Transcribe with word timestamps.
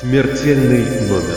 Смертельный 0.00 0.84
номер. 1.08 1.36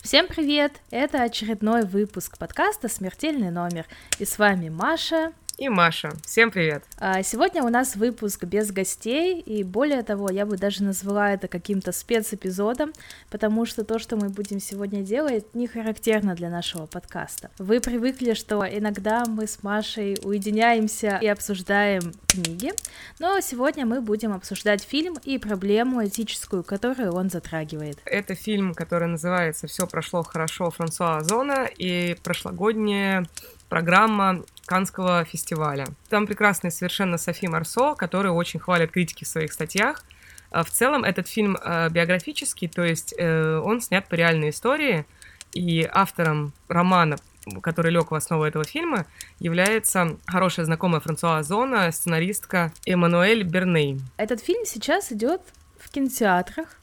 Всем 0.00 0.28
привет! 0.28 0.74
Это 0.92 1.22
очередной 1.24 1.84
выпуск 1.84 2.38
подкаста 2.38 2.88
«Смертельный 2.88 3.50
номер». 3.50 3.86
И 4.20 4.24
с 4.24 4.38
вами 4.38 4.68
Маша 4.68 5.32
и 5.60 5.68
Маша. 5.68 6.12
Всем 6.24 6.50
привет! 6.50 6.82
А, 6.98 7.22
сегодня 7.22 7.62
у 7.62 7.68
нас 7.68 7.94
выпуск 7.94 8.44
без 8.44 8.72
гостей, 8.72 9.40
и 9.40 9.62
более 9.62 10.02
того, 10.02 10.30
я 10.30 10.46
бы 10.46 10.56
даже 10.56 10.82
назвала 10.82 11.34
это 11.34 11.48
каким-то 11.48 11.92
спецэпизодом, 11.92 12.94
потому 13.28 13.66
что 13.66 13.84
то, 13.84 13.98
что 13.98 14.16
мы 14.16 14.30
будем 14.30 14.58
сегодня 14.58 15.02
делать, 15.02 15.54
не 15.54 15.66
характерно 15.66 16.34
для 16.34 16.48
нашего 16.48 16.86
подкаста. 16.86 17.50
Вы 17.58 17.80
привыкли, 17.80 18.32
что 18.32 18.64
иногда 18.66 19.26
мы 19.26 19.46
с 19.46 19.62
Машей 19.62 20.16
уединяемся 20.24 21.18
и 21.20 21.26
обсуждаем 21.26 22.14
книги, 22.26 22.72
но 23.18 23.38
сегодня 23.40 23.84
мы 23.84 24.00
будем 24.00 24.32
обсуждать 24.32 24.82
фильм 24.82 25.18
и 25.24 25.36
проблему 25.36 26.06
этическую, 26.06 26.64
которую 26.64 27.12
он 27.12 27.28
затрагивает. 27.28 27.98
Это 28.06 28.34
фильм, 28.34 28.72
который 28.72 29.08
называется 29.08 29.66
«Все 29.66 29.86
прошло 29.86 30.22
хорошо» 30.22 30.70
Франсуа 30.70 31.18
Озона 31.18 31.68
и 31.76 32.16
прошлогодняя 32.22 33.26
программа 33.70 34.42
Канского 34.66 35.24
фестиваля. 35.24 35.86
Там 36.10 36.26
прекрасная 36.26 36.70
совершенно 36.70 37.16
Софи 37.16 37.48
Марсо, 37.48 37.94
которая 37.94 38.32
очень 38.32 38.60
хвалит 38.60 38.90
критики 38.90 39.24
в 39.24 39.28
своих 39.28 39.52
статьях. 39.52 40.04
А 40.50 40.64
в 40.64 40.70
целом 40.70 41.04
этот 41.04 41.28
фильм 41.28 41.56
э, 41.56 41.88
биографический, 41.90 42.68
то 42.68 42.82
есть 42.82 43.14
э, 43.16 43.56
он 43.64 43.80
снят 43.80 44.06
по 44.06 44.14
реальной 44.14 44.50
истории, 44.50 45.06
и 45.52 45.88
автором 45.90 46.52
романа, 46.68 47.16
который 47.62 47.90
лег 47.90 48.10
в 48.10 48.14
основу 48.14 48.44
этого 48.44 48.64
фильма, 48.64 49.06
является 49.38 50.16
хорошая 50.26 50.66
знакомая 50.66 51.00
Франсуа 51.00 51.42
Зона, 51.42 51.90
сценаристка 51.92 52.72
Эммануэль 52.86 53.44
Берней. 53.44 54.00
Этот 54.16 54.40
фильм 54.40 54.64
сейчас 54.66 55.12
идет 55.12 55.40
в 55.78 55.90
кинотеатрах, 55.90 56.79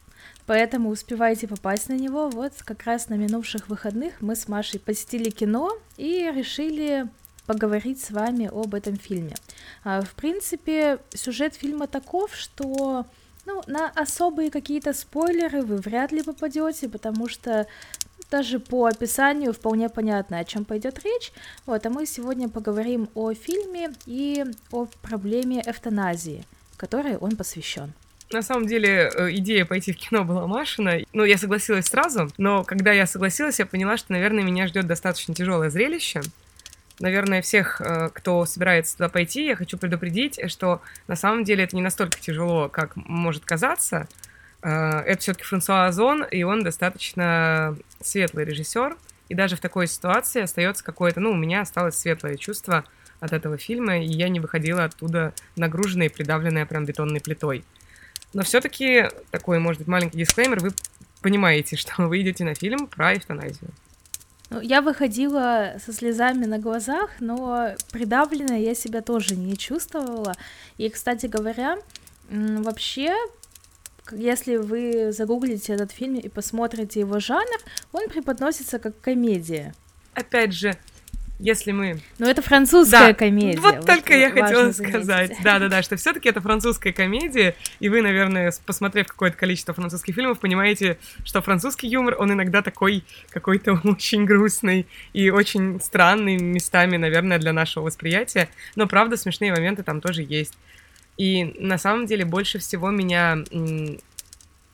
поэтому 0.48 0.90
успевайте 0.90 1.48
попасть 1.48 1.90
на 1.90 1.94
него. 1.94 2.30
Вот 2.30 2.54
как 2.66 2.84
раз 2.84 3.10
на 3.10 3.14
минувших 3.14 3.70
выходных 3.70 4.22
мы 4.22 4.36
с 4.36 4.48
Машей 4.48 4.80
посетили 4.80 5.30
кино 5.30 5.78
и 5.98 6.32
решили 6.34 7.08
поговорить 7.46 8.02
с 8.02 8.10
вами 8.12 8.50
об 8.52 8.74
этом 8.74 8.98
фильме. 8.98 9.36
А, 9.84 10.02
в 10.02 10.14
принципе, 10.16 11.00
сюжет 11.14 11.54
фильма 11.54 11.88
таков, 11.88 12.36
что 12.36 13.06
ну, 13.46 13.62
на 13.68 13.90
особые 13.90 14.52
какие-то 14.52 14.94
спойлеры 14.94 15.62
вы 15.62 15.78
вряд 15.78 16.12
ли 16.12 16.24
попадете, 16.24 16.90
потому 16.90 17.30
что 17.30 17.68
даже 18.30 18.60
по 18.60 18.86
описанию 18.86 19.54
вполне 19.54 19.88
понятно, 19.88 20.40
о 20.40 20.44
чем 20.44 20.66
пойдет 20.66 21.00
речь. 21.04 21.32
Вот, 21.66 21.86
а 21.86 21.90
мы 21.90 22.06
сегодня 22.06 22.50
поговорим 22.50 23.10
о 23.16 23.34
фильме 23.34 23.94
и 24.06 24.44
о 24.72 24.86
проблеме 25.02 25.62
эвтаназии, 25.66 26.44
которой 26.76 27.16
он 27.18 27.38
посвящен. 27.38 27.94
На 28.32 28.42
самом 28.42 28.68
деле, 28.68 29.10
э, 29.14 29.32
идея 29.36 29.66
пойти 29.66 29.94
в 29.94 29.98
кино 29.98 30.24
была 30.24 30.48
Машина. 30.48 31.00
Ну, 31.14 31.24
я 31.24 31.38
согласилась 31.38 31.86
сразу, 31.86 32.30
но 32.38 32.64
когда 32.64 32.92
я 32.92 33.06
согласилась, 33.06 33.60
я 33.60 33.66
поняла, 33.66 33.98
что, 33.98 34.12
наверное, 34.12 34.44
меня 34.44 34.68
ждет 34.68 34.86
достаточно 34.88 35.34
тяжелое 35.34 35.70
зрелище 35.70 36.22
наверное, 37.00 37.42
всех, 37.42 37.82
э, 37.82 38.10
кто 38.14 38.46
собирается 38.46 38.98
туда 38.98 39.10
пойти, 39.10 39.46
я 39.46 39.56
хочу 39.56 39.78
предупредить, 39.78 40.40
что 40.50 40.82
на 41.08 41.16
самом 41.16 41.44
деле 41.44 41.64
это 41.64 41.76
не 41.76 41.82
настолько 41.82 42.20
тяжело, 42.20 42.70
как 42.70 42.96
может 42.96 43.46
казаться. 43.46 44.08
Э, 44.62 45.02
это 45.02 45.22
все-таки 45.22 45.46
Франсуа 45.46 45.86
Озон, 45.88 46.24
и 46.24 46.44
он 46.44 46.64
достаточно 46.64 47.78
светлый 48.02 48.46
режиссер. 48.46 48.96
И 49.30 49.36
даже 49.36 49.58
в 49.58 49.60
такой 49.60 49.88
ситуации 49.88 50.42
остается 50.42 50.84
какое-то, 50.84 51.20
ну, 51.20 51.32
у 51.32 51.36
меня 51.36 51.62
осталось 51.62 51.98
светлое 51.98 52.38
чувство 52.38 52.86
от 53.20 53.34
этого 53.34 53.58
фильма, 53.58 54.00
и 54.00 54.06
я 54.06 54.30
не 54.30 54.40
выходила 54.40 54.86
оттуда 54.86 55.34
нагруженная 55.56 56.08
и 56.08 56.14
придавленная 56.14 56.66
прям 56.66 56.86
бетонной 56.86 57.20
плитой. 57.20 57.66
Но 58.34 58.44
все-таки 58.44 59.10
такой, 59.32 59.60
может 59.60 59.80
быть, 59.80 59.88
маленький 59.88 60.18
дисклеймер, 60.18 60.60
вы 60.60 60.72
понимаете, 61.22 61.76
что 61.78 62.08
вы 62.08 62.22
идете 62.22 62.44
на 62.44 62.56
фильм 62.56 62.88
про 62.88 63.16
эвтаназию. 63.16 63.72
Ну, 64.50 64.62
я 64.62 64.82
выходила 64.82 65.76
со 65.86 65.92
слезами 65.92 66.46
на 66.46 66.58
глазах, 66.58 67.10
но 67.20 67.76
придавленная 67.92 68.60
я 68.60 68.76
себя 68.76 69.02
тоже 69.02 69.36
не 69.36 69.58
чувствовала. 69.58 70.34
И, 70.78 70.88
кстати 70.90 71.26
говоря, 71.26 71.78
вообще, 72.30 73.14
если 74.12 74.56
вы 74.56 75.12
загуглите 75.12 75.74
этот 75.74 75.92
фильм 75.92 76.16
и 76.16 76.30
посмотрите 76.30 77.02
его 77.02 77.20
жанр, 77.20 77.60
он 77.92 78.08
преподносится 78.08 78.80
как 78.80 78.98
комедия. 79.02 79.76
Опять 80.14 80.54
же, 80.54 80.78
если 81.40 81.72
мы... 81.72 82.00
Ну, 82.18 82.28
это 82.28 82.42
французская 82.42 83.10
да, 83.10 83.14
комедия. 83.14 83.60
Вот, 83.60 83.76
вот 83.76 83.86
только 83.86 84.16
я 84.16 84.32
хотела 84.32 84.72
сказать. 84.72 85.34
Да-да-да, 85.44 85.84
что 85.84 85.96
все 85.96 86.14
таки 86.14 86.30
это 86.30 86.42
французская 86.42 86.92
комедия, 86.94 87.56
и 87.80 87.90
вы, 87.90 88.02
наверное, 88.02 88.52
посмотрев 88.66 89.08
какое-то 89.08 89.38
количество 89.38 89.74
французских 89.74 90.16
фильмов, 90.16 90.40
понимаете, 90.40 90.98
что 91.24 91.42
французский 91.42 91.88
юмор, 91.88 92.16
он 92.18 92.34
иногда 92.34 92.62
такой 92.62 93.04
какой-то 93.30 93.74
очень 93.84 94.26
грустный 94.26 94.88
и 95.14 95.30
очень 95.30 95.80
странный 95.80 96.38
местами, 96.38 96.98
наверное, 96.98 97.38
для 97.38 97.54
нашего 97.54 97.86
восприятия, 97.86 98.50
но, 98.76 98.88
правда, 98.88 99.16
смешные 99.16 99.52
моменты 99.52 99.84
там 99.84 100.02
тоже 100.02 100.24
есть. 100.24 100.58
И 101.18 101.56
на 101.60 101.78
самом 101.78 102.06
деле 102.06 102.26
больше 102.26 102.60
всего 102.60 102.92
меня 102.92 103.44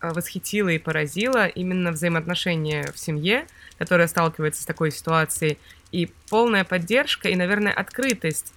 восхитило 0.02 0.70
и 0.70 0.78
поразило 0.78 1.48
именно 1.48 1.92
взаимоотношения 1.92 2.92
в 2.94 3.00
семье, 3.00 3.48
которая 3.78 4.08
сталкивается 4.08 4.64
с 4.64 4.66
такой 4.66 4.92
ситуацией, 4.92 5.58
и 5.94 6.10
полная 6.28 6.66
поддержка, 6.66 7.30
и, 7.30 7.36
наверное, 7.36 7.72
открытость 7.72 8.52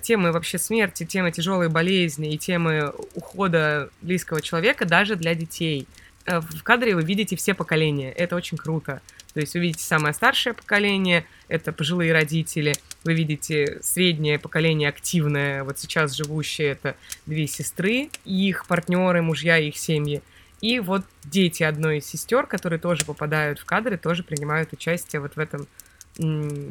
темы 0.00 0.32
вообще 0.32 0.58
смерти, 0.58 1.04
темы 1.04 1.30
тяжелой 1.30 1.68
болезни 1.68 2.32
и 2.32 2.38
темы 2.38 2.92
ухода 3.14 3.90
близкого 4.00 4.40
человека 4.40 4.86
даже 4.86 5.14
для 5.16 5.34
детей. 5.34 5.86
Э, 6.24 6.40
в 6.40 6.62
кадре 6.62 6.94
вы 6.94 7.02
видите 7.02 7.36
все 7.36 7.52
поколения, 7.52 8.10
это 8.10 8.36
очень 8.36 8.56
круто. 8.56 9.02
То 9.34 9.40
есть 9.40 9.54
вы 9.54 9.60
видите 9.60 9.84
самое 9.84 10.14
старшее 10.14 10.54
поколение, 10.54 11.26
это 11.48 11.72
пожилые 11.72 12.12
родители, 12.12 12.74
вы 13.04 13.14
видите 13.14 13.78
среднее 13.82 14.38
поколение 14.38 14.88
активное, 14.88 15.64
вот 15.64 15.78
сейчас 15.78 16.12
живущее, 16.12 16.72
это 16.72 16.96
две 17.26 17.46
сестры, 17.46 18.08
их 18.24 18.66
партнеры, 18.66 19.20
мужья 19.20 19.58
их 19.58 19.76
семьи. 19.76 20.22
И 20.62 20.80
вот 20.80 21.04
дети 21.24 21.64
одной 21.64 21.98
из 21.98 22.06
сестер, 22.06 22.46
которые 22.46 22.78
тоже 22.78 23.04
попадают 23.04 23.58
в 23.58 23.64
кадры, 23.64 23.98
тоже 23.98 24.22
принимают 24.22 24.72
участие 24.72 25.20
вот 25.20 25.34
в 25.34 25.38
этом 25.38 25.66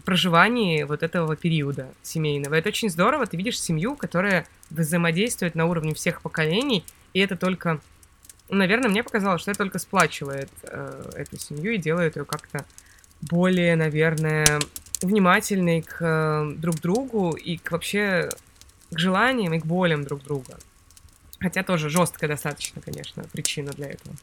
проживании 0.05 0.83
вот 0.83 1.03
этого 1.03 1.35
периода 1.35 1.87
семейного. 2.03 2.55
Это 2.55 2.69
очень 2.69 2.89
здорово, 2.89 3.25
ты 3.25 3.37
видишь 3.37 3.59
семью, 3.59 3.95
которая 3.95 4.45
взаимодействует 4.69 5.55
на 5.55 5.65
уровне 5.65 5.93
всех 5.93 6.21
поколений, 6.21 6.83
и 7.13 7.19
это 7.19 7.35
только, 7.35 7.79
наверное, 8.49 8.89
мне 8.89 9.03
показалось, 9.03 9.41
что 9.41 9.51
это 9.51 9.59
только 9.59 9.79
сплачивает 9.79 10.49
э, 10.63 11.11
эту 11.15 11.37
семью 11.37 11.73
и 11.73 11.77
делает 11.77 12.15
ее 12.15 12.25
как-то 12.25 12.65
более, 13.21 13.75
наверное, 13.75 14.59
внимательной 15.01 15.81
к 15.81 15.97
э, 16.01 16.53
друг 16.57 16.79
другу 16.79 17.31
и 17.31 17.57
к 17.57 17.71
вообще 17.71 18.29
к 18.91 18.99
желаниям 18.99 19.53
и 19.53 19.59
к 19.59 19.65
болям 19.65 20.03
друг 20.03 20.23
друга. 20.23 20.57
Хотя 21.39 21.63
тоже 21.63 21.89
жесткая 21.89 22.29
достаточно, 22.29 22.81
конечно, 22.81 23.23
причина 23.31 23.71
для 23.71 23.87
этого. 23.87 24.15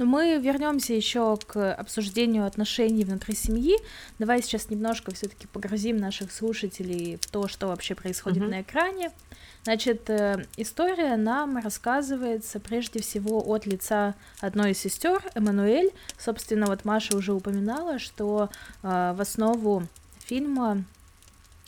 Но 0.00 0.06
мы 0.06 0.38
вернемся 0.38 0.94
еще 0.94 1.36
к 1.36 1.74
обсуждению 1.74 2.46
отношений 2.46 3.04
внутри 3.04 3.34
семьи. 3.34 3.76
Давай 4.18 4.42
сейчас 4.42 4.70
немножко 4.70 5.12
все-таки 5.12 5.46
погрузим 5.46 5.98
наших 5.98 6.32
слушателей 6.32 7.18
в 7.20 7.26
то, 7.26 7.48
что 7.48 7.66
вообще 7.66 7.94
происходит 7.94 8.42
mm-hmm. 8.42 8.48
на 8.48 8.62
экране. 8.62 9.10
Значит, 9.64 10.08
э, 10.08 10.46
история 10.56 11.18
нам 11.18 11.58
рассказывается 11.58 12.60
прежде 12.60 13.02
всего 13.02 13.46
от 13.46 13.66
лица 13.66 14.14
одной 14.40 14.70
из 14.70 14.78
сестер, 14.78 15.22
Эммануэль. 15.34 15.92
Собственно, 16.16 16.64
вот 16.64 16.86
Маша 16.86 17.14
уже 17.14 17.34
упоминала, 17.34 17.98
что 17.98 18.48
э, 18.82 19.12
в 19.14 19.20
основу 19.20 19.86
фильма 20.20 20.82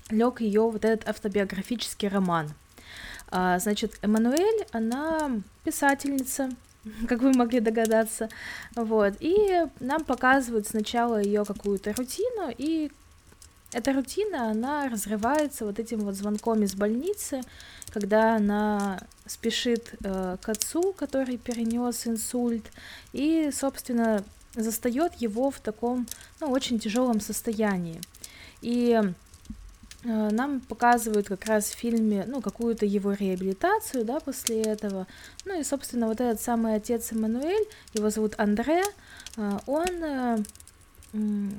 лег 0.09 0.41
ее 0.41 0.63
вот 0.71 0.87
этот 0.87 1.07
автобиографический 1.07 2.09
роман. 2.09 2.49
А, 3.29 3.59
значит, 3.59 3.99
Эммануэль, 4.01 4.67
она 4.73 5.33
писательница, 5.65 6.49
как 7.09 7.21
вы 7.21 7.33
могли 7.33 7.61
догадаться, 7.61 8.29
вот, 8.75 9.15
и 9.21 9.67
нам 9.81 10.05
показывают 10.05 10.67
сначала 10.67 11.21
ее 11.21 11.45
какую-то 11.45 11.93
рутину, 11.95 12.53
и 12.57 12.91
эта 13.73 13.93
рутина, 13.93 14.51
она 14.51 14.89
разрывается 14.89 15.65
вот 15.65 15.79
этим 15.79 16.01
вот 16.01 16.15
звонком 16.15 16.63
из 16.63 16.75
больницы, 16.75 17.41
когда 17.91 18.37
она 18.37 19.01
спешит 19.27 19.95
э, 20.05 20.37
к 20.41 20.49
отцу, 20.49 20.93
который 20.93 21.39
перенес 21.39 22.07
инсульт, 22.07 22.71
и, 23.13 23.51
собственно, 23.53 24.25
застает 24.55 25.15
его 25.15 25.51
в 25.51 25.61
таком, 25.61 26.07
ну, 26.41 26.51
очень 26.51 26.79
тяжелом 26.79 27.21
состоянии. 27.21 28.01
И 28.61 29.01
нам 30.05 30.61
показывают 30.61 31.29
как 31.29 31.45
раз 31.47 31.67
в 31.67 31.77
фильме, 31.77 32.25
ну, 32.27 32.41
какую-то 32.41 32.85
его 32.85 33.13
реабилитацию, 33.13 34.05
да, 34.05 34.19
после 34.21 34.63
этого. 34.63 35.07
Ну 35.45 35.61
и, 35.61 35.63
собственно, 35.63 36.09
вот 36.09 36.21
этот 36.21 36.41
самый 36.41 36.75
отец 36.75 37.13
Эммануэль, 37.13 37.67
его 37.95 38.11
зовут 38.11 38.35
Андре, 38.39 38.83
э, 39.37 39.59
он 39.67 39.87
э, 40.03 41.51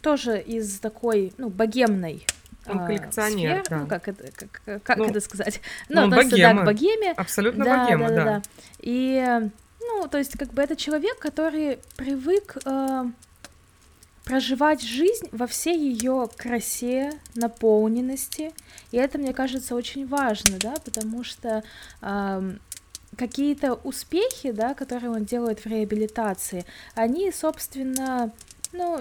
тоже 0.00 0.40
из 0.40 0.78
такой, 0.78 1.32
ну, 1.36 1.48
богемной 1.48 2.24
он 2.66 2.86
коллекционер, 2.86 3.64
сфер, 3.64 3.70
да. 3.70 3.78
ну 3.78 3.86
как 3.86 4.08
это, 4.08 4.30
как, 4.32 4.82
как 4.82 4.98
Ну, 4.98 5.04
это 5.04 5.20
сказать, 5.20 5.60
ну, 5.88 6.02
он 6.02 6.12
относится, 6.12 6.36
да, 6.36 6.48
богема. 6.48 6.62
к 6.62 6.66
богеме, 6.66 7.12
Абсолютно 7.12 7.64
да, 7.64 7.84
богема, 7.84 8.08
да, 8.08 8.14
да. 8.14 8.24
да, 8.24 8.30
да. 8.30 8.42
И, 8.80 9.50
ну, 9.80 10.08
то 10.08 10.18
есть, 10.18 10.38
как 10.38 10.52
бы 10.52 10.62
это 10.62 10.76
человек, 10.76 11.18
который 11.18 11.78
привык 11.96 12.58
э, 12.64 13.04
проживать 14.28 14.82
жизнь 14.82 15.26
во 15.32 15.46
всей 15.46 15.78
ее 15.78 16.28
красе, 16.36 17.18
наполненности. 17.34 18.52
И 18.92 18.98
это, 18.98 19.16
мне 19.16 19.32
кажется, 19.32 19.74
очень 19.74 20.06
важно, 20.06 20.58
да, 20.58 20.74
потому 20.84 21.24
что 21.24 21.64
ам, 22.02 22.58
какие-то 23.16 23.72
успехи, 23.72 24.50
да, 24.50 24.74
которые 24.74 25.12
он 25.12 25.24
делает 25.24 25.60
в 25.60 25.66
реабилитации, 25.66 26.66
они, 26.94 27.32
собственно, 27.32 28.30
ну, 28.72 29.00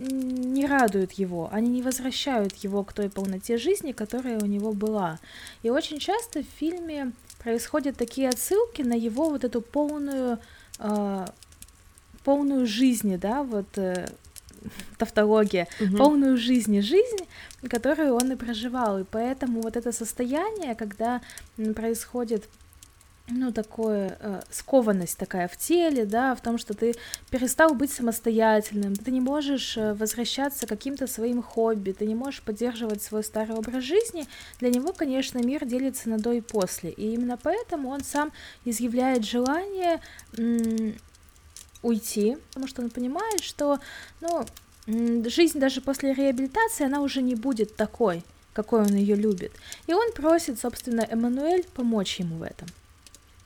не 0.00 0.66
радуют 0.66 1.12
его, 1.12 1.48
они 1.52 1.70
не 1.70 1.82
возвращают 1.82 2.56
его 2.56 2.82
к 2.82 2.92
той 2.92 3.08
полноте 3.08 3.58
жизни, 3.58 3.92
которая 3.92 4.40
у 4.40 4.46
него 4.46 4.72
была. 4.72 5.20
И 5.62 5.70
очень 5.70 6.00
часто 6.00 6.42
в 6.42 6.58
фильме 6.58 7.12
происходят 7.38 7.96
такие 7.96 8.28
отсылки 8.28 8.82
на 8.82 8.94
его 8.94 9.30
вот 9.30 9.44
эту 9.44 9.60
полную, 9.60 10.40
а, 10.80 11.32
полную 12.24 12.66
жизни, 12.66 13.14
да, 13.14 13.44
вот 13.44 13.78
э, 13.78 14.08
тавтология, 14.98 15.68
Мгм. 15.80 15.96
полную 15.96 16.36
жизни 16.36 16.80
жизнь, 16.80 17.26
которую 17.68 18.14
он 18.14 18.32
и 18.32 18.36
проживал. 18.36 18.98
И 18.98 19.04
поэтому 19.04 19.60
вот 19.62 19.76
это 19.76 19.92
состояние, 19.92 20.74
когда 20.74 21.20
происходит 21.74 22.44
ну, 23.28 23.50
такое, 23.52 24.16
э, 24.20 24.40
скованность 24.50 25.18
такая 25.18 25.48
в 25.48 25.56
теле, 25.56 26.04
да, 26.04 26.34
в 26.36 26.40
том, 26.40 26.58
что 26.58 26.74
ты 26.74 26.94
перестал 27.28 27.74
быть 27.74 27.92
самостоятельным, 27.92 28.94
ты 28.94 29.10
не 29.10 29.20
можешь 29.20 29.76
э, 29.76 29.94
возвращаться 29.94 30.64
к 30.66 30.68
каким-то 30.68 31.08
своим 31.08 31.42
хобби, 31.42 31.90
ты 31.90 32.06
не 32.06 32.14
можешь 32.14 32.40
поддерживать 32.42 33.02
свой 33.02 33.24
старый 33.24 33.56
образ 33.56 33.82
жизни, 33.82 34.28
для 34.60 34.70
него, 34.70 34.92
конечно, 34.92 35.38
мир 35.38 35.64
делится 35.64 36.08
на 36.08 36.18
до 36.18 36.32
и 36.32 36.40
после, 36.40 36.90
и 36.90 37.14
именно 37.14 37.36
поэтому 37.36 37.88
он 37.88 38.04
сам 38.04 38.30
изъявляет 38.64 39.24
желание 39.24 40.00
м, 40.38 40.94
уйти, 41.82 42.36
потому 42.48 42.68
что 42.68 42.82
он 42.82 42.90
понимает, 42.90 43.42
что, 43.42 43.80
ну, 44.20 44.46
жизнь 44.86 45.58
даже 45.58 45.80
после 45.80 46.14
реабилитации, 46.14 46.86
она 46.86 47.00
уже 47.00 47.22
не 47.22 47.34
будет 47.34 47.76
такой, 47.76 48.22
какой 48.52 48.80
он 48.82 48.94
ее 48.94 49.16
любит. 49.16 49.52
И 49.86 49.94
он 49.94 50.12
просит, 50.12 50.60
собственно, 50.60 51.02
Эммануэль 51.02 51.64
помочь 51.74 52.20
ему 52.20 52.36
в 52.36 52.42
этом. 52.42 52.68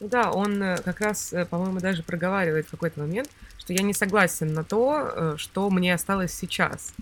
Да, 0.01 0.31
он 0.31 0.63
э, 0.63 0.79
как 0.79 1.01
раз, 1.01 1.33
э, 1.33 1.45
по-моему, 1.45 1.79
даже 1.79 2.03
проговаривает 2.03 2.67
в 2.67 2.71
какой-то 2.71 3.01
момент, 3.01 3.29
что 3.59 3.75
я 3.75 3.83
не 3.83 3.93
согласен 3.93 4.55
на 4.55 4.65
то, 4.65 5.13
э, 5.15 5.35
что 5.37 5.69
мне 5.69 5.95
осталось 5.95 6.33
сейчас. 6.33 6.95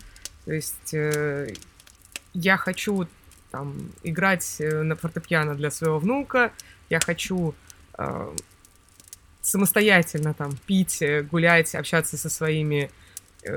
То 0.45 0.53
есть 0.53 0.95
я 2.33 2.57
хочу 2.57 3.07
там 3.51 3.93
играть 4.03 4.57
на 4.61 4.97
фортепиано 4.97 5.55
для 5.55 5.71
своего 5.71 5.99
внука, 5.99 6.53
я 6.89 7.01
хочу 7.01 7.55
э, 7.99 8.37
самостоятельно 9.43 10.35
там 10.35 10.57
пить, 10.67 11.03
гулять, 11.31 11.75
общаться 11.75 12.17
со 12.17 12.31
своими 12.31 12.91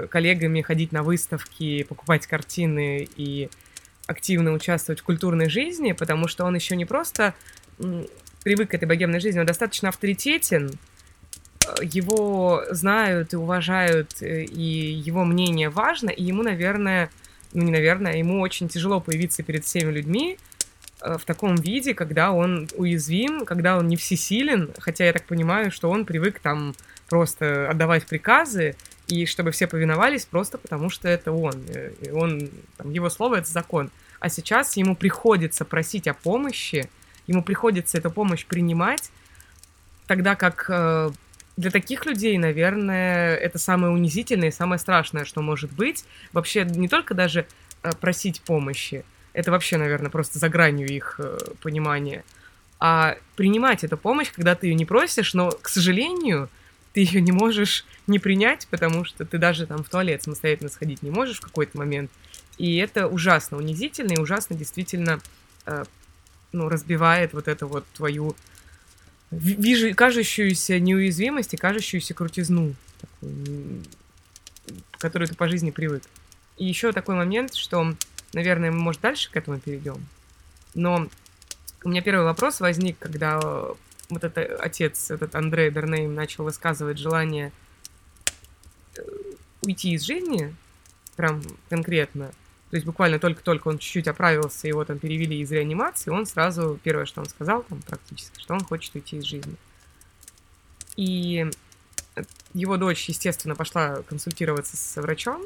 коллегами, 0.09 0.61
ходить 0.61 0.91
на 0.91 1.03
выставки, 1.03 1.83
покупать 1.83 2.27
картины 2.27 3.07
и 3.15 3.49
активно 4.07 4.51
участвовать 4.53 4.99
в 4.99 5.03
культурной 5.03 5.49
жизни, 5.49 5.93
потому 5.93 6.27
что 6.27 6.45
он 6.45 6.55
еще 6.55 6.75
не 6.75 6.85
просто 6.85 7.33
привык 8.43 8.71
к 8.71 8.73
этой 8.73 8.85
богемной 8.85 9.19
жизни, 9.19 9.39
он 9.39 9.45
достаточно 9.45 9.89
авторитетен, 9.89 10.71
э, 10.71 11.75
его 11.83 12.63
знают 12.71 13.33
и 13.33 13.37
уважают, 13.37 14.21
э, 14.21 14.43
и 14.43 14.61
его 14.61 15.23
мнение 15.23 15.69
важно, 15.69 16.09
и 16.09 16.23
ему, 16.23 16.43
наверное, 16.43 17.09
ну 17.53 17.63
не 17.63 17.71
наверное, 17.71 18.17
ему 18.17 18.41
очень 18.41 18.67
тяжело 18.69 18.99
появиться 18.99 19.43
перед 19.43 19.65
всеми 19.65 19.91
людьми 19.91 20.37
э, 21.01 21.17
в 21.17 21.25
таком 21.25 21.55
виде, 21.55 21.93
когда 21.93 22.31
он 22.31 22.67
уязвим, 22.75 23.45
когда 23.45 23.77
он 23.77 23.87
не 23.87 23.95
всесилен, 23.95 24.71
хотя 24.79 25.05
я 25.05 25.13
так 25.13 25.23
понимаю, 25.25 25.71
что 25.71 25.89
он 25.89 26.05
привык 26.05 26.39
там 26.39 26.75
просто 27.09 27.69
отдавать 27.69 28.05
приказы, 28.05 28.75
и 29.11 29.25
чтобы 29.25 29.51
все 29.51 29.67
повиновались 29.67 30.25
просто 30.25 30.57
потому, 30.57 30.89
что 30.89 31.09
это 31.09 31.33
он. 31.33 31.53
э, 31.67 31.91
И 32.01 32.11
он, 32.11 32.49
там, 32.77 32.91
его 32.91 33.09
слово— 33.09 33.35
это 33.39 33.51
закон. 33.51 33.91
А 34.19 34.29
сейчас 34.29 34.77
ему 34.77 34.95
приходится 34.95 35.65
просить 35.65 36.07
о 36.07 36.13
помощи, 36.13 36.89
ему 37.27 37.43
приходится 37.43 37.97
эту 37.97 38.09
помощь 38.09 38.45
принимать, 38.45 39.11
тогда 40.07 40.35
как 40.35 40.65
э, 40.69 41.11
для 41.57 41.71
таких 41.71 42.05
людей, 42.05 42.37
наверное, 42.37 43.35
это 43.35 43.57
самое 43.57 43.91
унизительное 43.93 44.47
и 44.47 44.51
самое 44.51 44.79
страшное, 44.79 45.25
что 45.25 45.41
может 45.41 45.71
быть. 45.73 46.05
Вообще 46.31 46.63
не 46.63 46.87
только 46.87 47.13
даже 47.13 47.45
э, 47.83 47.91
просить 47.99 48.41
помощи, 48.41 49.03
это 49.33 49.51
вообще, 49.51 49.77
наверное, 49.77 50.09
просто 50.09 50.39
за 50.39 50.47
гранью 50.47 50.87
их 50.87 51.15
э, 51.19 51.37
понимания, 51.61 52.23
а 52.79 53.17
принимать 53.35 53.83
эту 53.83 53.97
помощь, 53.97 54.31
когда 54.31 54.55
ты 54.55 54.67
ее 54.67 54.75
не 54.75 54.85
просишь, 54.85 55.33
но, 55.33 55.51
к 55.51 55.67
сожалению, 55.67 56.49
ты 56.93 57.01
ее 57.01 57.21
не 57.21 57.31
можешь 57.31 57.85
не 58.07 58.19
принять, 58.19 58.67
потому 58.69 59.05
что 59.05 59.25
ты 59.25 59.37
даже 59.37 59.65
там 59.65 59.83
в 59.83 59.89
туалет 59.89 60.23
самостоятельно 60.23 60.69
сходить 60.69 61.03
не 61.03 61.09
можешь 61.09 61.37
в 61.37 61.41
какой-то 61.41 61.77
момент. 61.77 62.11
И 62.57 62.77
это 62.77 63.07
ужасно 63.07 63.57
унизительно 63.57 64.13
и 64.13 64.19
ужасно 64.19 64.55
действительно 64.55 65.19
э, 65.65 65.85
ну, 66.51 66.69
разбивает 66.69 67.33
вот 67.33 67.47
эту 67.47 67.67
вот 67.67 67.85
твою 67.93 68.35
ви- 69.31 69.55
вижу, 69.55 69.95
кажущуюся 69.95 70.79
неуязвимость 70.79 71.53
и 71.53 71.57
кажущуюся 71.57 72.13
крутизну, 72.13 72.75
такую, 72.99 73.83
к 74.91 74.99
которой 74.99 75.27
ты 75.27 75.35
по 75.35 75.47
жизни 75.47 75.71
привык. 75.71 76.03
И 76.57 76.65
еще 76.65 76.91
такой 76.91 77.15
момент, 77.15 77.55
что, 77.55 77.95
наверное, 78.33 78.71
мы, 78.71 78.79
может, 78.79 79.01
дальше 79.01 79.31
к 79.31 79.37
этому 79.37 79.59
перейдем. 79.59 80.05
Но 80.73 81.09
у 81.83 81.89
меня 81.89 82.01
первый 82.01 82.25
вопрос 82.25 82.59
возник, 82.59 82.99
когда 82.99 83.39
вот 84.11 84.23
этот 84.23 84.59
отец, 84.59 85.11
этот 85.11 85.35
Андрей 85.35 85.69
Бернейм, 85.69 86.13
начал 86.13 86.43
высказывать 86.43 86.97
желание 86.97 87.51
э, 88.95 89.01
уйти 89.63 89.93
из 89.93 90.03
жизни, 90.03 90.55
прям 91.15 91.41
конкретно. 91.69 92.31
То 92.69 92.77
есть 92.77 92.85
буквально 92.85 93.19
только-только 93.19 93.67
он 93.67 93.79
чуть-чуть 93.79 94.07
оправился, 94.07 94.67
его 94.67 94.85
там 94.85 94.97
перевели 94.97 95.39
из 95.39 95.51
реанимации, 95.51 96.09
он 96.09 96.25
сразу, 96.25 96.79
первое, 96.83 97.05
что 97.05 97.19
он 97.19 97.27
сказал 97.27 97.63
там 97.63 97.81
практически, 97.81 98.39
что 98.39 98.53
он 98.53 98.63
хочет 98.63 98.95
уйти 98.95 99.17
из 99.17 99.25
жизни. 99.25 99.55
И 100.95 101.49
его 102.53 102.77
дочь, 102.77 103.09
естественно, 103.09 103.55
пошла 103.55 104.01
консультироваться 104.03 104.77
с 104.77 105.01
врачом, 105.01 105.41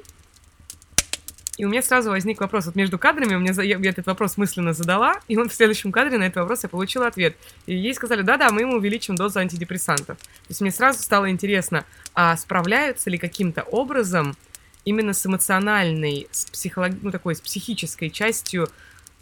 и 1.57 1.63
у 1.63 1.69
меня 1.69 1.81
сразу 1.81 2.10
возник 2.10 2.42
вопрос, 2.42 2.66
вот 2.66 2.75
между 2.75 3.00
кадрами 3.00 3.36
у 3.36 3.40
меня 3.40 3.54
за- 3.54 3.63
я 3.63 3.78
этот 3.78 4.06
вопрос 4.07 4.38
мысленно 4.38 4.74
задала, 4.74 5.22
и 5.28 5.38
он 5.38 5.48
в 5.48 5.54
следующем 5.54 5.92
кадре 5.92 6.18
на 6.18 6.24
этот 6.24 6.38
вопрос 6.38 6.63
я 6.63 6.69
получила 6.69 7.08
ответ. 7.08 7.36
И 7.65 7.75
ей 7.75 7.94
сказали, 7.94 8.24
да-да, 8.24 8.51
мы 8.51 8.62
ему 8.62 8.75
увеличим 8.75 9.15
дозу 9.15 9.39
антидепрессантов. 9.39 10.18
То 10.18 10.50
есть 10.50 10.60
мне 10.62 10.72
сразу 10.72 11.01
стало 11.01 11.29
интересно, 11.29 11.86
а 12.13 12.36
справляются 12.36 13.10
ли 13.10 13.18
каким-то 13.18 13.63
образом 13.63 14.36
именно 14.84 15.13
с 15.13 15.25
эмоциональной, 15.25 16.27
с 16.32 16.46
психолог... 16.46 16.91
ну, 17.01 17.12
такой, 17.12 17.36
с 17.36 17.41
психической 17.41 18.10
частью 18.10 18.70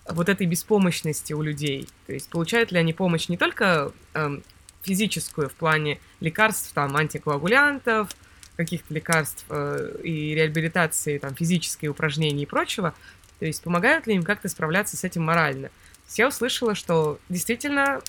вот 0.10 0.28
этой 0.28 0.48
беспомощности 0.48 1.34
у 1.34 1.42
людей. 1.42 1.88
То 2.08 2.14
есть 2.14 2.30
получают 2.30 2.72
ли 2.72 2.80
они 2.80 2.94
помощь 2.94 3.30
не 3.30 3.38
только 3.38 3.92
эм, 4.14 4.44
физическую 4.82 5.50
в 5.50 5.54
плане 5.54 6.00
лекарств, 6.20 6.72
там, 6.74 6.96
антикоагулянтов, 6.98 8.10
каких-то 8.56 8.94
лекарств 8.94 9.46
э, 9.50 9.96
и 10.04 10.36
реабилитации, 10.36 11.18
там, 11.18 11.36
физические 11.36 11.92
упражнений 11.92 12.44
и 12.44 12.48
прочего, 12.48 12.94
то 13.40 13.46
есть 13.46 13.64
помогают 13.64 14.08
ли 14.08 14.16
им 14.16 14.24
как-то 14.24 14.48
справляться 14.50 14.96
с 14.96 15.04
этим 15.04 15.24
морально. 15.24 15.70
Я 16.16 16.28
услышала, 16.28 16.76
что 16.76 17.20
действительно 17.30 18.02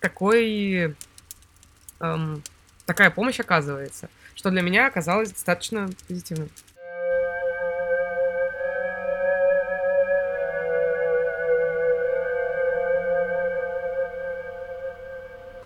такой, 0.00 0.94
эм, 2.00 2.42
такая 2.84 3.10
помощь 3.10 3.40
оказывается, 3.40 4.10
что 4.34 4.50
для 4.50 4.62
меня 4.62 4.86
оказалось 4.86 5.30
достаточно 5.30 5.88
позитивным. 6.06 6.50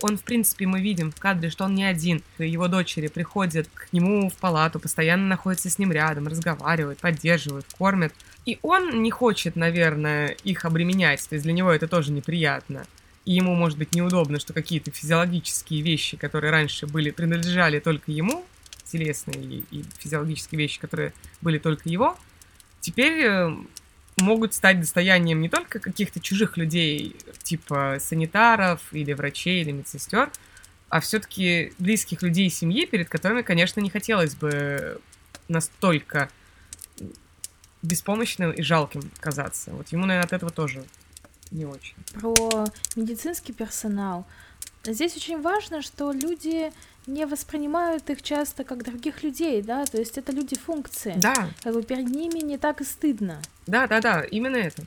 Он, 0.03 0.17
в 0.17 0.23
принципе, 0.23 0.67
мы 0.67 0.81
видим 0.81 1.11
в 1.13 1.17
кадре, 1.17 1.51
что 1.51 1.65
он 1.65 1.75
не 1.75 1.85
один. 1.85 2.23
Его 2.39 2.69
дочери 2.69 3.09
приходят 3.09 3.69
к 3.73 3.93
нему 3.93 4.31
в 4.31 4.35
палату, 4.35 4.81
постоянно 4.81 5.27
находятся 5.27 5.69
с 5.69 5.79
ним 5.79 5.93
рядом, 5.93 6.27
разговаривают, 6.27 6.99
поддерживают, 7.01 7.67
кормят. 7.77 8.13
И 8.47 8.59
он 8.63 9.03
не 9.03 9.11
хочет, 9.11 9.57
наверное, 9.57 10.29
их 10.45 10.65
обременять, 10.65 11.29
то 11.29 11.35
есть 11.35 11.45
для 11.45 11.53
него 11.53 11.71
это 11.71 11.87
тоже 11.89 12.13
неприятно. 12.13 12.87
И 13.27 13.35
ему, 13.35 13.55
может 13.55 13.79
быть, 13.79 13.95
неудобно, 13.95 14.41
что 14.41 14.53
какие-то 14.53 14.91
физиологические 14.91 15.83
вещи, 15.83 16.17
которые 16.17 16.51
раньше 16.51 16.87
были, 16.87 17.11
принадлежали 17.11 17.79
только 17.79 18.11
ему, 18.11 18.45
телесные 18.85 19.45
и, 19.45 19.65
и 19.71 19.85
физиологические 19.99 20.59
вещи, 20.59 20.81
которые 20.81 21.13
были 21.41 21.59
только 21.59 21.89
его, 21.89 22.17
теперь 22.81 23.25
э, 23.25 23.57
могут 24.21 24.55
стать 24.55 24.81
достоянием 24.81 25.41
не 25.41 25.49
только 25.49 25.79
каких-то 25.79 26.21
чужих 26.21 26.57
людей, 26.57 27.17
типа 27.43 27.97
санитаров 28.01 28.81
или 28.93 29.13
врачей 29.13 29.63
или 29.63 29.73
медсестер, 29.73 30.31
а 30.89 31.01
все-таки 31.01 31.73
близких 31.79 32.23
людей 32.23 32.47
и 32.47 32.51
семьи, 32.51 32.87
перед 32.87 33.09
которыми, 33.09 33.43
конечно, 33.43 33.81
не 33.81 33.91
хотелось 33.91 34.35
бы 34.35 35.01
настолько 35.49 36.29
беспомощным 37.83 38.53
и 38.53 38.63
жалким 38.63 39.11
казаться. 39.21 39.73
Вот 39.73 39.89
ему, 39.89 40.07
наверное, 40.07 40.27
от 40.27 40.33
этого 40.33 40.51
тоже 40.51 40.85
не 41.51 41.65
очень. 41.65 41.95
Про 42.15 42.67
медицинский 42.97 43.53
персонал. 43.53 44.27
Здесь 44.85 45.17
очень 45.17 45.41
важно, 45.41 45.83
что 45.83 46.13
люди 46.13 46.73
не 47.07 47.27
воспринимают 47.27 48.09
их 48.09 48.23
часто 48.23 48.65
как 48.65 48.85
других 48.85 49.23
людей, 49.23 49.63
да, 49.63 49.85
то 49.85 49.99
есть 49.99 50.17
это 50.17 50.33
люди 50.33 50.57
функции. 50.57 51.15
Да. 51.17 51.51
Как 51.63 51.75
бы 51.75 51.83
перед 51.83 52.09
ними 52.09 52.39
не 52.41 52.57
так 52.57 52.81
и 52.81 52.85
стыдно. 52.85 53.41
Да, 53.67 53.87
да, 53.87 54.01
да, 54.01 54.23
именно 54.23 54.57
это. 54.57 54.85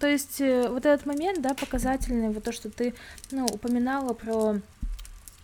То 0.00 0.08
есть 0.08 0.40
э, 0.40 0.68
вот 0.68 0.84
этот 0.84 1.06
момент, 1.06 1.40
да, 1.40 1.54
показательный, 1.54 2.30
вот 2.30 2.42
то, 2.42 2.52
что 2.52 2.70
ты, 2.70 2.94
ну, 3.30 3.46
упоминала 3.46 4.12
про 4.12 4.60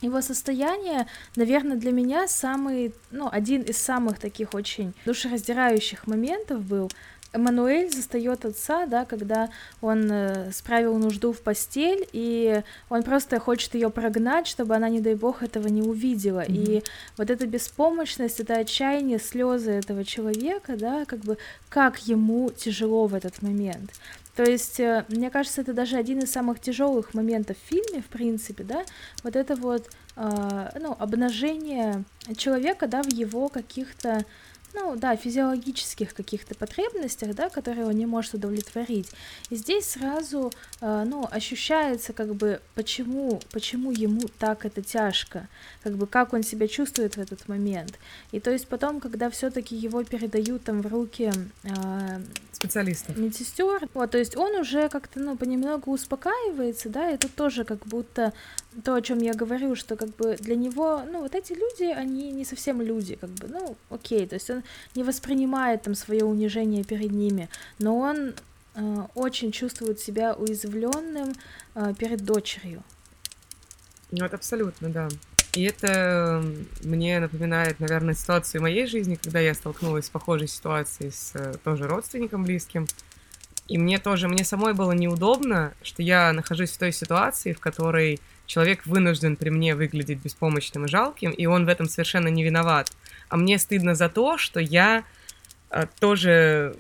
его 0.00 0.21
состояние, 0.23 1.07
наверное, 1.37 1.76
для 1.76 1.92
меня 1.92 2.26
самый, 2.26 2.95
ну, 3.11 3.28
один 3.30 3.62
из 3.62 3.76
самых 3.76 4.19
таких 4.19 4.54
очень 4.54 4.95
душераздирающих 5.04 6.07
моментов 6.07 6.62
был, 6.62 6.90
Эммануэль 7.32 7.90
застает 7.90 8.44
отца, 8.44 8.87
да, 8.87 9.04
когда 9.04 9.50
он 9.80 10.10
э, 10.10 10.50
справил 10.52 10.99
нужду 10.99 11.32
в 11.32 11.40
постель, 11.40 12.08
и 12.12 12.62
он 12.88 13.02
просто 13.02 13.38
хочет 13.38 13.75
ее 13.75 13.90
прогнать, 13.90 14.46
чтобы 14.46 14.75
она, 14.75 14.88
не 14.88 15.00
дай 15.00 15.14
бог, 15.14 15.42
этого 15.42 15.68
не 15.68 15.82
увидела. 15.82 16.44
Mm-hmm. 16.44 16.78
И 16.78 16.82
вот 17.16 17.30
эта 17.30 17.46
беспомощность, 17.46 18.40
это 18.40 18.56
отчаяние, 18.56 19.18
слезы 19.18 19.70
этого 19.70 20.04
человека, 20.04 20.76
да, 20.76 21.04
как 21.04 21.20
бы 21.20 21.38
как 21.68 21.99
ему 22.06 22.50
тяжело 22.50 23.06
в 23.06 23.14
этот 23.14 23.42
момент. 23.42 23.92
То 24.34 24.44
есть, 24.44 24.80
э, 24.80 25.04
мне 25.08 25.30
кажется, 25.30 25.60
это 25.60 25.72
даже 25.72 25.96
один 25.96 26.20
из 26.20 26.32
самых 26.32 26.60
тяжелых 26.60 27.14
моментов 27.14 27.56
в 27.58 27.68
фильме, 27.68 28.00
в 28.00 28.06
принципе, 28.06 28.64
да, 28.64 28.84
вот 29.22 29.37
это 29.37 29.54
вот, 29.54 29.88
э, 30.16 30.70
ну, 30.80 30.96
обнажение 30.99 32.04
человека, 32.37 32.87
да, 32.87 33.02
в 33.02 33.12
его 33.12 33.49
каких-то 33.49 34.25
ну 34.75 34.97
да, 34.97 35.17
физиологических 35.17 36.15
каких-то 36.15 36.55
потребностях, 36.55 37.35
да, 37.35 37.49
которые 37.49 37.87
он 37.87 37.93
не 37.93 38.07
может 38.07 38.35
удовлетворить. 38.35 39.11
И 39.50 39.57
здесь 39.57 39.87
сразу, 39.87 40.53
э, 40.81 41.05
ну, 41.07 41.27
ощущается, 41.31 42.12
как 42.12 42.35
бы, 42.35 42.61
почему, 42.75 43.41
почему 43.50 43.91
ему 43.91 44.23
так 44.39 44.65
это 44.65 44.83
тяжко, 44.83 45.49
как 45.83 45.95
бы, 45.95 46.07
как 46.07 46.33
он 46.33 46.43
себя 46.43 46.69
чувствует 46.69 47.17
в 47.17 47.21
этот 47.21 47.49
момент. 47.49 47.99
И 48.33 48.41
то 48.41 48.50
есть 48.50 48.69
потом, 48.69 49.00
когда 49.00 49.31
все-таки 49.31 49.77
его 49.77 50.05
передают 50.05 50.65
там 50.65 50.83
в 50.83 50.87
руки 50.87 51.33
э, 51.65 51.71
специалистов, 52.53 53.17
медсестер, 53.17 53.89
вот, 53.95 54.11
то 54.11 54.19
есть 54.19 54.37
он 54.37 54.55
уже 54.57 54.89
как-то, 54.89 55.21
ну, 55.21 55.37
понемногу 55.37 55.93
успокаивается, 55.93 56.89
да, 56.89 57.09
это 57.11 57.29
тоже 57.29 57.65
как 57.65 57.87
будто 57.87 58.33
то, 58.85 58.95
о 58.95 59.03
чем 59.03 59.19
я 59.19 59.35
говорю, 59.35 59.75
что 59.75 59.97
как 59.97 60.15
бы 60.17 60.37
для 60.39 60.55
него, 60.55 61.03
ну, 61.11 61.21
вот 61.21 61.35
эти 61.35 61.53
люди, 61.53 61.85
они 61.85 62.31
не 62.31 62.45
совсем 62.45 62.81
люди, 62.81 63.17
как 63.17 63.31
бы, 63.31 63.49
ну, 63.49 63.77
окей, 63.89 64.27
то 64.27 64.35
есть 64.35 64.50
он 64.50 64.60
не 64.95 65.02
воспринимает 65.02 65.83
там 65.83 65.95
свое 65.95 66.25
унижение 66.25 66.85
перед 66.85 67.11
ними, 67.11 67.49
но 67.79 67.99
он 67.99 68.35
э, 68.75 68.97
очень 69.14 69.52
чувствует 69.52 70.00
себя 70.00 70.35
уязвленным 70.35 71.35
э, 71.75 71.95
перед 71.99 72.25
дочерью. 72.25 72.83
Ну, 74.11 74.25
это 74.25 74.37
абсолютно, 74.37 74.88
да. 74.88 75.09
И 75.55 75.64
это 75.64 76.45
мне 76.83 77.19
напоминает, 77.19 77.81
наверное, 77.81 78.14
ситуацию 78.14 78.62
моей 78.62 78.87
жизни, 78.87 79.17
когда 79.17 79.40
я 79.40 79.55
столкнулась 79.55 80.07
с 80.07 80.11
похожей 80.11 80.47
ситуацией 80.47 81.11
с 81.11 81.33
э, 81.35 81.55
тоже 81.64 81.88
родственником 81.88 82.45
близким. 82.45 82.87
И 83.67 83.79
мне 83.79 83.99
тоже, 83.99 84.29
мне 84.29 84.45
самой 84.45 84.75
было 84.75 84.93
неудобно, 84.93 85.73
что 85.83 86.02
я 86.02 86.33
нахожусь 86.33 86.71
в 86.71 86.79
той 86.79 86.93
ситуации, 86.93 87.52
в 87.52 87.61
которой 87.61 88.21
человек 88.50 88.85
вынужден 88.85 89.37
при 89.37 89.49
мне 89.49 89.76
выглядеть 89.76 90.19
беспомощным 90.19 90.87
и 90.87 90.88
жалким, 90.88 91.30
и 91.30 91.47
он 91.47 91.66
в 91.66 91.69
этом 91.69 91.88
совершенно 91.88 92.26
не 92.26 92.42
виноват. 92.42 92.90
А 93.28 93.37
мне 93.37 93.61
стыдно 93.61 93.95
за 93.95 94.09
то, 94.09 94.38
что 94.38 94.59
я 94.59 95.04
а, 95.71 95.87
тоже... 96.00 96.75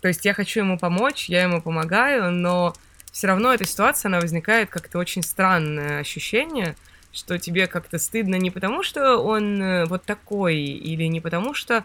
То 0.00 0.08
есть 0.08 0.24
я 0.24 0.34
хочу 0.34 0.58
ему 0.60 0.76
помочь, 0.76 1.28
я 1.28 1.42
ему 1.42 1.62
помогаю, 1.62 2.32
но 2.32 2.74
все 3.12 3.28
равно 3.28 3.54
эта 3.54 3.64
ситуация, 3.64 4.08
она 4.08 4.20
возникает 4.20 4.70
как-то 4.70 4.98
очень 4.98 5.22
странное 5.22 6.00
ощущение, 6.00 6.74
что 7.12 7.38
тебе 7.38 7.68
как-то 7.68 7.98
стыдно 7.98 8.34
не 8.34 8.50
потому, 8.50 8.82
что 8.82 9.18
он 9.18 9.62
э, 9.62 9.84
вот 9.86 10.02
такой, 10.02 10.56
или 10.56 11.04
не 11.04 11.20
потому, 11.20 11.54
что 11.54 11.84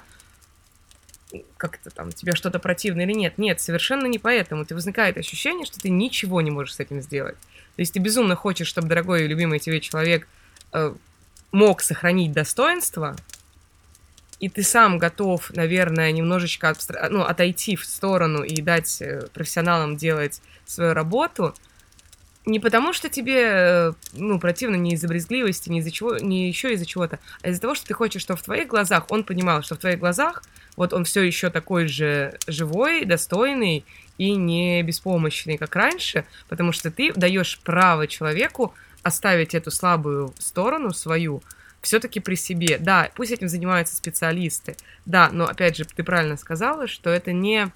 как-то 1.57 1.91
там 1.91 2.11
тебе 2.11 2.33
что-то 2.33 2.57
противно 2.57 3.01
или 3.01 3.13
нет. 3.13 3.37
Нет, 3.37 3.61
совершенно 3.61 4.07
не 4.07 4.17
поэтому. 4.17 4.65
Ты 4.65 4.73
возникает 4.73 5.17
ощущение, 5.17 5.65
что 5.65 5.79
ты 5.79 5.89
ничего 5.89 6.41
не 6.41 6.49
можешь 6.49 6.75
с 6.75 6.79
этим 6.79 6.99
сделать. 7.01 7.37
То 7.75 7.81
есть 7.81 7.93
ты 7.93 7.99
безумно 7.99 8.35
хочешь, 8.35 8.67
чтобы 8.67 8.87
дорогой 8.87 9.23
и 9.23 9.27
любимый 9.27 9.59
тебе 9.59 9.79
человек 9.81 10.27
э, 10.71 10.93
мог 11.51 11.81
сохранить 11.81 12.31
достоинство, 12.31 13.15
и 14.39 14.49
ты 14.49 14.61
сам 14.61 14.97
готов, 14.97 15.51
наверное, 15.51 16.11
немножечко 16.11 16.69
отстра... 16.69 17.07
ну, 17.09 17.21
отойти 17.21 17.75
в 17.75 17.85
сторону 17.85 18.43
и 18.43 18.61
дать 18.61 19.01
э, 19.01 19.27
профессионалам 19.33 19.95
делать 19.95 20.41
свою 20.65 20.93
работу, 20.93 21.55
не 22.45 22.59
потому 22.59 22.91
что 22.91 23.09
тебе, 23.09 23.41
э, 23.41 23.93
ну, 24.13 24.39
противно 24.39 24.75
не 24.75 24.93
из-за 24.93 25.07
брезгливости, 25.07 25.69
не 25.69 25.79
из-за 25.79 25.91
чего, 25.91 26.17
не 26.17 26.47
еще 26.47 26.73
из-за 26.73 26.85
чего-то, 26.85 27.19
а 27.41 27.49
из-за 27.49 27.61
того, 27.61 27.73
что 27.73 27.87
ты 27.87 27.93
хочешь, 27.93 28.21
чтобы 28.21 28.39
в 28.39 28.43
твоих 28.43 28.67
глазах 28.67 29.05
он 29.09 29.23
понимал, 29.23 29.63
что 29.63 29.75
в 29.75 29.79
твоих 29.79 29.99
глазах 29.99 30.43
вот 30.75 30.93
он 30.93 31.05
все 31.05 31.21
еще 31.21 31.49
такой 31.49 31.87
же 31.87 32.37
живой, 32.47 33.05
достойный 33.05 33.85
и 34.17 34.35
не 34.35 34.83
беспомощный, 34.83 35.57
как 35.57 35.75
раньше, 35.75 36.25
потому 36.49 36.71
что 36.71 36.91
ты 36.91 37.13
даешь 37.13 37.59
право 37.63 38.07
человеку 38.07 38.73
оставить 39.01 39.53
эту 39.53 39.71
слабую 39.71 40.33
сторону 40.39 40.91
свою 40.91 41.41
все-таки 41.81 42.19
при 42.19 42.35
себе. 42.35 42.77
Да, 42.79 43.09
пусть 43.15 43.31
этим 43.31 43.49
занимаются 43.49 43.95
специалисты, 43.95 44.75
да, 45.05 45.29
но 45.31 45.45
опять 45.45 45.75
же, 45.75 45.85
ты 45.85 46.03
правильно 46.03 46.37
сказала, 46.37 46.87
что 46.87 47.09
это 47.09 47.33
не 47.33 47.71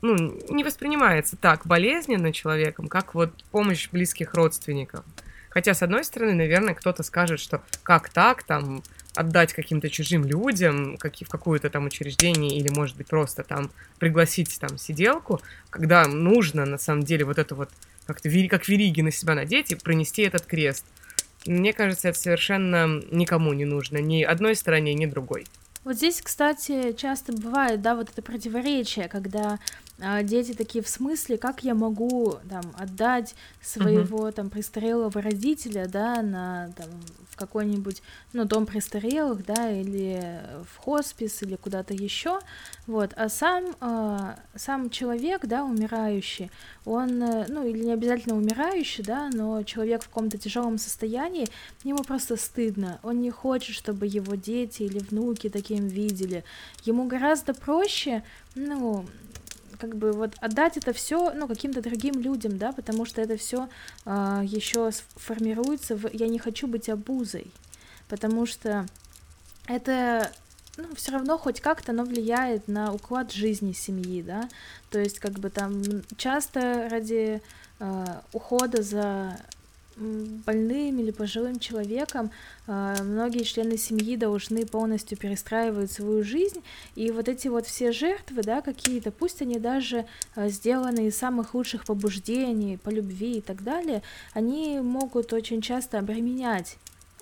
ну, 0.00 0.38
не 0.48 0.62
воспринимается 0.62 1.36
так 1.36 1.66
болезненно 1.66 2.32
человеком, 2.32 2.86
как 2.86 3.14
вот 3.14 3.32
помощь 3.50 3.88
близких 3.90 4.32
родственников. 4.34 5.04
Хотя, 5.50 5.74
с 5.74 5.82
одной 5.82 6.04
стороны, 6.04 6.34
наверное, 6.34 6.74
кто-то 6.74 7.02
скажет, 7.02 7.40
что 7.40 7.62
как 7.82 8.10
так, 8.10 8.44
там, 8.44 8.82
отдать 9.14 9.52
каким-то 9.52 9.90
чужим 9.90 10.24
людям, 10.24 10.96
как, 10.96 11.16
в 11.16 11.28
какое-то 11.28 11.70
там 11.70 11.86
учреждение 11.86 12.56
или, 12.56 12.68
может 12.68 12.96
быть, 12.96 13.06
просто 13.06 13.42
там 13.42 13.70
пригласить 13.98 14.58
там 14.60 14.78
сиделку, 14.78 15.40
когда 15.70 16.06
нужно, 16.06 16.64
на 16.64 16.78
самом 16.78 17.02
деле, 17.02 17.24
вот 17.24 17.38
это 17.38 17.54
вот 17.54 17.70
как-то 18.06 18.30
как 18.48 18.68
вериги 18.68 19.00
на 19.00 19.10
себя 19.10 19.34
надеть 19.34 19.72
и 19.72 19.74
пронести 19.74 20.22
этот 20.22 20.46
крест. 20.46 20.84
Мне 21.46 21.72
кажется, 21.72 22.08
это 22.08 22.18
совершенно 22.18 23.02
никому 23.10 23.52
не 23.52 23.64
нужно, 23.64 23.98
ни 23.98 24.22
одной 24.22 24.54
стороне, 24.54 24.94
ни 24.94 25.06
другой. 25.06 25.46
Вот 25.84 25.96
здесь, 25.96 26.20
кстати, 26.20 26.92
часто 26.92 27.32
бывает, 27.32 27.80
да, 27.80 27.94
вот 27.94 28.10
это 28.10 28.20
противоречие, 28.20 29.08
когда 29.08 29.58
дети 30.22 30.52
такие 30.52 30.82
в 30.82 30.88
смысле, 30.88 31.38
как 31.38 31.64
я 31.64 31.74
могу 31.74 32.36
там 32.48 32.62
отдать 32.78 33.34
своего 33.62 34.28
uh-huh. 34.28 34.32
там 34.32 34.50
престарелого 34.50 35.20
родителя, 35.20 35.86
да, 35.86 36.22
на 36.22 36.70
там 36.76 36.88
какой-нибудь, 37.38 38.02
ну, 38.32 38.44
дом 38.44 38.66
престарелых, 38.66 39.46
да, 39.46 39.70
или 39.70 40.40
в 40.70 40.76
хоспис, 40.78 41.42
или 41.42 41.56
куда-то 41.56 41.94
еще, 41.94 42.40
вот, 42.86 43.12
а 43.16 43.28
сам, 43.28 43.76
э, 43.80 44.34
сам 44.56 44.90
человек, 44.90 45.46
да, 45.46 45.64
умирающий, 45.64 46.50
он, 46.84 47.22
э, 47.22 47.46
ну, 47.48 47.66
или 47.66 47.84
не 47.84 47.92
обязательно 47.92 48.36
умирающий, 48.36 49.04
да, 49.04 49.30
но 49.32 49.62
человек 49.62 50.02
в 50.02 50.08
каком-то 50.08 50.36
тяжелом 50.36 50.76
состоянии, 50.78 51.46
ему 51.84 52.02
просто 52.02 52.36
стыдно, 52.36 52.98
он 53.02 53.20
не 53.20 53.30
хочет, 53.30 53.74
чтобы 53.74 54.06
его 54.06 54.34
дети 54.34 54.82
или 54.82 54.98
внуки 54.98 55.48
таким 55.48 55.86
видели, 55.86 56.44
ему 56.84 57.06
гораздо 57.06 57.54
проще, 57.54 58.24
ну, 58.54 59.06
как 59.78 59.96
бы 59.96 60.12
вот 60.12 60.34
отдать 60.40 60.76
это 60.76 60.92
все, 60.92 61.32
ну, 61.32 61.46
каким-то 61.48 61.80
другим 61.80 62.20
людям, 62.20 62.58
да, 62.58 62.72
потому 62.72 63.04
что 63.04 63.20
это 63.20 63.36
все 63.36 63.64
э, 63.64 63.68
а, 64.06 64.42
еще 64.44 64.90
формируется 65.16 65.96
в 65.96 66.12
я 66.12 66.28
не 66.28 66.38
хочу 66.38 66.66
быть 66.66 66.88
обузой, 66.88 67.46
потому 68.08 68.46
что 68.46 68.86
это 69.66 70.30
ну, 70.76 70.94
все 70.94 71.12
равно 71.12 71.38
хоть 71.38 71.60
как-то 71.60 71.92
оно 71.92 72.04
влияет 72.04 72.68
на 72.68 72.92
уклад 72.92 73.32
жизни 73.32 73.72
семьи, 73.72 74.22
да, 74.22 74.48
то 74.90 74.98
есть 74.98 75.18
как 75.18 75.32
бы 75.32 75.50
там 75.50 75.82
часто 76.16 76.88
ради 76.90 77.40
э, 77.80 78.04
ухода 78.32 78.82
за 78.82 79.38
больным 79.98 80.98
или 80.98 81.10
пожилым 81.10 81.58
человеком 81.58 82.30
а, 82.66 83.02
многие 83.02 83.42
члены 83.42 83.76
семьи 83.76 84.16
должны 84.16 84.64
полностью 84.66 85.18
перестраивать 85.18 85.90
свою 85.90 86.22
жизнь, 86.22 86.62
и 86.94 87.10
вот 87.10 87.28
эти 87.28 87.48
вот 87.48 87.66
все 87.66 87.92
жертвы, 87.92 88.42
да, 88.42 88.60
какие-то, 88.60 89.10
пусть 89.10 89.42
они 89.42 89.58
даже 89.58 90.06
а, 90.34 90.48
сделаны 90.48 91.08
из 91.08 91.16
самых 91.16 91.54
лучших 91.54 91.84
побуждений, 91.84 92.78
по 92.78 92.90
любви 92.90 93.38
и 93.38 93.40
так 93.40 93.62
далее, 93.62 94.02
они 94.32 94.80
могут 94.80 95.32
очень 95.32 95.60
часто 95.60 95.98
обременять 95.98 96.76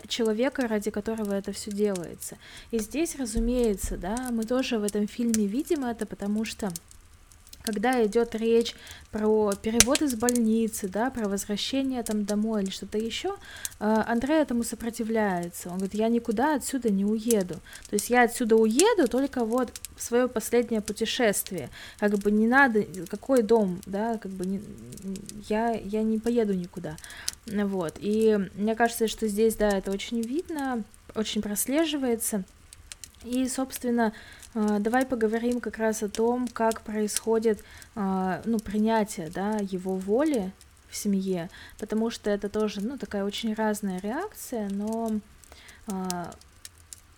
человека, 0.07 0.69
ради 0.69 0.91
которого 0.91 1.33
это 1.33 1.53
все 1.53 1.71
делается. 1.71 2.37
И 2.71 2.79
здесь, 2.79 3.17
разумеется, 3.17 3.97
да, 3.97 4.29
мы 4.31 4.45
тоже 4.45 4.79
в 4.79 4.85
этом 4.85 5.09
фильме 5.09 5.47
видим 5.47 5.85
это, 5.85 6.07
потому 6.07 6.45
что 6.45 6.71
когда 7.67 8.05
идет 8.07 8.35
речь 8.35 8.75
про 9.11 9.53
перевод 9.61 10.01
из 10.01 10.15
больницы, 10.15 10.89
да, 10.89 11.11
про 11.11 11.29
возвращение 11.29 12.03
там 12.03 12.25
домой 12.25 12.63
или 12.63 12.71
что-то 12.71 12.97
еще, 12.97 13.35
э, 13.81 14.05
Андрей 14.07 14.41
этому 14.41 14.63
сопротивляется. 14.63 15.69
Он 15.69 15.77
говорит, 15.77 15.95
я 15.95 16.09
никуда 16.09 16.55
отсюда 16.55 16.91
не 16.91 17.05
уеду. 17.05 17.55
То 17.89 17.95
есть 17.95 18.09
я 18.09 18.23
отсюда 18.23 18.57
уеду 18.57 19.09
только 19.09 19.45
вот 19.45 19.73
в 19.97 20.03
свое 20.03 20.29
последнее 20.29 20.81
путешествие. 20.81 21.69
Как 21.99 22.13
бы 22.13 22.31
не 22.31 22.47
надо, 22.47 22.85
какой 23.11 23.43
дом, 23.43 23.81
да, 23.87 24.19
как 24.19 24.31
бы 24.31 24.47
не, 24.47 24.63
я, 25.49 25.73
я 25.73 26.03
не 26.03 26.19
поеду 26.19 26.55
никуда. 26.55 26.97
Вот. 27.47 27.95
И 27.99 28.39
мне 28.55 28.75
кажется, 28.75 29.09
что 29.09 29.27
здесь, 29.27 29.57
да, 29.57 29.69
это 29.69 29.91
очень 29.91 30.21
видно, 30.21 30.85
очень 31.15 31.43
прослеживается. 31.43 32.45
И, 33.27 33.49
собственно, 33.49 34.13
а, 34.55 34.79
давай 34.79 35.05
поговорим 35.05 35.61
как 35.61 35.79
раз 35.79 36.03
о 36.03 36.09
том, 36.09 36.47
как 36.47 36.83
происходит 36.83 37.65
а, 37.97 38.41
ну, 38.45 38.59
принятие 38.59 39.31
да, 39.31 39.59
его 39.61 39.97
воли 39.97 40.53
в 40.89 40.97
семье, 40.97 41.51
потому 41.79 42.11
что 42.11 42.31
это 42.31 42.49
тоже 42.49 42.81
ну, 42.81 42.97
такая 42.97 43.25
очень 43.25 43.53
разная 43.55 44.01
реакция, 44.01 44.69
но 44.71 45.11
а, 45.89 46.31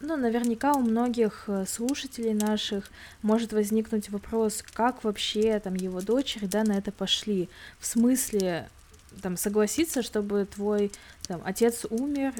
ну, 0.01 0.17
наверняка 0.17 0.73
у 0.73 0.81
многих 0.81 1.45
э, 1.49 1.67
слушателей 1.67 2.33
наших 2.33 2.91
может 3.21 3.53
возникнуть 3.53 4.11
вопрос, 4.11 4.63
как 4.73 5.03
вообще 5.03 5.59
там 5.59 5.75
его 5.75 6.01
дочери, 6.01 6.47
да, 6.47 6.63
на 6.63 6.73
это 6.73 6.93
пошли. 6.93 7.49
В 7.81 7.87
смысле, 7.87 8.69
там, 9.23 9.37
согласиться, 9.37 10.03
чтобы 10.03 10.47
твой 10.47 10.93
там, 11.27 11.43
отец 11.45 11.85
умер, 11.91 12.33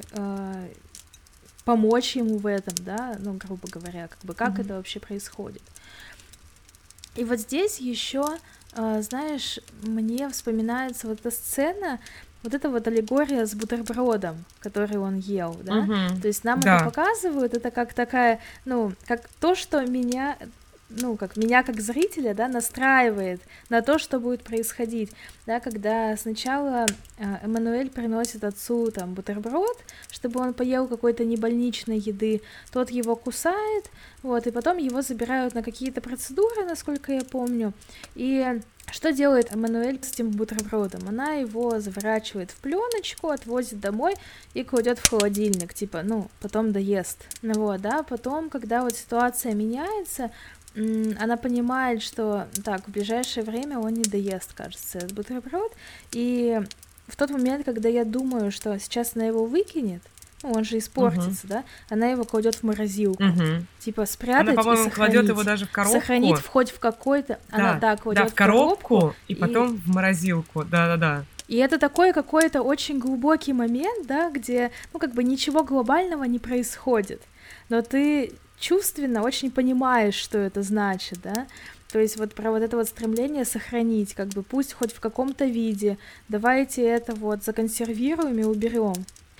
помочь 1.69 2.17
ему 2.17 2.39
в 2.39 2.47
этом, 2.47 2.75
да, 2.83 3.17
ну, 3.19 3.35
грубо 3.35 3.69
говоря, 3.71 4.09
как 4.09 4.21
бы 4.23 4.33
как 4.33 4.55
mm-hmm. 4.55 4.65
это 4.65 4.75
вообще 4.77 5.01
происходит. 5.01 5.61
И 7.15 7.25
вот 7.25 7.41
здесь 7.41 7.79
еще, 7.79 8.25
э, 8.73 9.03
знаешь, 9.03 9.61
мне 9.83 10.31
вспоминается 10.31 11.09
вот 11.09 11.21
эта 11.21 11.31
сцена, 11.31 12.01
вот 12.43 12.55
эта 12.55 12.71
вот 12.71 12.89
аллегория 12.89 13.45
с 13.45 13.55
бутербродом, 13.55 14.47
который 14.61 14.97
он 14.97 15.19
ел, 15.19 15.59
да, 15.63 15.85
mm-hmm. 15.85 16.23
то 16.23 16.29
есть 16.29 16.43
нам 16.43 16.61
да. 16.61 16.77
это 16.77 16.85
показывают, 16.87 17.53
это 17.53 17.71
как 17.71 17.93
такая, 17.93 18.41
ну, 18.65 18.95
как 19.07 19.29
то, 19.39 19.55
что 19.55 19.85
меня 19.85 20.39
ну, 20.91 21.17
как 21.17 21.37
меня 21.37 21.63
как 21.63 21.81
зрителя, 21.81 22.35
да, 22.35 22.49
настраивает 22.49 23.41
на 23.69 23.83
то, 23.83 23.99
что 23.99 24.21
будет 24.21 24.43
происходить, 24.43 25.13
да, 25.47 25.61
когда 25.61 26.17
сначала 26.17 26.87
э, 27.19 27.37
Эммануэль 27.43 27.91
приносит 27.91 28.45
отцу 28.45 28.91
там 28.91 29.15
бутерброд, 29.15 29.77
чтобы 30.11 30.41
он 30.41 30.55
поел 30.55 30.89
какой-то 30.89 31.25
небольничной 31.25 31.99
еды, 31.99 32.43
тот 32.73 32.91
его 32.91 33.17
кусает, 33.17 33.91
вот, 34.23 34.47
и 34.47 34.51
потом 34.51 34.79
его 34.79 35.03
забирают 35.03 35.55
на 35.55 35.63
какие-то 35.63 36.01
процедуры, 36.01 36.65
насколько 36.65 37.13
я 37.13 37.23
помню, 37.23 37.73
и 38.15 38.61
что 38.91 39.13
делает 39.13 39.53
Эммануэль 39.53 40.03
с 40.03 40.13
этим 40.13 40.31
бутербродом? 40.31 41.07
Она 41.09 41.35
его 41.35 41.79
заворачивает 41.79 42.51
в 42.51 42.57
пленочку, 42.57 43.29
отвозит 43.29 43.81
домой 43.81 44.15
и 44.55 44.65
кладет 44.65 44.99
в 44.99 45.11
холодильник, 45.11 45.75
типа, 45.75 46.03
ну, 46.03 46.31
потом 46.41 46.73
доест. 46.73 47.19
Ну 47.43 47.55
вот, 47.55 47.83
да, 47.83 48.03
потом, 48.03 48.49
когда 48.49 48.83
вот 48.83 48.97
ситуация 48.97 49.53
меняется, 49.53 50.31
она 50.75 51.37
понимает, 51.37 52.03
что 52.03 52.47
так, 52.65 52.87
в 52.87 52.91
ближайшее 52.91 53.45
время 53.45 53.79
он 53.79 53.95
не 53.95 54.05
доест, 54.05 54.53
кажется, 54.55 54.99
этот 54.99 55.13
бутерброд. 55.13 55.73
И 56.13 56.61
в 57.07 57.17
тот 57.17 57.31
момент, 57.31 57.65
когда 57.65 57.89
я 57.89 58.05
думаю, 58.05 58.53
что 58.53 58.79
сейчас 58.79 59.13
она 59.15 59.25
его 59.25 59.45
выкинет, 59.45 60.03
ну, 60.43 60.53
он 60.53 60.65
же 60.65 60.79
испортится, 60.79 61.47
uh-huh. 61.47 61.49
да, 61.49 61.65
она 61.91 62.07
его 62.07 62.25
кладет 62.25 62.55
в 62.57 62.63
морозилку. 62.63 63.23
Uh-huh. 63.23 63.63
Типа 63.81 64.07
спрятать 64.07 64.55
она, 64.55 64.63
по-моему, 64.63 64.91
кладет 64.91 65.27
его 65.27 65.43
даже 65.43 65.67
в 65.67 65.71
коробку. 65.73 65.99
Сохранить 65.99 66.41
хоть 66.47 66.71
в 66.71 66.79
какой-то... 66.79 67.41
Да, 67.51 67.57
она, 67.57 67.75
да, 67.75 67.97
кладет 67.97 68.23
да, 68.23 68.29
в 68.29 68.35
коробку, 68.35 68.99
коробку 68.99 69.17
и 69.27 69.35
потом 69.35 69.75
и... 69.75 69.79
в 69.79 69.89
морозилку, 69.89 70.65
да-да-да. 70.65 71.25
И 71.49 71.57
это 71.57 71.79
такой 71.79 72.13
какой-то 72.13 72.63
очень 72.63 72.99
глубокий 72.99 73.53
момент, 73.53 74.07
да, 74.07 74.31
где, 74.31 74.71
ну, 74.93 75.01
как 75.01 75.15
бы 75.15 75.25
ничего 75.25 75.65
глобального 75.65 76.25
не 76.25 76.39
происходит, 76.39 77.23
но 77.69 77.83
ты 77.83 78.33
чувственно 78.59 79.23
очень 79.23 79.51
понимаешь, 79.51 80.15
что 80.15 80.39
это 80.39 80.63
значит, 80.63 81.21
да, 81.23 81.47
то 81.91 81.99
есть 81.99 82.17
вот 82.17 82.35
про 82.35 82.51
вот 82.51 82.63
это 82.63 82.77
вот 82.77 82.89
стремление 82.89 83.45
сохранить, 83.45 84.15
как 84.15 84.29
бы 84.29 84.43
пусть 84.43 84.75
хоть 84.75 84.93
в 84.93 85.01
каком-то 85.01 85.47
виде, 85.47 85.97
давайте 86.29 86.83
это 86.83 87.15
вот 87.15 87.45
законсервируем 87.45 88.39
и 88.39 88.45
уберем. 88.45 88.95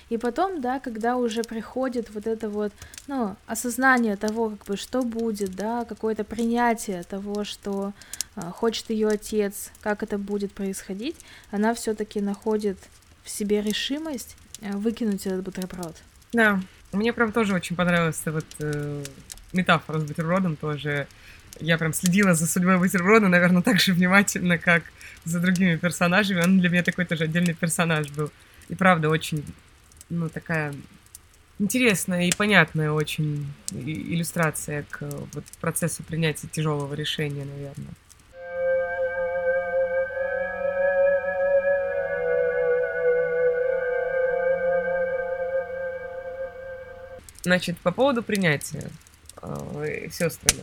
И 0.09 0.17
потом, 0.17 0.59
да, 0.59 0.79
когда 0.79 1.17
уже 1.17 1.43
приходит 1.43 2.09
вот 2.13 2.25
это 2.25 2.49
вот, 2.49 2.73
ну, 3.05 3.35
осознание 3.45 4.15
того, 4.15 4.49
как 4.49 4.65
бы, 4.65 4.75
что 4.75 5.03
будет, 5.03 5.55
да, 5.55 5.85
какое-то 5.85 6.23
принятие 6.23 7.03
того, 7.03 7.43
что 7.43 7.93
а, 8.35 8.49
хочет 8.49 8.89
ее 8.89 9.07
отец, 9.09 9.71
как 9.81 10.01
это 10.01 10.17
будет 10.17 10.51
происходить, 10.51 11.15
она 11.51 11.75
все-таки 11.75 12.21
находит 12.21 12.79
в 13.23 13.29
себе 13.29 13.61
решимость 13.61 14.35
а, 14.63 14.75
выкинуть 14.77 15.27
этот 15.27 15.43
бутерброд. 15.43 15.95
Да, 16.33 16.59
мне 16.91 17.13
прям 17.13 17.31
тоже 17.31 17.53
очень 17.53 17.75
понравилась 17.75 18.21
вот 18.25 18.45
э, 18.59 19.03
метафора 19.53 19.99
с 19.99 20.03
бутербродом 20.03 20.55
тоже. 20.55 21.07
Я 21.59 21.77
прям 21.77 21.93
следила 21.93 22.33
за 22.33 22.47
судьбой 22.47 22.77
бутерброда, 22.77 23.27
наверное, 23.27 23.61
так 23.63 23.79
же 23.79 23.93
внимательно, 23.93 24.57
как 24.57 24.83
за 25.23 25.39
другими 25.39 25.75
персонажами. 25.75 26.41
Он 26.41 26.59
для 26.59 26.69
меня 26.69 26.83
такой 26.83 27.05
тоже 27.05 27.25
отдельный 27.25 27.53
персонаж 27.53 28.09
был. 28.09 28.31
И 28.69 28.75
правда, 28.75 29.09
очень, 29.09 29.43
ну, 30.09 30.29
такая 30.29 30.73
интересная 31.59 32.27
и 32.27 32.31
понятная 32.31 32.91
очень 32.91 33.51
иллюстрация 33.71 34.85
к 34.89 35.01
вот, 35.33 35.43
процессу 35.59 36.03
принятия 36.03 36.47
тяжелого 36.47 36.93
решения, 36.93 37.45
наверное. 37.45 37.93
Значит, 47.41 47.77
по 47.77 47.91
поводу 47.91 48.21
принятия 48.21 48.89
э, 49.41 50.07
сестрами. 50.11 50.61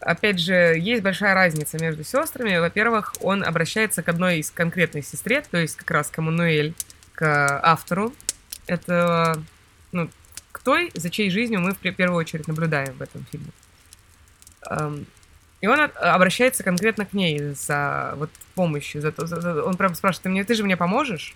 Опять 0.00 0.38
же, 0.38 0.54
есть 0.78 1.02
большая 1.02 1.34
разница 1.34 1.78
между 1.78 2.04
сестрами. 2.04 2.56
Во-первых, 2.58 3.14
он 3.20 3.44
обращается 3.44 4.02
к 4.02 4.08
одной 4.08 4.38
из 4.38 4.50
конкретной 4.50 5.02
сестре, 5.02 5.42
то 5.42 5.58
есть 5.58 5.76
как 5.76 5.90
раз 5.90 6.08
к 6.08 6.18
Эммануэль, 6.18 6.74
к 7.12 7.60
автору. 7.62 8.14
Это, 8.66 9.42
ну, 9.92 10.08
к 10.52 10.60
той, 10.60 10.90
за 10.94 11.10
чьей 11.10 11.30
жизнью 11.30 11.60
мы 11.60 11.72
в 11.72 11.78
первую 11.78 12.18
очередь 12.18 12.48
наблюдаем 12.48 12.94
в 12.94 13.02
этом 13.02 13.26
фильме. 13.30 13.50
Эм, 14.70 15.06
и 15.60 15.66
он 15.66 15.90
обращается 15.96 16.62
конкретно 16.62 17.04
к 17.04 17.12
ней 17.12 17.38
за 17.54 18.14
вот 18.16 18.30
помощью. 18.54 19.02
За 19.02 19.12
за, 19.16 19.40
за, 19.40 19.62
он 19.62 19.76
прям 19.76 19.94
спрашивает, 19.94 20.22
ты, 20.22 20.28
мне, 20.30 20.44
ты 20.44 20.54
же 20.54 20.64
мне 20.64 20.76
поможешь? 20.76 21.34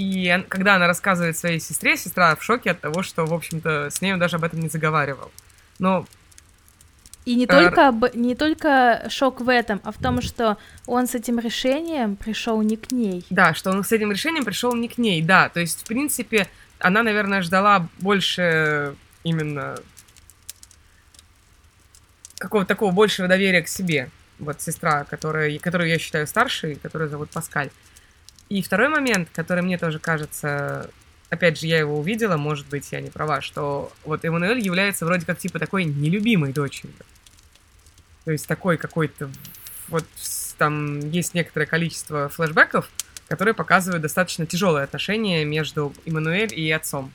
И 0.00 0.42
когда 0.48 0.76
она 0.76 0.86
рассказывает 0.86 1.36
своей 1.36 1.60
сестре, 1.60 1.94
сестра 1.98 2.34
в 2.34 2.42
шоке 2.42 2.70
от 2.70 2.80
того, 2.80 3.02
что, 3.02 3.26
в 3.26 3.34
общем-то, 3.34 3.90
с 3.90 4.00
ней 4.00 4.14
он 4.14 4.18
даже 4.18 4.36
об 4.36 4.44
этом 4.44 4.58
не 4.60 4.68
заговаривал. 4.68 5.30
Но 5.78 6.06
и 7.26 7.34
не 7.34 7.46
только, 7.46 7.92
не 8.14 8.34
только 8.34 9.06
шок 9.10 9.42
в 9.42 9.50
этом, 9.50 9.78
а 9.84 9.92
в 9.92 9.98
том, 9.98 10.22
что 10.22 10.56
он 10.86 11.06
с 11.06 11.14
этим 11.14 11.38
решением 11.38 12.16
пришел 12.16 12.62
не 12.62 12.78
к 12.78 12.90
ней. 12.92 13.26
Да, 13.28 13.52
что 13.52 13.72
он 13.72 13.84
с 13.84 13.92
этим 13.92 14.10
решением 14.10 14.46
пришел 14.46 14.74
не 14.74 14.88
к 14.88 14.96
ней, 14.96 15.20
да. 15.20 15.50
То 15.50 15.60
есть, 15.60 15.82
в 15.82 15.84
принципе, 15.86 16.48
она, 16.78 17.02
наверное, 17.02 17.42
ждала 17.42 17.86
больше 17.98 18.94
именно 19.22 19.76
какого-то 22.38 22.68
такого 22.68 22.90
большего 22.90 23.28
доверия 23.28 23.60
к 23.60 23.68
себе. 23.68 24.08
Вот 24.38 24.62
сестра, 24.62 25.04
которая, 25.04 25.58
которую 25.58 25.90
я 25.90 25.98
считаю 25.98 26.26
старшей, 26.26 26.76
которую 26.76 27.10
зовут 27.10 27.28
Паскаль. 27.28 27.68
И 28.50 28.62
второй 28.62 28.88
момент, 28.88 29.28
который 29.32 29.62
мне 29.62 29.78
тоже 29.78 30.00
кажется, 30.00 30.90
опять 31.30 31.58
же, 31.60 31.68
я 31.68 31.78
его 31.78 31.98
увидела, 31.98 32.36
может 32.36 32.66
быть, 32.66 32.90
я 32.90 33.00
не 33.00 33.08
права, 33.08 33.40
что 33.40 33.92
вот 34.04 34.24
Эммануэль 34.24 34.58
является 34.58 35.06
вроде 35.06 35.24
как 35.24 35.38
типа 35.38 35.60
такой 35.60 35.84
нелюбимой 35.84 36.52
дочерью. 36.52 36.92
То 38.24 38.32
есть 38.32 38.48
такой 38.48 38.76
какой-то... 38.76 39.30
Вот 39.86 40.04
там 40.58 40.98
есть 41.10 41.32
некоторое 41.32 41.66
количество 41.66 42.28
флешбеков, 42.28 42.90
которые 43.28 43.54
показывают 43.54 44.02
достаточно 44.02 44.46
тяжелые 44.46 44.82
отношения 44.82 45.44
между 45.44 45.94
Эммануэль 46.04 46.52
и 46.52 46.70
отцом. 46.72 47.12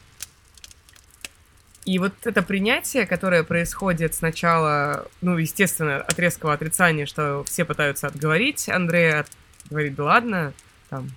И 1.84 2.00
вот 2.00 2.14
это 2.24 2.42
принятие, 2.42 3.06
которое 3.06 3.44
происходит 3.44 4.16
сначала, 4.16 5.06
ну, 5.20 5.38
естественно, 5.38 5.98
от 5.98 6.18
резкого 6.18 6.54
отрицания, 6.54 7.06
что 7.06 7.44
все 7.44 7.66
пытаются 7.66 8.08
отговорить 8.08 8.70
Андрея, 8.70 9.26
говорит, 9.70 9.96
да 9.96 10.04
ладно, 10.06 10.54
там, 10.90 11.12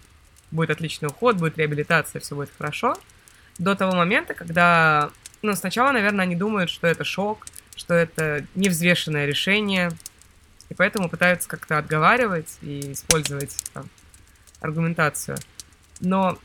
будет 0.51 0.71
отличный 0.71 1.09
уход, 1.09 1.37
будет 1.37 1.59
реабилитация, 1.59 2.21
все 2.21 2.35
будет 2.35 2.51
хорошо. 2.57 2.97
До 3.59 3.75
того 3.75 3.95
момента, 3.95 4.35
когда, 4.35 5.11
ну, 5.43 5.55
сначала, 5.55 5.93
наверное, 5.93 6.25
они 6.25 6.37
думают, 6.37 6.71
что 6.71 6.87
это 6.87 7.05
шок, 7.05 7.47
что 7.77 7.95
это 7.95 8.45
невзвешенное 8.55 9.27
решение, 9.27 9.91
и 10.69 10.75
поэтому 10.75 11.09
пытаются 11.09 11.49
как-то 11.49 11.79
отговаривать 11.79 12.59
и 12.63 12.93
использовать 12.93 13.57
там, 13.73 13.89
аргументацию. 14.61 15.39
Но 16.01 16.39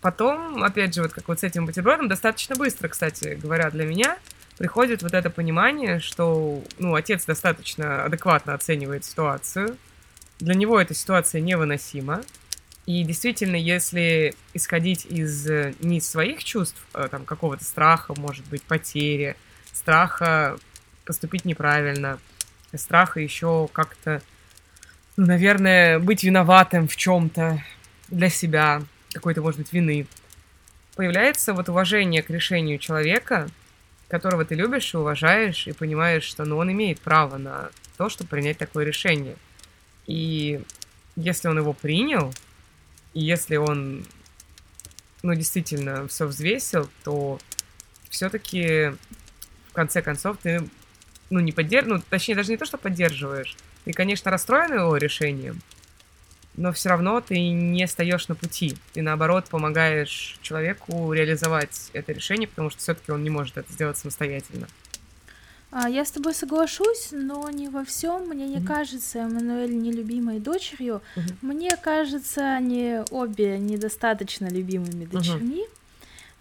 потом, 0.00 0.62
опять 0.62 0.94
же, 0.94 1.02
вот 1.02 1.12
как 1.12 1.28
вот 1.28 1.40
с 1.40 1.44
этим 1.44 1.66
бутербродом, 1.66 2.08
достаточно 2.08 2.56
быстро, 2.56 2.88
кстати 2.88 3.38
говоря, 3.40 3.70
для 3.70 3.84
меня, 3.84 4.18
приходит 4.58 5.02
вот 5.02 5.14
это 5.14 5.30
понимание, 5.30 6.00
что, 6.00 6.62
ну, 6.78 6.94
отец 6.94 7.24
достаточно 7.24 8.04
адекватно 8.04 8.54
оценивает 8.54 9.04
ситуацию, 9.04 9.76
для 10.38 10.54
него 10.54 10.80
эта 10.80 10.94
ситуация 10.94 11.40
невыносима, 11.40 12.22
и 12.86 13.04
действительно, 13.04 13.54
если 13.54 14.34
исходить 14.54 15.06
из 15.06 15.48
э, 15.48 15.74
не 15.80 16.00
своих 16.00 16.42
чувств, 16.42 16.84
а, 16.92 17.06
там 17.06 17.24
какого-то 17.24 17.64
страха, 17.64 18.14
может 18.18 18.44
быть, 18.46 18.62
потери, 18.64 19.36
страха 19.72 20.58
поступить 21.04 21.44
неправильно, 21.44 22.18
страха 22.74 23.20
еще 23.20 23.68
как-то, 23.72 24.20
ну, 25.16 25.26
наверное, 25.26 26.00
быть 26.00 26.24
виноватым 26.24 26.88
в 26.88 26.96
чем-то 26.96 27.62
для 28.08 28.28
себя, 28.28 28.82
какой-то, 29.12 29.42
может 29.42 29.60
быть, 29.60 29.72
вины, 29.72 30.06
появляется 30.96 31.54
вот 31.54 31.68
уважение 31.68 32.22
к 32.22 32.30
решению 32.30 32.78
человека, 32.78 33.48
которого 34.08 34.44
ты 34.44 34.54
любишь 34.54 34.92
и 34.92 34.96
уважаешь, 34.96 35.66
и 35.66 35.72
понимаешь, 35.72 36.24
что 36.24 36.44
ну, 36.44 36.58
он 36.58 36.72
имеет 36.72 37.00
право 37.00 37.38
на 37.38 37.70
то, 37.96 38.08
чтобы 38.08 38.28
принять 38.28 38.58
такое 38.58 38.84
решение. 38.84 39.36
И 40.06 40.60
если 41.16 41.48
он 41.48 41.58
его 41.58 41.72
принял, 41.72 42.32
и 43.14 43.20
если 43.20 43.56
он, 43.56 44.04
ну, 45.22 45.34
действительно 45.34 46.06
все 46.08 46.26
взвесил, 46.26 46.88
то 47.04 47.38
все-таки 48.08 48.92
в 49.68 49.72
конце 49.72 50.02
концов 50.02 50.38
ты, 50.42 50.68
ну, 51.30 51.40
не 51.40 51.52
поддерживаешь, 51.52 52.02
ну, 52.02 52.06
точнее, 52.10 52.34
даже 52.34 52.50
не 52.50 52.56
то, 52.56 52.64
что 52.64 52.78
поддерживаешь, 52.78 53.56
ты, 53.84 53.92
конечно, 53.92 54.30
расстроен 54.30 54.74
его 54.74 54.96
решением, 54.96 55.60
но 56.54 56.72
все 56.72 56.90
равно 56.90 57.20
ты 57.20 57.38
не 57.50 57.86
стоишь 57.86 58.28
на 58.28 58.34
пути. 58.34 58.76
Ты, 58.92 59.02
наоборот, 59.02 59.46
помогаешь 59.48 60.36
человеку 60.42 61.12
реализовать 61.12 61.90
это 61.92 62.12
решение, 62.12 62.46
потому 62.46 62.70
что 62.70 62.80
все-таки 62.80 63.10
он 63.10 63.24
не 63.24 63.30
может 63.30 63.56
это 63.56 63.72
сделать 63.72 63.96
самостоятельно. 63.96 64.68
А, 65.74 65.88
я 65.88 66.04
с 66.04 66.10
тобой 66.10 66.34
соглашусь, 66.34 67.08
но 67.12 67.48
не 67.48 67.68
во 67.68 67.82
всем. 67.82 68.28
Мне 68.28 68.46
не 68.46 68.56
mm-hmm. 68.56 68.66
кажется 68.66 69.20
Эммануэль 69.20 69.74
нелюбимой 69.74 70.38
дочерью. 70.38 71.00
Mm-hmm. 71.16 71.34
Мне 71.40 71.76
кажется, 71.76 72.54
они 72.54 72.98
обе 73.10 73.58
недостаточно 73.58 74.48
любимыми 74.48 75.06
дочерьми. 75.06 75.64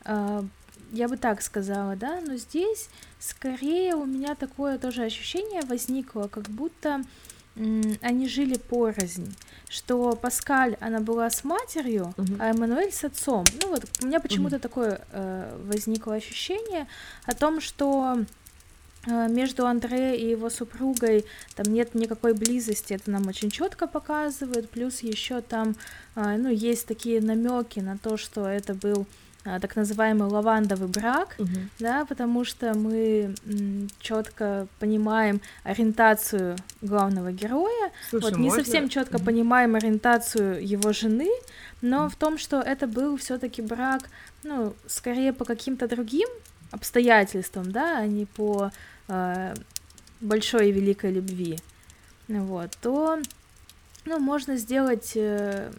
Mm-hmm. 0.04 0.48
Я 0.91 1.08
бы 1.08 1.15
так 1.15 1.41
сказала, 1.41 1.96
да, 1.96 2.20
но 2.20 2.36
здесь 2.36 2.89
скорее 3.20 3.96
у 3.96 4.06
меня 4.06 4.36
такое 4.36 4.78
тоже 4.78 5.04
ощущение 5.04 5.62
возникло, 5.62 6.28
как 6.28 6.50
будто 6.50 7.02
они 7.56 8.28
жили 8.28 8.58
порознь, 8.58 9.34
что 9.70 10.15
Паскаль, 10.15 10.78
она 10.80 11.00
была 11.00 11.30
с 11.30 11.44
матерью, 11.44 12.13
uh-huh. 12.15 12.38
а 12.39 12.50
Эммануэль 12.50 12.94
с 12.94 13.04
отцом. 13.04 13.46
Ну 13.62 13.70
вот 13.70 13.86
у 14.02 14.06
меня 14.06 14.22
почему-то 14.22 14.56
uh-huh. 14.56 14.60
такое 14.60 15.02
э, 15.12 15.62
возникло 15.65 16.15
ощущение 16.15 16.88
о 17.26 17.36
том, 17.36 17.60
что 17.60 18.20
между 19.08 19.66
Андре 19.66 20.16
и 20.16 20.30
его 20.30 20.50
супругой 20.50 21.26
там 21.56 21.74
нет 21.74 21.96
никакой 21.96 22.34
близости, 22.34 22.94
это 22.94 23.10
нам 23.10 23.28
очень 23.28 23.50
четко 23.50 23.88
показывают, 23.88 24.70
плюс 24.70 25.00
еще 25.00 25.42
там, 25.42 25.76
э, 26.16 26.38
ну, 26.38 26.50
есть 26.50 26.86
такие 26.86 27.20
намеки 27.20 27.80
на 27.80 27.98
то, 27.98 28.18
что 28.18 28.46
это 28.46 28.76
был 28.76 29.08
э, 29.44 29.60
так 29.60 29.76
называемый 29.76 30.30
лавандовый 30.30 30.88
брак, 30.88 31.36
угу. 31.40 31.50
да, 31.80 32.06
потому 32.06 32.46
что 32.46 32.76
мы 32.76 33.34
четко 34.00 34.68
понимаем 34.80 35.42
ориентацию 35.64 36.56
главного 36.82 37.32
героя, 37.32 37.92
Слушай, 38.12 38.24
вот 38.24 38.38
не 38.38 38.50
можно? 38.50 38.64
совсем 38.64 38.88
четко 38.88 39.16
угу. 39.16 39.26
понимаем 39.26 39.74
ориентацию 39.74 40.64
его 40.64 40.94
жены, 40.94 41.32
но 41.82 42.04
угу. 42.04 42.10
в 42.10 42.16
том, 42.18 42.38
что 42.38 42.62
это 42.62 42.86
был 42.86 43.18
все-таки 43.18 43.64
брак, 43.64 44.10
ну, 44.44 44.76
скорее 44.86 45.34
по 45.34 45.44
каким-то 45.44 45.88
другим 45.88 46.30
обстоятельствам, 46.72 47.72
да, 47.72 47.98
а 47.98 48.08
не 48.08 48.26
по 48.26 48.68
э, 48.68 48.72
большой 50.19 50.69
и 50.69 50.71
великой 50.71 51.12
любви, 51.12 51.58
вот, 52.28 52.71
то, 52.82 53.19
ну, 54.06 54.19
можно 54.19 54.58
сделать, 54.58 55.13
э, 55.15 55.71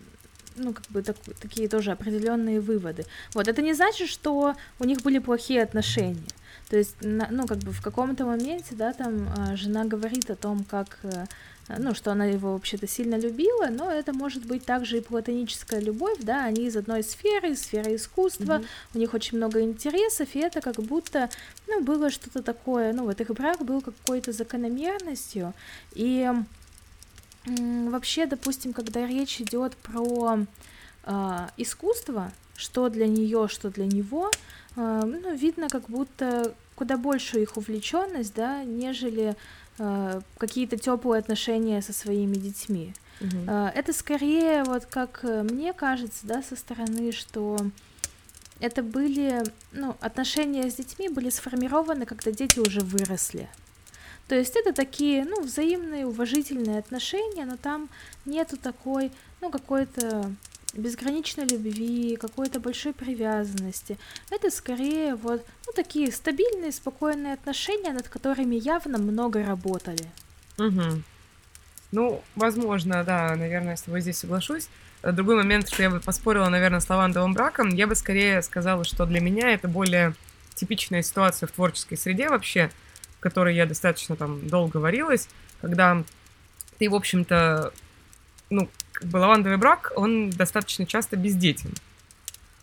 ну, 0.57 0.75
как 0.75 0.85
бы 0.89 1.03
так, 1.03 1.17
такие 1.41 1.69
тоже 1.69 1.93
определенные 1.93 2.61
выводы. 2.61 3.05
Вот, 3.35 3.49
это 3.49 3.63
не 3.63 3.73
значит, 3.73 4.09
что 4.09 4.55
у 4.79 4.85
них 4.85 5.03
были 5.03 5.19
плохие 5.19 5.63
отношения. 5.63 6.29
То 6.69 6.77
есть, 6.77 6.97
ну, 7.01 7.47
как 7.47 7.59
бы 7.59 7.73
в 7.73 7.83
каком-то 7.83 8.25
моменте, 8.25 8.75
да, 8.75 8.93
там 8.93 9.29
э, 9.29 9.57
жена 9.57 9.85
говорит 9.85 10.31
о 10.31 10.37
том, 10.37 10.65
как 10.65 10.99
э, 11.03 11.11
Э, 11.13 11.27
ну, 11.69 11.95
что 11.95 12.13
она 12.13 12.27
его 12.27 12.53
вообще-то 12.53 12.87
сильно 12.87 13.17
любила, 13.17 13.69
но 13.71 13.91
это 13.91 14.13
может 14.13 14.45
быть 14.47 14.65
также 14.65 14.99
и 14.99 15.01
платоническая 15.01 15.81
любовь, 15.81 16.19
да, 16.21 16.45
они 16.45 16.67
из 16.67 16.77
одной 16.77 17.03
сферы, 17.03 17.55
сферы 17.55 17.97
искусства, 17.97 18.59
mm-hmm. 18.59 18.67
у 18.95 18.99
них 18.99 19.15
очень 19.15 19.39
много 19.39 19.61
интересов, 19.61 20.29
и 20.35 20.41
это 20.41 20.61
как 20.61 20.77
будто, 20.77 21.31
ну, 21.67 21.83
было 21.83 22.11
что-то 22.11 22.43
такое, 22.43 22.93
ну, 22.93 23.05
вот 23.05 23.21
их 23.21 23.29
брак 23.31 23.65
был 23.65 23.81
какой-то 23.81 24.33
закономерностью, 24.33 25.55
и 25.93 26.31
вообще, 27.47 28.27
допустим, 28.27 28.73
когда 28.73 29.07
речь 29.07 29.41
идет 29.41 29.77
про 29.77 30.47
э, 31.05 31.49
искусство, 31.57 32.31
что 32.57 32.89
для 32.89 33.07
нее, 33.07 33.49
что 33.49 33.71
для 33.71 33.87
него, 33.87 34.31
э, 34.77 35.03
ну, 35.05 35.35
видно 35.35 35.69
как 35.69 35.89
будто 35.89 36.55
куда 36.77 36.97
больше 36.97 37.43
их 37.43 37.57
увлеченность, 37.57 38.35
да, 38.35 38.65
нежели 38.65 39.37
какие-то 40.39 40.77
теплые 40.77 41.19
отношения 41.19 41.83
со 41.83 41.93
своими 41.93 42.35
детьми. 42.35 42.95
Угу. 43.21 43.51
Это 43.51 43.93
скорее, 43.93 44.65
вот 44.65 44.87
как 44.87 45.21
э, 45.23 45.43
мне 45.43 45.73
кажется, 45.73 46.27
да, 46.27 46.43
со 46.43 46.57
стороны, 46.57 47.13
что 47.13 47.59
это 48.61 48.83
были, 48.83 49.43
ну, 49.73 49.97
отношения 50.01 50.71
с 50.71 50.75
детьми 50.75 51.09
были 51.09 51.31
сформированы, 51.31 52.07
когда 52.07 52.31
дети 52.31 52.59
уже 52.59 52.81
выросли. 52.81 53.49
То 54.29 54.37
есть 54.37 54.57
это 54.57 54.73
такие, 54.73 55.25
ну, 55.25 55.43
взаимные, 55.43 56.07
уважительные 56.07 56.79
отношения, 56.79 57.45
но 57.45 57.57
там 57.57 57.89
нету 58.25 58.57
такой, 58.57 59.11
ну, 59.41 59.51
какой-то 59.51 60.33
безграничной 60.73 61.45
любви, 61.45 62.17
какой-то 62.17 62.61
большой 62.61 62.93
привязанности. 62.93 63.99
Это 64.31 64.51
скорее 64.51 65.15
вот 65.15 65.45
ну, 65.67 65.73
такие 65.75 66.11
стабильные, 66.11 66.73
спокойные 66.73 67.35
отношения, 67.35 67.93
над 67.93 68.09
которыми 68.09 68.57
явно 68.57 68.99
много 68.99 69.45
работали. 69.45 70.09
Угу. 70.59 71.03
Ну, 71.93 72.23
возможно, 72.37 73.05
да, 73.05 73.35
наверное, 73.37 73.77
с 73.77 73.83
тобой 73.83 74.01
здесь 74.01 74.19
соглашусь. 74.19 74.69
Другой 75.03 75.37
момент, 75.37 75.69
что 75.69 75.83
я 75.83 75.91
бы 75.91 76.01
поспорила, 76.01 76.49
наверное, 76.49 76.81
с 76.81 76.89
лавандовым 76.89 77.35
браком, 77.35 77.71
я 77.71 77.87
бы 77.87 77.95
скорее 77.95 78.41
сказала, 78.41 78.85
что 78.85 79.05
для 79.05 79.21
меня 79.21 79.51
это 79.51 79.69
более 79.69 80.15
типичная 80.55 81.03
ситуация 81.03 81.47
в 81.49 81.53
творческой 81.53 81.97
среде 81.97 82.29
вообще, 82.29 82.71
в 83.19 83.21
которой 83.21 83.55
я 83.55 83.67
достаточно 83.67 84.17
там 84.17 84.49
долго 84.49 84.77
варилась, 84.77 85.29
когда 85.61 86.03
ты, 86.79 86.89
в 86.89 86.95
общем-то, 86.95 87.73
ну, 88.49 88.69
как 89.03 89.11
бы 89.11 89.19
лавандовый 89.19 89.59
брак, 89.59 89.93
он 89.97 90.31
достаточно 90.31 90.87
часто 90.87 91.17
бездетен. 91.17 91.73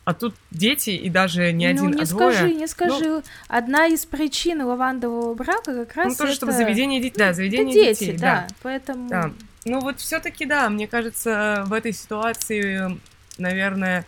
А 0.05 0.13
тут 0.13 0.33
дети 0.49 0.91
и 0.91 1.09
даже 1.09 1.51
не 1.51 1.67
ну, 1.67 1.71
один, 1.71 1.91
не 1.91 2.01
а 2.01 2.05
скажи, 2.05 2.39
двое. 2.39 2.55
не 2.55 2.67
скажи. 2.67 3.03
Ну, 3.03 3.23
Одна 3.47 3.87
из 3.87 4.05
причин 4.05 4.61
лавандового 4.63 5.35
брака 5.35 5.85
как 5.85 5.95
раз 5.95 6.07
Ну, 6.07 6.15
тоже, 6.15 6.31
это... 6.31 6.35
чтобы 6.35 6.51
заведение 6.53 6.99
детей, 7.01 7.17
да, 7.19 7.33
заведение 7.33 7.75
это 7.75 7.89
дети, 7.89 7.99
детей, 8.05 8.17
да, 8.17 8.47
да. 8.47 8.55
поэтому... 8.63 9.09
Да. 9.09 9.31
Ну, 9.65 9.81
вот 9.81 9.99
все 9.99 10.19
таки 10.19 10.45
да, 10.45 10.69
мне 10.69 10.87
кажется, 10.87 11.63
в 11.67 11.73
этой 11.73 11.93
ситуации, 11.93 12.97
наверное, 13.37 14.05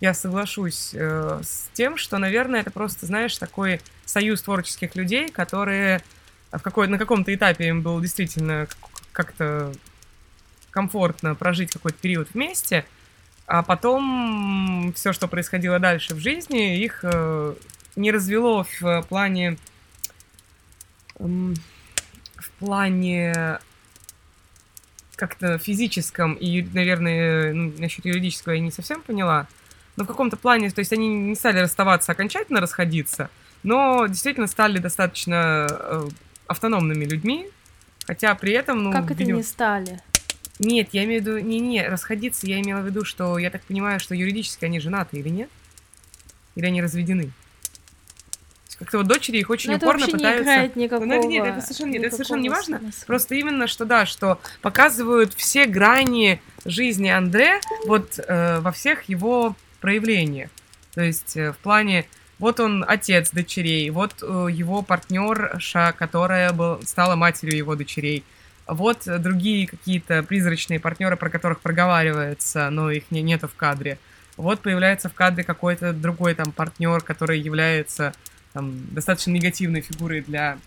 я 0.00 0.14
соглашусь 0.14 0.90
э, 0.94 1.40
с 1.44 1.68
тем, 1.74 1.98
что, 1.98 2.18
наверное, 2.18 2.60
это 2.60 2.70
просто, 2.70 3.06
знаешь, 3.06 3.36
такой 3.38 3.80
союз 4.06 4.42
творческих 4.42 4.96
людей, 4.96 5.28
которые 5.28 6.02
в 6.50 6.62
какой, 6.62 6.88
на 6.88 6.98
каком-то 6.98 7.32
этапе 7.32 7.68
им 7.68 7.82
было 7.82 8.00
действительно 8.00 8.66
как-то 9.12 9.72
комфортно 10.74 11.36
прожить 11.36 11.72
какой-то 11.72 11.96
период 11.98 12.28
вместе, 12.34 12.84
а 13.46 13.62
потом 13.62 14.92
все, 14.96 15.12
что 15.12 15.28
происходило 15.28 15.78
дальше 15.78 16.14
в 16.14 16.18
жизни, 16.18 16.82
их 16.82 17.00
э, 17.04 17.54
не 17.94 18.10
развело 18.10 18.66
в 18.80 19.02
плане 19.08 19.56
в 21.16 22.50
плане 22.58 23.58
как-то 25.14 25.58
физическом 25.58 26.34
и, 26.34 26.62
наверное, 26.62 27.52
ну, 27.52 27.72
насчет 27.78 28.04
юридического 28.04 28.54
я 28.54 28.60
не 28.60 28.72
совсем 28.72 29.00
поняла, 29.00 29.46
но 29.94 30.02
в 30.02 30.08
каком-то 30.08 30.36
плане, 30.36 30.70
то 30.70 30.80
есть 30.80 30.92
они 30.92 31.08
не 31.08 31.36
стали 31.36 31.60
расставаться 31.60 32.10
окончательно, 32.10 32.60
расходиться, 32.60 33.30
но 33.62 34.06
действительно 34.08 34.48
стали 34.48 34.78
достаточно 34.78 35.68
э, 35.70 36.08
автономными 36.48 37.04
людьми, 37.04 37.48
хотя 38.06 38.34
при 38.34 38.52
этом, 38.54 38.82
ну, 38.82 38.92
как 38.92 39.04
это 39.04 39.20
видимо... 39.20 39.38
не 39.38 39.44
стали? 39.44 40.00
Нет, 40.58 40.90
я 40.92 41.04
имею 41.04 41.22
в 41.22 41.26
виду, 41.26 41.38
не-не, 41.38 41.86
расходиться, 41.88 42.46
я 42.46 42.60
имела 42.60 42.80
в 42.80 42.86
виду, 42.86 43.04
что 43.04 43.38
я 43.38 43.50
так 43.50 43.62
понимаю, 43.62 43.98
что 43.98 44.14
юридически 44.14 44.64
они 44.64 44.80
женаты 44.80 45.18
или 45.18 45.28
нет? 45.28 45.50
Или 46.54 46.66
они 46.66 46.80
разведены? 46.80 47.32
Как-то 48.78 48.98
вот 48.98 49.06
дочери 49.06 49.38
их 49.38 49.50
очень 49.50 49.70
Но 49.70 49.76
это 49.76 49.86
упорно 49.86 50.06
пытаются... 50.06 50.38
Не 50.38 50.42
играет 50.42 50.76
никакого, 50.76 51.06
ну, 51.06 51.28
нет, 51.28 51.46
это 51.46 51.60
совершенно, 51.60 51.92
нет, 51.92 52.02
это 52.04 52.16
совершенно 52.16 52.40
не 52.40 52.50
важно. 52.50 52.78
Смысла. 52.78 53.04
Просто 53.06 53.34
именно, 53.36 53.66
что 53.66 53.84
да, 53.84 54.04
что 54.04 54.40
показывают 54.62 55.32
все 55.34 55.66
грани 55.66 56.40
жизни 56.64 57.08
Андре 57.08 57.60
вот 57.86 58.18
э, 58.18 58.60
во 58.60 58.72
всех 58.72 59.04
его 59.04 59.54
проявлениях. 59.80 60.50
То 60.94 61.02
есть 61.02 61.36
э, 61.36 61.52
в 61.52 61.58
плане 61.58 62.06
Вот 62.38 62.58
он 62.60 62.84
отец 62.86 63.30
дочерей, 63.30 63.88
вот 63.90 64.16
э, 64.22 64.48
его 64.50 64.82
партнерша, 64.82 65.94
которая 65.96 66.52
был, 66.52 66.82
стала 66.82 67.14
матерью 67.14 67.56
его 67.56 67.76
дочерей. 67.76 68.24
Вот 68.66 69.02
другие 69.06 69.66
какие-то 69.66 70.22
призрачные 70.22 70.80
партнеры, 70.80 71.16
про 71.16 71.28
которых 71.28 71.60
проговаривается, 71.60 72.70
но 72.70 72.90
их 72.90 73.10
не, 73.10 73.20
нету 73.22 73.46
в 73.48 73.54
кадре. 73.54 73.98
Вот 74.36 74.60
появляется 74.60 75.08
в 75.08 75.14
кадре 75.14 75.44
какой-то 75.44 75.92
другой 75.92 76.34
там 76.34 76.50
партнер, 76.50 77.00
который 77.02 77.38
является 77.38 78.14
там, 78.52 78.74
достаточно 78.90 79.30
негативной 79.30 79.80
фигурой 79.80 80.22
для 80.22 80.58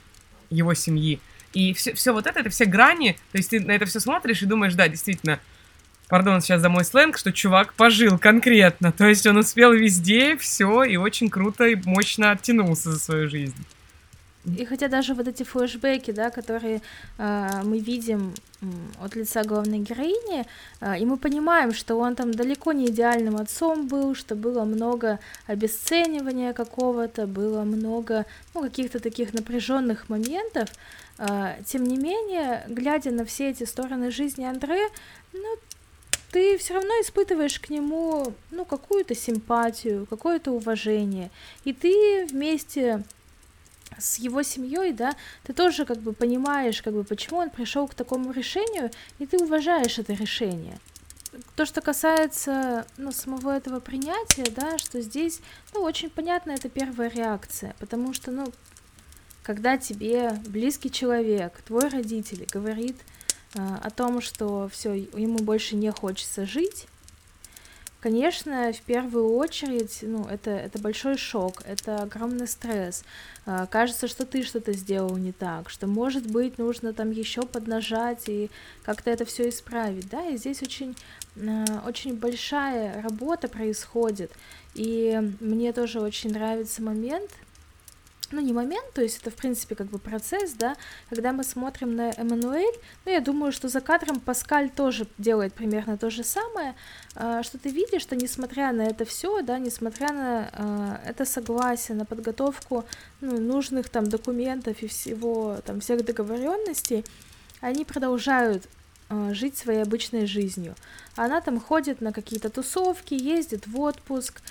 его 0.50 0.74
семьи. 0.74 1.20
И 1.54 1.74
все, 1.74 1.94
все 1.94 2.14
вот 2.14 2.28
это, 2.28 2.40
это 2.42 2.50
все 2.50 2.66
грани, 2.66 3.18
то 3.32 3.38
есть 3.38 3.50
ты 3.50 3.60
на 3.60 3.72
это 3.72 3.86
все 3.86 4.00
смотришь 4.00 4.42
и 4.42 4.46
думаешь, 4.46 4.76
да, 4.76 4.88
действительно, 4.88 5.40
пардон 6.08 6.42
сейчас 6.42 6.62
за 6.62 6.70
мой 6.70 6.86
сленг, 6.86 7.18
что 7.18 7.32
чувак 7.32 7.74
пожил 7.74 8.20
конкретно, 8.20 8.92
то 8.92 9.08
есть 9.08 9.26
он 9.26 9.38
успел 9.38 9.74
везде 9.74 10.38
все 10.38 10.84
и 10.84 10.98
очень 10.98 11.30
круто 11.30 11.66
и 11.66 11.76
мощно 11.76 12.32
оттянулся 12.32 12.92
за 12.92 13.00
свою 13.00 13.30
жизнь. 13.30 13.56
И 14.56 14.66
хотя 14.66 14.88
даже 14.88 15.14
вот 15.14 15.28
эти 15.28 15.44
флешбеки, 15.44 16.12
да, 16.12 16.30
которые 16.30 16.82
э, 17.18 17.62
мы 17.64 17.80
видим 17.80 18.34
от 19.02 19.16
лица 19.16 19.44
главной 19.44 19.80
героини, 19.80 20.46
э, 20.80 21.00
и 21.00 21.06
мы 21.06 21.18
понимаем, 21.18 21.74
что 21.74 21.96
он 21.96 22.16
там 22.16 22.34
далеко 22.34 22.72
не 22.72 22.86
идеальным 22.86 23.36
отцом 23.36 23.88
был, 23.88 24.16
что 24.16 24.36
было 24.36 24.64
много 24.64 25.20
обесценивания 25.48 26.54
какого-то, 26.54 27.28
было 27.28 27.64
много 27.64 28.26
ну, 28.54 28.62
каких-то 28.62 29.00
таких 29.00 29.34
напряженных 29.34 30.08
моментов. 30.08 30.70
Э, 31.18 31.58
тем 31.66 31.84
не 31.84 31.98
менее, 31.98 32.64
глядя 32.70 33.12
на 33.12 33.26
все 33.26 33.50
эти 33.50 33.66
стороны 33.66 34.12
жизни 34.12 34.46
Андре, 34.46 34.88
ну, 35.34 35.58
ты 36.32 36.58
все 36.58 36.76
равно 36.76 36.94
испытываешь 37.02 37.60
к 37.60 37.70
нему 37.70 38.34
ну, 38.52 38.64
какую-то 38.64 39.14
симпатию, 39.14 40.06
какое-то 40.06 40.52
уважение. 40.52 41.32
И 41.66 41.74
ты 41.74 42.28
вместе 42.32 43.04
с 43.98 44.18
его 44.20 44.44
семьей, 44.44 44.94
да, 44.94 45.16
ты 45.44 45.54
тоже 45.54 45.86
как 45.86 45.98
бы 46.00 46.14
понимаешь, 46.14 46.82
как 46.82 46.94
бы, 46.94 47.04
почему 47.04 47.40
он 47.40 47.50
пришел 47.50 47.88
к 47.88 47.96
такому 47.96 48.32
решению, 48.32 48.92
и 49.20 49.26
ты 49.26 49.38
уважаешь 49.38 50.00
это 50.00 50.14
решение. 50.14 50.80
То, 51.56 51.66
что 51.66 51.82
касается, 51.82 52.88
ну, 52.98 53.12
самого 53.12 53.56
этого 53.56 53.80
принятия, 53.80 54.46
да, 54.56 54.78
что 54.78 55.02
здесь, 55.02 55.42
ну, 55.74 55.82
очень 55.82 56.10
понятно, 56.10 56.52
это 56.52 56.70
первая 56.70 57.10
реакция, 57.10 57.76
потому 57.80 58.14
что, 58.14 58.32
ну, 58.32 58.46
когда 59.44 59.78
тебе 59.78 60.32
близкий 60.48 60.92
человек, 60.92 61.62
твой 61.66 61.88
родитель 61.90 62.46
говорит 62.52 62.98
э, 63.54 63.60
о 63.82 63.90
том, 63.92 64.20
что 64.20 64.68
все, 64.68 64.94
ему 64.94 65.38
больше 65.38 65.76
не 65.76 65.92
хочется 65.92 66.46
жить, 66.46 66.88
Конечно, 68.00 68.72
в 68.74 68.82
первую 68.82 69.34
очередь, 69.36 70.00
ну, 70.04 70.24
это, 70.26 70.52
это 70.52 70.78
большой 70.78 71.18
шок, 71.18 71.64
это 71.66 72.04
огромный 72.04 72.48
стресс. 72.48 73.04
А, 73.48 73.66
кажется, 73.66 74.08
что 74.08 74.24
ты 74.24 74.44
что-то 74.44 74.72
сделал 74.74 75.18
не 75.18 75.32
так, 75.32 75.72
что, 75.72 75.88
может 75.88 76.30
быть, 76.30 76.60
нужно 76.60 76.94
там 76.94 77.10
еще 77.10 77.42
поднажать 77.42 78.30
и 78.30 78.52
как-то 78.84 79.10
это 79.10 79.26
все 79.26 79.50
исправить, 79.50 80.10
да, 80.10 80.28
и 80.28 80.38
здесь 80.38 80.62
очень, 80.62 80.96
а, 81.38 81.84
очень 81.88 82.16
большая 82.16 83.02
работа 83.02 83.48
происходит, 83.48 84.32
и 84.76 85.20
мне 85.40 85.74
тоже 85.74 86.00
очень 86.00 86.32
нравится 86.32 86.84
момент, 86.84 87.32
ну, 88.32 88.42
не 88.42 88.54
момент, 88.54 88.94
то 88.94 89.02
есть 89.02 89.20
это, 89.22 89.32
в 89.32 89.36
принципе, 89.36 89.76
как 89.76 89.88
бы 89.88 90.00
процесс, 90.00 90.54
да, 90.54 90.76
когда 91.10 91.32
мы 91.32 91.44
смотрим 91.44 91.96
на 91.96 92.12
Эммануэль, 92.12 92.76
ну, 93.06 93.12
я 93.12 93.22
думаю, 93.22 93.52
что 93.52 93.70
за 93.70 93.82
кадром 93.82 94.20
Паскаль 94.20 94.70
тоже 94.70 95.08
делает 95.18 95.54
примерно 95.54 95.98
то 95.98 96.10
же 96.10 96.24
самое, 96.24 96.76
а, 97.16 97.44
что 97.44 97.58
ты 97.58 97.70
видишь, 97.70 98.02
что 98.02 98.16
несмотря 98.16 98.72
на 98.72 98.84
это 98.84 99.06
все, 99.06 99.42
да, 99.42 99.60
несмотря 99.60 100.12
на 100.12 100.50
а, 100.52 101.02
это 101.06 101.26
согласие, 101.26 101.98
на 101.98 102.06
подготовку 102.06 102.86
ну, 103.22 103.40
нужных 103.40 103.90
там 103.90 104.08
документов 104.08 104.82
и 104.82 104.88
всего, 104.88 105.58
там, 105.66 105.80
всех 105.80 106.04
договоренностей, 106.04 107.06
они 107.62 107.86
продолжают 107.86 108.68
а, 109.10 109.34
жить 109.34 109.58
своей 109.58 109.82
обычной 109.82 110.26
жизнью. 110.26 110.76
Она 111.16 111.40
там 111.42 111.60
ходит 111.60 112.02
на 112.02 112.12
какие-то 112.12 112.50
тусовки, 112.50 113.14
ездит 113.14 113.68
в 113.68 113.80
отпуск, 113.80 114.42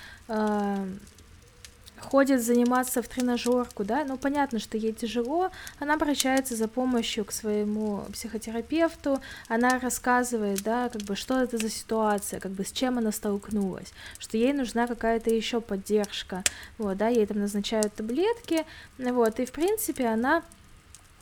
ходит 1.99 2.43
заниматься 2.43 3.01
в 3.01 3.07
тренажерку, 3.07 3.83
да, 3.83 4.05
ну 4.05 4.17
понятно, 4.17 4.59
что 4.59 4.77
ей 4.77 4.93
тяжело, 4.93 5.51
она 5.79 5.95
обращается 5.95 6.55
за 6.55 6.67
помощью 6.67 7.25
к 7.25 7.31
своему 7.31 8.05
психотерапевту, 8.11 9.19
она 9.47 9.79
рассказывает, 9.79 10.61
да, 10.63 10.89
как 10.89 11.01
бы 11.03 11.15
что 11.15 11.41
это 11.41 11.57
за 11.57 11.69
ситуация, 11.69 12.39
как 12.39 12.51
бы 12.51 12.63
с 12.63 12.71
чем 12.71 12.97
она 12.97 13.11
столкнулась, 13.11 13.93
что 14.19 14.37
ей 14.37 14.53
нужна 14.53 14.87
какая-то 14.87 15.33
еще 15.33 15.61
поддержка, 15.61 16.43
вот, 16.77 16.97
да, 16.97 17.07
ей 17.07 17.25
там 17.25 17.39
назначают 17.39 17.93
таблетки, 17.93 18.65
вот, 18.97 19.39
и 19.39 19.45
в 19.45 19.51
принципе 19.51 20.07
она 20.07 20.43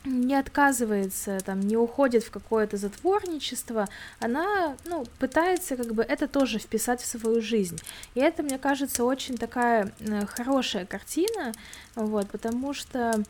не 0.05 0.35
отказывается, 0.35 1.39
там, 1.39 1.59
не 1.59 1.77
уходит 1.77 2.23
в 2.23 2.31
какое-то 2.31 2.77
затворничество, 2.77 3.87
она, 4.19 4.75
ну, 4.85 5.05
пытается 5.19 5.75
как 5.75 5.93
бы 5.93 6.03
это 6.03 6.27
тоже 6.27 6.59
вписать 6.59 7.01
в 7.01 7.05
свою 7.05 7.41
жизнь. 7.41 7.79
И 8.13 8.19
это, 8.19 8.43
мне 8.43 8.57
кажется, 8.57 9.03
очень 9.03 9.37
такая 9.37 9.91
э, 9.99 10.25
хорошая 10.25 10.85
картина, 10.85 11.53
вот, 11.95 12.29
потому 12.29 12.73
что 12.73 13.23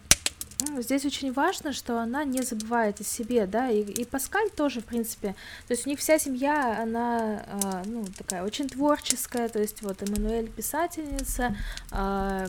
ну, 0.67 0.81
здесь 0.81 1.05
очень 1.05 1.33
важно, 1.33 1.73
что 1.73 1.99
она 1.99 2.23
не 2.23 2.41
забывает 2.41 3.01
о 3.01 3.03
себе, 3.03 3.45
да, 3.45 3.69
и, 3.69 3.81
и 3.81 4.05
Паскаль 4.05 4.49
тоже, 4.49 4.81
в 4.81 4.85
принципе, 4.85 5.35
то 5.67 5.73
есть 5.73 5.85
у 5.85 5.89
них 5.89 5.99
вся 5.99 6.17
семья, 6.17 6.81
она, 6.81 7.43
э, 7.45 7.83
ну, 7.85 8.05
такая 8.17 8.43
очень 8.43 8.69
творческая, 8.69 9.49
то 9.49 9.59
есть 9.59 9.81
вот 9.81 10.01
Эммануэль 10.01 10.49
писательница, 10.49 11.55
э, 11.91 12.47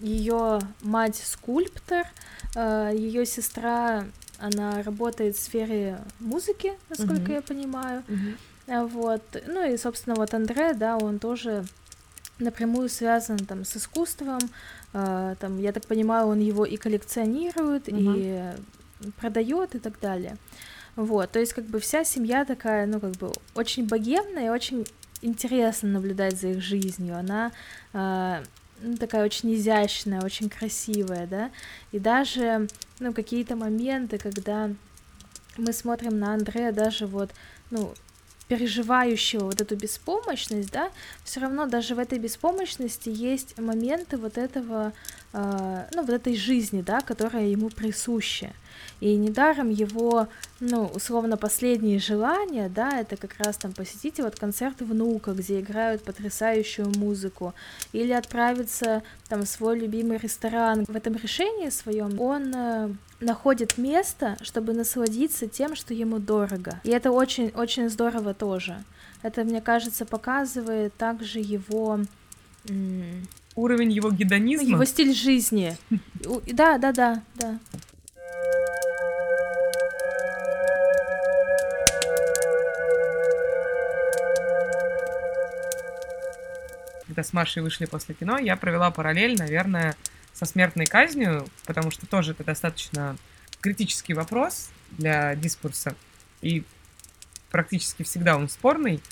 ее 0.00 0.60
мать 0.82 1.16
скульптор, 1.16 2.06
э, 2.54 2.92
ее 2.94 3.26
сестра, 3.26 4.04
она 4.38 4.82
работает 4.82 5.36
в 5.36 5.40
сфере 5.40 5.98
музыки, 6.20 6.72
насколько 6.88 7.32
uh-huh. 7.32 7.34
я 7.34 7.42
понимаю. 7.42 8.04
Uh-huh. 8.08 8.86
Вот. 8.86 9.22
Ну 9.46 9.68
и, 9.68 9.76
собственно, 9.76 10.14
вот 10.14 10.34
Андре, 10.34 10.74
да, 10.74 10.96
он 10.96 11.18
тоже 11.18 11.64
напрямую 12.38 12.88
связан 12.88 13.38
там 13.38 13.64
с 13.64 13.76
искусством. 13.76 14.38
Э, 14.92 15.34
там, 15.40 15.58
я 15.58 15.72
так 15.72 15.86
понимаю, 15.86 16.28
он 16.28 16.38
его 16.38 16.64
и 16.64 16.76
коллекционирует, 16.76 17.88
uh-huh. 17.88 18.54
и 19.04 19.10
продает 19.20 19.74
и 19.74 19.78
так 19.78 19.98
далее. 20.00 20.36
Вот, 20.96 21.30
то 21.30 21.38
есть 21.38 21.52
как 21.52 21.64
бы 21.66 21.78
вся 21.78 22.02
семья 22.02 22.44
такая, 22.44 22.84
ну 22.86 22.98
как 22.98 23.12
бы 23.12 23.32
очень 23.54 23.86
богемная 23.86 24.46
и 24.46 24.48
очень 24.48 24.84
интересно 25.22 25.90
наблюдать 25.90 26.40
за 26.40 26.48
их 26.48 26.60
жизнью. 26.60 27.16
Она 27.16 27.52
э, 27.92 28.42
такая 28.98 29.24
очень 29.24 29.54
изящная, 29.54 30.22
очень 30.22 30.48
красивая, 30.48 31.26
да, 31.26 31.50
и 31.92 31.98
даже, 31.98 32.68
ну, 33.00 33.12
какие-то 33.12 33.56
моменты, 33.56 34.18
когда 34.18 34.70
мы 35.56 35.72
смотрим 35.72 36.18
на 36.18 36.34
Андрея, 36.34 36.72
даже 36.72 37.06
вот, 37.06 37.30
ну, 37.70 37.94
переживающего 38.48 39.44
вот 39.44 39.60
эту 39.60 39.76
беспомощность, 39.76 40.70
да, 40.72 40.90
все 41.22 41.40
равно 41.40 41.66
даже 41.66 41.94
в 41.94 41.98
этой 41.98 42.18
беспомощности 42.18 43.10
есть 43.10 43.58
моменты 43.58 44.16
вот 44.16 44.38
этого, 44.38 44.92
э, 45.34 45.84
ну, 45.94 46.02
вот 46.02 46.10
этой 46.10 46.34
жизни, 46.34 46.80
да, 46.80 47.00
которая 47.00 47.46
ему 47.46 47.68
присуща. 47.68 48.52
И 49.00 49.14
недаром 49.16 49.70
его, 49.70 50.28
ну, 50.60 50.86
условно, 50.94 51.36
последние 51.36 51.98
желания, 51.98 52.68
да, 52.68 52.98
это 52.98 53.16
как 53.16 53.34
раз 53.38 53.56
там 53.56 53.72
посетить 53.72 54.18
вот 54.18 54.36
концерт 54.36 54.80
внука, 54.80 55.32
где 55.32 55.60
играют 55.60 56.02
потрясающую 56.02 56.88
музыку, 56.96 57.54
или 57.92 58.12
отправиться 58.12 59.02
там 59.28 59.42
в 59.42 59.48
свой 59.48 59.78
любимый 59.78 60.18
ресторан. 60.18 60.84
В 60.84 60.96
этом 60.96 61.14
решении 61.14 61.70
своем 61.70 62.20
он 62.20 62.52
э, 62.54 62.90
находит 63.20 63.78
место, 63.78 64.36
чтобы 64.42 64.72
насладиться 64.72 65.46
тем, 65.46 65.76
что 65.76 65.94
ему 65.94 66.18
дорого. 66.18 66.80
И 66.84 66.90
это 66.90 67.10
очень-очень 67.10 67.88
здорово 67.88 68.34
тоже. 68.34 68.82
Это, 69.22 69.44
мне 69.44 69.60
кажется, 69.60 70.04
показывает 70.06 70.96
также 70.96 71.40
его 71.40 72.00
уровень 73.54 73.92
его 73.92 74.10
гедонизма. 74.10 74.68
Его 74.68 74.84
стиль 74.84 75.14
жизни. 75.14 75.76
Да, 76.52 76.78
да, 76.78 76.92
да, 76.92 77.22
да. 77.36 77.58
Когда 87.18 87.28
с 87.28 87.32
Машей 87.32 87.64
вышли 87.64 87.86
после 87.86 88.14
кино, 88.14 88.38
я 88.38 88.56
провела 88.56 88.92
параллель, 88.92 89.36
наверное, 89.36 89.96
со 90.32 90.44
смертной 90.44 90.86
казнью, 90.86 91.48
потому 91.66 91.90
что 91.90 92.06
тоже 92.06 92.30
это 92.30 92.44
достаточно 92.44 93.16
критический 93.60 94.14
вопрос 94.14 94.70
для 94.92 95.34
дискурса, 95.34 95.96
и 96.42 96.62
практически 97.50 98.04
всегда 98.04 98.36
он 98.36 98.48
спорный. 98.48 99.02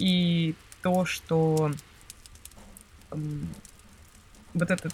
И 0.00 0.56
то, 0.82 1.04
что 1.04 1.70
вот 3.12 4.70
это 4.70 4.90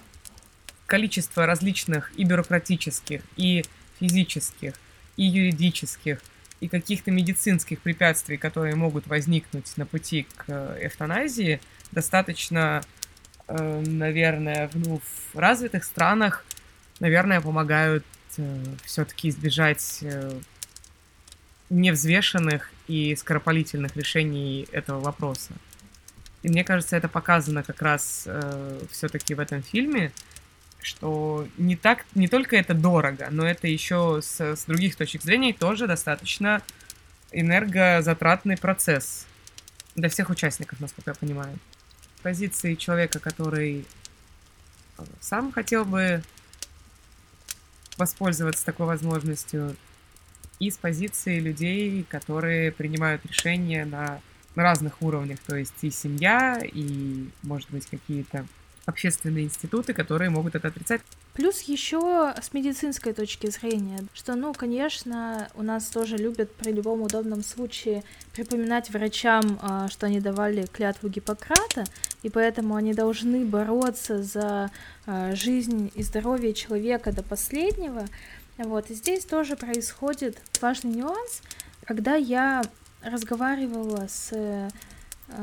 количество 0.84 1.46
различных 1.46 2.12
и 2.18 2.24
бюрократических, 2.24 3.22
и 3.36 3.64
физических, 3.98 4.74
и 5.16 5.24
юридических, 5.24 6.20
и 6.64 6.68
каких-то 6.68 7.10
медицинских 7.10 7.80
препятствий, 7.80 8.38
которые 8.38 8.74
могут 8.74 9.06
возникнуть 9.06 9.76
на 9.76 9.84
пути 9.84 10.26
к 10.34 10.78
эвтаназии, 10.80 11.60
достаточно 11.92 12.80
э, 13.48 13.82
наверное, 13.86 14.70
ну, 14.72 14.98
в 15.34 15.38
развитых 15.38 15.84
странах, 15.84 16.42
наверное, 17.00 17.42
помогают 17.42 18.02
э, 18.38 18.64
все-таки 18.82 19.28
избежать 19.28 19.98
э, 20.00 20.40
невзвешенных 21.68 22.70
и 22.88 23.14
скоропалительных 23.14 23.94
решений 23.94 24.66
этого 24.72 25.00
вопроса. 25.00 25.52
И 26.42 26.48
мне 26.48 26.64
кажется, 26.64 26.96
это 26.96 27.08
показано 27.08 27.62
как 27.62 27.82
раз 27.82 28.22
э, 28.24 28.80
все-таки 28.90 29.34
в 29.34 29.40
этом 29.40 29.62
фильме, 29.62 30.12
что 30.84 31.48
не 31.56 31.76
так, 31.76 32.04
не 32.14 32.28
только 32.28 32.56
это 32.56 32.74
дорого, 32.74 33.28
но 33.30 33.46
это 33.46 33.66
еще 33.66 34.20
с, 34.22 34.40
с 34.40 34.64
других 34.66 34.96
точек 34.96 35.22
зрения 35.22 35.52
тоже 35.52 35.86
достаточно 35.86 36.62
энергозатратный 37.32 38.56
процесс 38.56 39.26
для 39.94 40.08
всех 40.08 40.30
участников, 40.30 40.80
насколько 40.80 41.10
я 41.10 41.14
понимаю. 41.14 41.58
Позиции 42.22 42.74
человека, 42.74 43.18
который 43.18 43.86
э, 44.98 45.04
сам 45.20 45.52
хотел 45.52 45.84
бы 45.84 46.22
воспользоваться 47.96 48.64
такой 48.64 48.86
возможностью, 48.86 49.76
и 50.58 50.70
с 50.70 50.76
позиции 50.76 51.40
людей, 51.40 52.04
которые 52.08 52.72
принимают 52.72 53.24
решения 53.26 53.84
на 53.84 54.20
разных 54.54 55.02
уровнях, 55.02 55.38
то 55.46 55.56
есть 55.56 55.74
и 55.82 55.90
семья, 55.90 56.60
и, 56.62 57.28
может 57.42 57.70
быть, 57.70 57.86
какие-то 57.86 58.46
общественные 58.86 59.44
институты, 59.44 59.94
которые 59.94 60.30
могут 60.30 60.54
это 60.54 60.68
отрицать. 60.68 61.00
Плюс 61.32 61.62
еще 61.62 62.34
с 62.40 62.52
медицинской 62.52 63.12
точки 63.12 63.48
зрения, 63.50 64.00
что, 64.12 64.34
ну, 64.34 64.52
конечно, 64.52 65.48
у 65.54 65.62
нас 65.62 65.86
тоже 65.86 66.16
любят 66.16 66.54
при 66.54 66.70
любом 66.70 67.02
удобном 67.02 67.42
случае 67.42 68.04
припоминать 68.32 68.90
врачам, 68.90 69.58
а, 69.62 69.88
что 69.88 70.06
они 70.06 70.20
давали 70.20 70.66
клятву 70.66 71.08
Гиппократа, 71.08 71.84
и 72.22 72.30
поэтому 72.30 72.76
они 72.76 72.94
должны 72.94 73.44
бороться 73.44 74.22
за 74.22 74.70
а, 75.06 75.34
жизнь 75.34 75.90
и 75.94 76.02
здоровье 76.02 76.54
человека 76.54 77.12
до 77.12 77.22
последнего. 77.22 78.06
Вот, 78.58 78.90
и 78.90 78.94
здесь 78.94 79.24
тоже 79.24 79.56
происходит 79.56 80.38
важный 80.60 80.92
нюанс, 80.92 81.42
когда 81.84 82.14
я 82.14 82.62
разговаривала 83.02 84.06
с 84.08 84.30
э, 84.32 84.68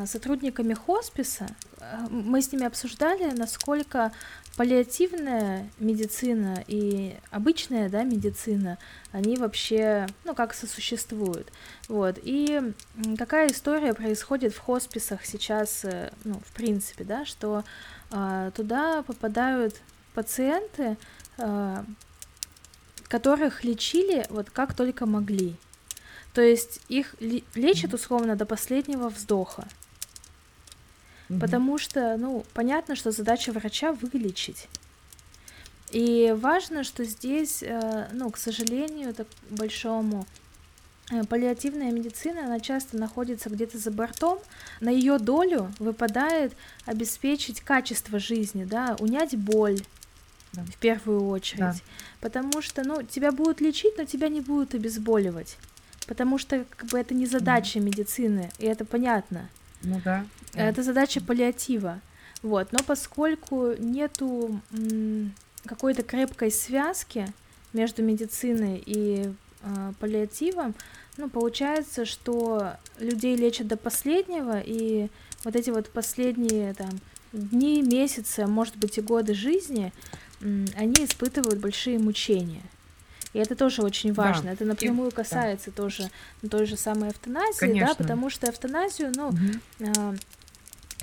сотрудниками 0.06 0.74
хосписа, 0.74 1.48
мы 2.10 2.42
с 2.42 2.52
ними 2.52 2.66
обсуждали, 2.66 3.32
насколько 3.32 4.12
паллиативная 4.58 5.70
медицина 5.80 6.64
и 6.68 7.16
обычная 7.32 7.90
да, 7.90 8.04
медицина, 8.04 8.78
они 9.12 9.38
вообще, 9.38 10.08
ну, 10.24 10.36
как 10.36 10.54
сосуществуют. 10.54 11.52
Вот. 11.88 12.20
И 12.22 12.74
какая 13.18 13.52
история 13.52 13.94
происходит 13.94 14.54
в 14.54 14.60
хосписах 14.60 15.26
сейчас, 15.26 15.86
э, 15.86 16.12
ну, 16.24 16.40
в 16.46 16.52
принципе, 16.54 17.04
да, 17.04 17.26
что 17.26 17.64
а, 18.12 18.52
туда 18.52 19.04
попадают 19.04 19.76
пациенты, 20.14 20.98
а, 21.38 21.86
которых 23.08 23.64
лечили 23.64 24.26
вот 24.30 24.50
как 24.50 24.74
только 24.74 25.06
могли. 25.06 25.56
То 26.34 26.42
есть 26.42 26.82
их 26.88 27.16
лечат 27.20 27.94
условно 27.94 28.36
до 28.36 28.46
последнего 28.46 29.10
вздоха. 29.10 29.68
Mm-hmm. 31.32 31.40
Потому 31.40 31.78
что, 31.78 32.18
ну, 32.18 32.46
понятно, 32.54 32.96
что 32.96 33.12
задача 33.12 33.54
врача 33.54 33.94
вылечить. 33.94 34.68
И 35.92 36.36
важно, 36.38 36.84
что 36.84 37.06
здесь, 37.06 37.64
э, 37.64 38.10
ну, 38.12 38.30
к 38.30 38.38
сожалению, 38.38 39.14
так 39.14 39.28
большому, 39.50 40.26
э, 41.10 41.24
паллиативная 41.24 41.92
медицина, 41.92 42.46
она 42.46 42.60
часто 42.60 42.98
находится 42.98 43.50
где-то 43.50 43.78
за 43.78 43.92
бортом, 43.92 44.40
на 44.82 44.90
ее 44.90 45.20
долю 45.20 45.72
выпадает 45.80 46.54
обеспечить 46.86 47.62
качество 47.62 48.20
жизни, 48.20 48.66
да, 48.66 48.98
унять 49.00 49.38
боль, 49.38 49.80
да. 50.52 50.64
в 50.64 50.78
первую 50.78 51.28
очередь. 51.28 51.60
Да. 51.60 51.76
Потому 52.20 52.62
что, 52.62 52.84
ну, 52.84 53.04
тебя 53.04 53.32
будут 53.32 53.62
лечить, 53.62 53.98
но 53.98 54.04
тебя 54.04 54.28
не 54.28 54.42
будут 54.42 54.76
обезболивать. 54.76 55.58
Потому 56.08 56.38
что, 56.38 56.66
как 56.76 56.90
бы, 56.90 57.00
это 57.00 57.14
не 57.14 57.26
задача 57.26 57.80
mm. 57.80 57.84
медицины, 57.84 58.52
и 58.60 58.66
это 58.66 58.84
понятно. 58.84 59.50
Ну 59.84 60.02
да. 60.04 60.26
Это 60.54 60.84
задача 60.84 61.22
паллиатива. 61.22 62.00
Вот, 62.42 62.72
но 62.72 62.80
поскольку 62.86 63.74
нету 63.78 64.60
какой-то 65.66 66.02
крепкой 66.04 66.52
связки 66.52 67.28
между 67.72 68.02
медициной 68.02 68.82
и 68.84 69.32
э, 69.62 69.94
паллиативом, 70.00 70.74
ну, 71.18 71.30
получается, 71.30 72.06
что 72.06 72.78
людей 72.98 73.36
лечат 73.36 73.68
до 73.68 73.78
последнего, 73.78 74.60
и 74.60 75.10
вот 75.44 75.56
эти 75.56 75.70
вот 75.70 75.90
последние 75.90 76.74
там 76.74 76.90
дни, 77.32 77.82
месяцы, 77.84 78.48
может 78.48 78.76
быть 78.78 78.98
и 78.98 79.02
годы 79.02 79.34
жизни, 79.34 79.94
они 80.42 81.06
испытывают 81.06 81.60
большие 81.60 82.00
мучения. 82.00 82.64
И 83.34 83.40
это 83.40 83.56
тоже 83.56 83.82
очень 83.82 84.14
важно. 84.14 84.44
Да. 84.44 84.52
Это 84.52 84.66
напрямую 84.66 85.10
и, 85.10 85.14
касается 85.14 85.72
да. 85.72 85.84
тоже 85.84 86.10
той 86.50 86.66
же 86.66 86.76
самой 86.76 87.12
эвтаназии, 87.12 87.60
Конечно. 87.60 87.88
да, 87.88 87.96
потому 87.96 88.30
что 88.30 88.50
эвтаназию, 88.50 89.12
ну, 89.16 89.28
угу. 89.30 89.38
э, 89.80 90.16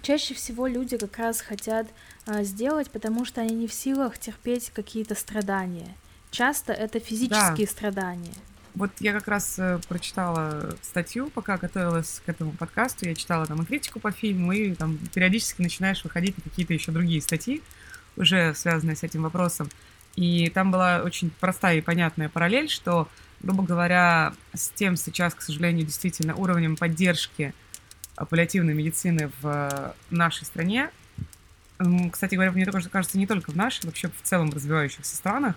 чаще 0.02 0.34
всего 0.34 0.66
люди 0.66 0.96
как 0.96 1.16
раз 1.18 1.40
хотят 1.40 1.86
э, 2.26 2.44
сделать, 2.44 2.90
потому 2.90 3.24
что 3.24 3.40
они 3.40 3.54
не 3.54 3.66
в 3.66 3.72
силах 3.72 4.18
терпеть 4.18 4.70
какие-то 4.74 5.14
страдания. 5.14 5.94
Часто 6.30 6.72
это 6.72 7.00
физические 7.00 7.66
да. 7.66 7.72
страдания. 7.72 8.34
Вот 8.74 8.90
я 9.00 9.12
как 9.12 9.26
раз 9.26 9.58
э, 9.58 9.80
прочитала 9.88 10.76
статью, 10.82 11.30
пока 11.30 11.56
готовилась 11.56 12.22
к 12.24 12.28
этому 12.28 12.52
подкасту, 12.52 13.06
я 13.06 13.14
читала 13.14 13.46
там 13.46 13.62
и 13.62 13.64
критику 13.64 13.98
по 13.98 14.12
фильму, 14.12 14.52
и 14.52 14.74
там 14.74 14.98
периодически 15.14 15.62
начинаешь 15.62 16.04
выходить 16.04 16.36
на 16.36 16.44
какие-то 16.44 16.74
еще 16.74 16.92
другие 16.92 17.20
статьи, 17.20 17.62
уже 18.16 18.54
связанная 18.54 18.94
с 18.94 19.02
этим 19.02 19.22
вопросом. 19.22 19.68
И 20.16 20.50
там 20.50 20.70
была 20.70 21.02
очень 21.02 21.30
простая 21.40 21.78
и 21.78 21.80
понятная 21.80 22.28
параллель, 22.28 22.68
что, 22.68 23.08
грубо 23.40 23.62
говоря, 23.62 24.34
с 24.52 24.70
тем 24.70 24.96
сейчас, 24.96 25.34
к 25.34 25.42
сожалению, 25.42 25.86
действительно 25.86 26.34
уровнем 26.34 26.76
поддержки 26.76 27.54
паллиативной 28.16 28.74
медицины 28.74 29.30
в 29.40 29.94
нашей 30.10 30.44
стране, 30.44 30.90
кстати 32.10 32.34
говоря, 32.34 32.50
мне 32.52 32.64
только 32.64 32.88
кажется, 32.88 33.18
не 33.18 33.26
только 33.26 33.52
в 33.52 33.56
нашей, 33.56 33.86
вообще 33.86 34.08
в 34.08 34.22
целом 34.22 34.50
развивающихся 34.50 35.14
странах, 35.14 35.54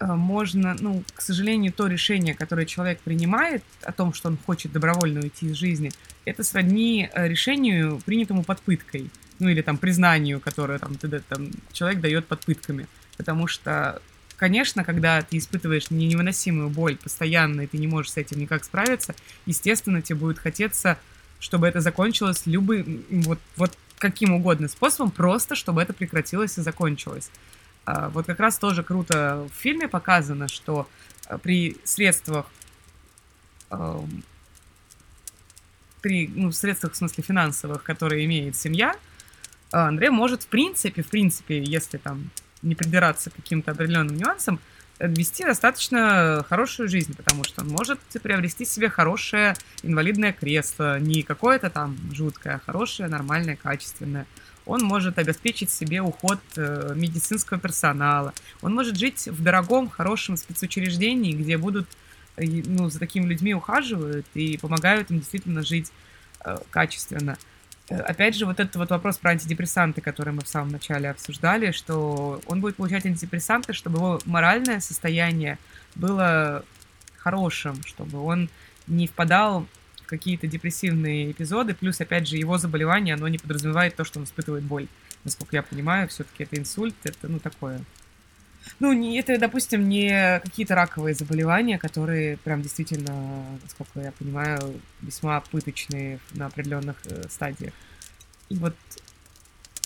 э, 0.00 0.06
можно, 0.06 0.74
ну, 0.78 1.04
к 1.14 1.20
сожалению, 1.20 1.72
то 1.72 1.86
решение, 1.86 2.34
которое 2.34 2.64
человек 2.64 3.00
принимает 3.00 3.62
о 3.82 3.92
том, 3.92 4.14
что 4.14 4.28
он 4.28 4.38
хочет 4.38 4.72
добровольно 4.72 5.20
уйти 5.20 5.50
из 5.50 5.56
жизни, 5.56 5.92
это 6.24 6.44
сродни 6.44 7.10
э, 7.12 7.28
решению, 7.28 8.00
принятому 8.04 8.42
под 8.42 8.60
пыткой 8.62 9.10
ну 9.42 9.48
или 9.48 9.60
там 9.60 9.76
признанию, 9.76 10.40
которое 10.40 10.78
там, 10.78 10.94
ты, 10.94 11.08
там 11.20 11.50
человек 11.72 12.00
дает 12.00 12.26
под 12.26 12.40
пытками. 12.44 12.86
Потому 13.16 13.48
что, 13.48 14.00
конечно, 14.36 14.84
когда 14.84 15.20
ты 15.22 15.36
испытываешь 15.36 15.90
невыносимую 15.90 16.70
боль 16.70 16.96
постоянно, 16.96 17.62
и 17.62 17.66
ты 17.66 17.78
не 17.78 17.88
можешь 17.88 18.12
с 18.12 18.16
этим 18.16 18.38
никак 18.38 18.64
справиться, 18.64 19.14
естественно, 19.44 20.00
тебе 20.00 20.18
будет 20.18 20.38
хотеться, 20.38 20.96
чтобы 21.40 21.66
это 21.66 21.80
закончилось 21.80 22.42
любым, 22.46 23.04
вот, 23.10 23.40
вот 23.56 23.76
каким 23.98 24.32
угодно 24.32 24.68
способом, 24.68 25.10
просто 25.10 25.56
чтобы 25.56 25.82
это 25.82 25.92
прекратилось 25.92 26.56
и 26.56 26.62
закончилось. 26.62 27.30
А, 27.84 28.10
вот 28.10 28.26
как 28.26 28.38
раз 28.38 28.58
тоже 28.58 28.84
круто 28.84 29.48
в 29.52 29.60
фильме 29.60 29.88
показано, 29.88 30.46
что 30.46 30.88
а, 31.26 31.38
при 31.38 31.76
средствах 31.84 32.46
при 36.02 36.28
ну, 36.28 36.52
средствах, 36.52 36.92
в 36.92 36.96
смысле, 36.96 37.24
финансовых, 37.24 37.82
которые 37.82 38.26
имеет 38.26 38.54
семья, 38.54 38.94
Андрей 39.72 40.10
может, 40.10 40.42
в 40.42 40.46
принципе, 40.46 41.02
в 41.02 41.08
принципе, 41.08 41.62
если 41.62 41.98
там 41.98 42.30
не 42.62 42.74
придираться 42.74 43.30
к 43.30 43.34
каким-то 43.34 43.72
определенным 43.72 44.16
нюансам, 44.16 44.60
вести 44.98 45.44
достаточно 45.44 46.44
хорошую 46.48 46.88
жизнь, 46.88 47.16
потому 47.16 47.44
что 47.44 47.62
он 47.62 47.68
может 47.68 47.98
приобрести 48.22 48.64
себе 48.64 48.88
хорошее 48.88 49.54
инвалидное 49.82 50.32
кресло, 50.32 50.98
не 51.00 51.22
какое-то 51.22 51.70
там 51.70 51.96
жуткое, 52.12 52.56
а 52.56 52.60
хорошее, 52.64 53.08
нормальное, 53.08 53.56
качественное. 53.56 54.26
Он 54.64 54.80
может 54.82 55.18
обеспечить 55.18 55.70
себе 55.70 56.02
уход 56.02 56.38
э, 56.56 56.92
медицинского 56.94 57.58
персонала. 57.58 58.32
Он 58.60 58.74
может 58.74 58.96
жить 58.96 59.26
в 59.26 59.42
дорогом, 59.42 59.88
хорошем 59.88 60.36
спецучреждении, 60.36 61.32
где 61.32 61.58
будут 61.58 61.88
э, 62.36 62.44
ну, 62.46 62.88
за 62.88 63.00
такими 63.00 63.26
людьми 63.26 63.54
ухаживают 63.54 64.26
и 64.34 64.56
помогают 64.58 65.10
им 65.10 65.18
действительно 65.18 65.64
жить 65.64 65.90
э, 66.44 66.58
качественно. 66.70 67.38
Э, 67.92 68.00
опять 68.00 68.34
же, 68.34 68.46
вот 68.46 68.58
этот 68.58 68.76
вот 68.76 68.90
вопрос 68.90 69.18
про 69.18 69.32
антидепрессанты, 69.32 70.00
который 70.00 70.32
мы 70.32 70.42
в 70.42 70.48
самом 70.48 70.68
начале 70.68 71.10
обсуждали, 71.10 71.72
что 71.72 72.40
он 72.46 72.60
будет 72.60 72.76
получать 72.76 73.04
антидепрессанты, 73.04 73.72
чтобы 73.74 73.98
его 73.98 74.20
моральное 74.24 74.80
состояние 74.80 75.58
было 75.94 76.64
хорошим, 77.18 77.82
чтобы 77.84 78.20
он 78.20 78.48
не 78.86 79.06
впадал 79.06 79.66
в 80.02 80.06
какие-то 80.06 80.46
депрессивные 80.46 81.30
эпизоды, 81.30 81.74
плюс, 81.74 82.00
опять 82.00 82.26
же, 82.26 82.36
его 82.36 82.58
заболевание, 82.58 83.14
оно 83.14 83.28
не 83.28 83.38
подразумевает 83.38 83.94
то, 83.94 84.04
что 84.04 84.18
он 84.18 84.24
испытывает 84.24 84.64
боль. 84.64 84.88
Насколько 85.24 85.56
я 85.56 85.62
понимаю, 85.62 86.08
все-таки 86.08 86.44
это 86.44 86.56
инсульт, 86.56 86.94
это, 87.04 87.28
ну, 87.28 87.38
такое. 87.38 87.80
Ну, 88.80 88.92
не, 88.92 89.18
это, 89.18 89.38
допустим, 89.38 89.88
не 89.88 90.40
какие-то 90.40 90.74
раковые 90.74 91.14
заболевания, 91.14 91.78
которые 91.78 92.36
прям 92.38 92.62
действительно, 92.62 93.44
насколько 93.62 94.00
я 94.00 94.12
понимаю, 94.12 94.80
весьма 95.00 95.40
пыточные 95.40 96.18
на 96.32 96.46
определенных 96.46 96.96
э, 97.04 97.24
стадиях. 97.28 97.72
И 98.48 98.56
вот 98.56 98.74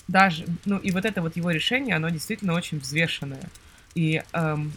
даже, 0.07 0.45
ну 0.65 0.77
и 0.77 0.91
вот 0.91 1.05
это 1.05 1.21
вот 1.21 1.35
его 1.35 1.51
решение, 1.51 1.95
оно 1.95 2.09
действительно 2.09 2.53
очень 2.53 2.79
взвешенное. 2.79 3.49
И 3.93 4.23
эм, 4.33 4.71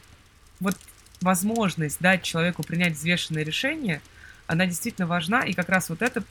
вот 0.61 0.77
возможность 1.21 2.01
дать 2.01 2.23
человеку 2.23 2.63
принять 2.63 2.95
взвешенное 2.95 3.45
решение, 3.45 4.01
она 4.47 4.67
действительно 4.67 5.07
важна, 5.07 5.43
и 5.43 5.53
как 5.53 5.69
раз 5.69 5.91
вот 5.91 6.03
это, 6.03 6.25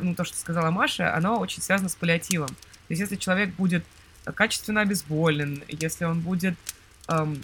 ну, 0.00 0.14
то, 0.14 0.24
что 0.24 0.36
сказала 0.36 0.70
Маша, 0.70 1.14
оно 1.14 1.40
очень 1.40 1.60
связано 1.62 1.88
с 1.88 1.96
паллиативом. 1.96 2.48
То 2.48 2.90
есть 2.90 3.00
если 3.00 3.16
человек 3.16 3.50
будет 3.54 3.84
качественно 4.34 4.82
обезболен, 4.82 5.62
если 5.68 6.04
он 6.04 6.20
будет, 6.20 6.54
эм, 7.08 7.42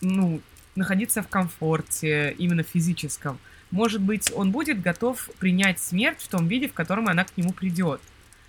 ну, 0.00 0.40
находиться 0.74 1.22
в 1.22 1.28
комфорте, 1.28 2.34
именно 2.38 2.62
физическом, 2.62 3.38
может 3.70 4.00
быть, 4.00 4.30
он 4.34 4.50
будет 4.52 4.80
готов 4.80 5.30
принять 5.38 5.80
смерть 5.80 6.20
в 6.20 6.28
том 6.28 6.46
виде, 6.46 6.68
в 6.68 6.74
котором 6.74 7.08
она 7.08 7.24
к 7.24 7.36
нему 7.36 7.52
придет. 7.52 8.00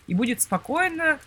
И 0.07 0.13
будет 0.13 0.41
спокойно, 0.41 1.19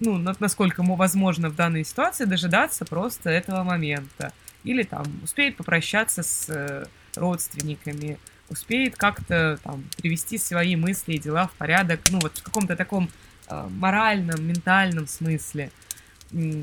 ну, 0.00 0.16
насколько 0.40 0.82
ему 0.82 0.94
возможно 0.96 1.50
в 1.50 1.54
данной 1.54 1.84
ситуации, 1.84 2.24
дожидаться 2.24 2.84
просто 2.84 3.30
этого 3.30 3.62
момента. 3.62 4.32
Или 4.64 4.84
там 4.84 5.04
успеет 5.22 5.56
попрощаться 5.56 6.22
с 6.22 6.46
э, 6.48 6.86
родственниками, 7.14 8.18
успеет 8.48 8.96
как-то 8.96 9.58
там 9.62 9.84
привести 9.98 10.38
свои 10.38 10.76
мысли 10.76 11.14
и 11.14 11.18
дела 11.18 11.48
в 11.48 11.52
порядок, 11.52 12.00
ну, 12.10 12.20
вот 12.20 12.38
в 12.38 12.42
каком-то 12.42 12.74
таком 12.74 13.10
э, 13.48 13.68
моральном, 13.70 14.42
ментальном 14.46 15.06
смысле 15.06 15.70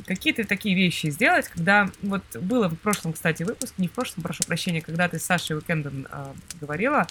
какие-то 0.05 0.45
такие 0.45 0.75
вещи 0.75 1.07
сделать, 1.07 1.47
когда 1.47 1.89
вот 2.01 2.23
было 2.35 2.67
в 2.69 2.75
прошлом, 2.75 3.13
кстати, 3.13 3.43
выпуске, 3.43 3.75
не 3.77 3.87
в 3.87 3.91
прошлом, 3.91 4.23
прошу 4.23 4.43
прощения, 4.43 4.81
когда 4.81 5.07
ты 5.07 5.19
с 5.19 5.25
Сашей 5.25 5.55
Уикендом 5.55 6.07
э, 6.11 6.33
говорила, 6.59 7.07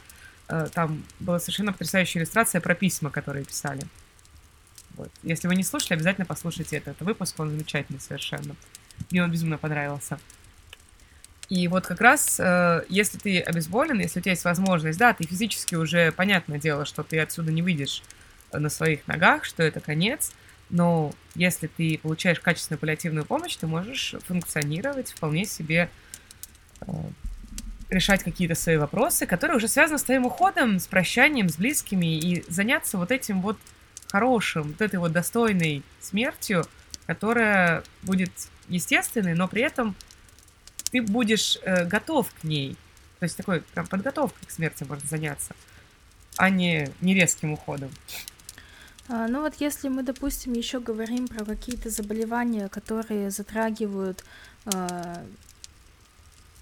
э, 0.48 0.68
там 0.72 1.02
была 1.18 1.38
совершенно 1.38 1.72
потрясающая 1.72 2.20
иллюстрация 2.20 2.60
про 2.60 2.74
письма, 2.74 3.10
которые 3.10 3.44
писали. 3.44 3.82
Вот. 4.96 5.10
Если 5.22 5.48
вы 5.48 5.56
не 5.56 5.62
слушали, 5.62 5.94
обязательно 5.94 6.26
послушайте 6.26 6.76
этот 6.76 7.00
выпуск, 7.00 7.38
он 7.40 7.50
замечательный 7.50 8.00
совершенно. 8.00 8.54
Мне 9.10 9.22
он 9.22 9.30
безумно 9.30 9.56
понравился. 9.56 10.18
И 11.48 11.68
вот 11.68 11.86
как 11.86 12.00
раз, 12.00 12.38
э, 12.38 12.84
если 12.88 13.18
ты 13.18 13.40
обезболен, 13.40 13.98
если 14.00 14.20
у 14.20 14.22
тебя 14.22 14.32
есть 14.32 14.44
возможность, 14.44 14.98
да, 14.98 15.12
ты 15.14 15.24
физически 15.24 15.74
уже, 15.74 16.12
понятное 16.12 16.58
дело, 16.58 16.84
что 16.84 17.02
ты 17.02 17.18
отсюда 17.18 17.50
не 17.50 17.62
выйдешь 17.62 18.02
на 18.52 18.68
своих 18.68 19.06
ногах, 19.06 19.44
что 19.44 19.62
это 19.62 19.80
конец, 19.80 20.32
но 20.72 21.12
если 21.34 21.66
ты 21.66 21.98
получаешь 22.02 22.40
качественную 22.40 22.80
паллиативную 22.80 23.26
помощь, 23.26 23.54
ты 23.56 23.66
можешь 23.66 24.14
функционировать 24.26 25.12
вполне 25.12 25.44
себе, 25.44 25.90
э, 26.80 26.86
решать 27.90 28.24
какие-то 28.24 28.54
свои 28.54 28.78
вопросы, 28.78 29.26
которые 29.26 29.58
уже 29.58 29.68
связаны 29.68 29.98
с 29.98 30.02
твоим 30.02 30.24
уходом, 30.24 30.78
с 30.78 30.86
прощанием, 30.86 31.50
с 31.50 31.56
близкими, 31.56 32.18
и 32.18 32.42
заняться 32.50 32.96
вот 32.96 33.10
этим 33.12 33.42
вот 33.42 33.58
хорошим, 34.10 34.62
вот 34.62 34.80
этой 34.80 34.98
вот 34.98 35.12
достойной 35.12 35.82
смертью, 36.00 36.66
которая 37.06 37.84
будет 38.02 38.32
естественной, 38.68 39.34
но 39.34 39.48
при 39.48 39.62
этом 39.62 39.94
ты 40.90 41.02
будешь 41.02 41.58
э, 41.62 41.84
готов 41.84 42.32
к 42.32 42.44
ней. 42.44 42.76
То 43.20 43.24
есть 43.24 43.36
такой 43.36 43.60
прям 43.60 43.86
подготовкой 43.86 44.48
к 44.48 44.50
смерти 44.50 44.84
можно 44.84 45.06
заняться, 45.06 45.54
а 46.38 46.48
не, 46.48 46.88
не 47.02 47.14
резким 47.14 47.52
уходом. 47.52 47.90
А, 49.08 49.26
ну 49.28 49.40
вот 49.40 49.54
если 49.58 49.88
мы, 49.88 50.02
допустим, 50.02 50.52
еще 50.52 50.80
говорим 50.80 51.26
про 51.26 51.44
какие-то 51.44 51.90
заболевания, 51.90 52.68
которые 52.68 53.30
затрагивают 53.30 54.24
э, 54.66 55.24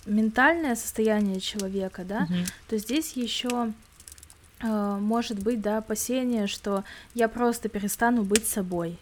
ментальное 0.06 0.74
состояние 0.74 1.40
человека, 1.40 2.04
да, 2.04 2.24
угу. 2.24 2.34
то 2.68 2.78
здесь 2.78 3.12
еще 3.12 3.72
э, 4.60 4.96
может 5.00 5.38
быть, 5.42 5.60
да, 5.60 5.78
опасение, 5.78 6.46
что 6.46 6.84
я 7.14 7.28
просто 7.28 7.68
перестану 7.68 8.24
быть 8.24 8.46
собой. 8.46 8.98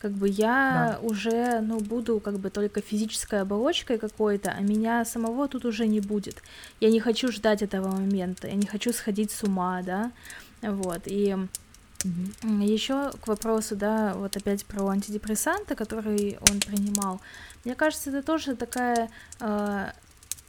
Как 0.00 0.12
бы 0.12 0.28
я 0.28 0.98
да. 1.00 1.06
уже, 1.06 1.60
ну, 1.60 1.80
буду 1.80 2.20
как 2.20 2.38
бы 2.38 2.50
только 2.50 2.82
физической 2.82 3.40
оболочкой 3.40 3.96
какой-то, 3.96 4.50
а 4.50 4.60
меня 4.60 5.02
самого 5.06 5.48
тут 5.48 5.64
уже 5.64 5.86
не 5.86 6.00
будет. 6.00 6.42
Я 6.78 6.90
не 6.90 7.00
хочу 7.00 7.32
ждать 7.32 7.62
этого 7.62 7.90
момента, 7.90 8.48
я 8.48 8.54
не 8.54 8.66
хочу 8.66 8.92
сходить 8.92 9.30
с 9.30 9.44
ума, 9.44 9.80
да, 9.82 10.12
вот, 10.60 11.02
и 11.06 11.38
Угу. 12.04 12.62
Еще 12.62 13.10
к 13.22 13.26
вопросу, 13.26 13.76
да, 13.76 14.14
вот 14.14 14.36
опять 14.36 14.64
про 14.66 14.88
антидепрессанты, 14.88 15.74
которые 15.74 16.38
он 16.50 16.60
принимал. 16.60 17.20
Мне 17.64 17.74
кажется, 17.74 18.10
это 18.10 18.22
тоже 18.22 18.56
такая 18.56 19.10
э, 19.40 19.90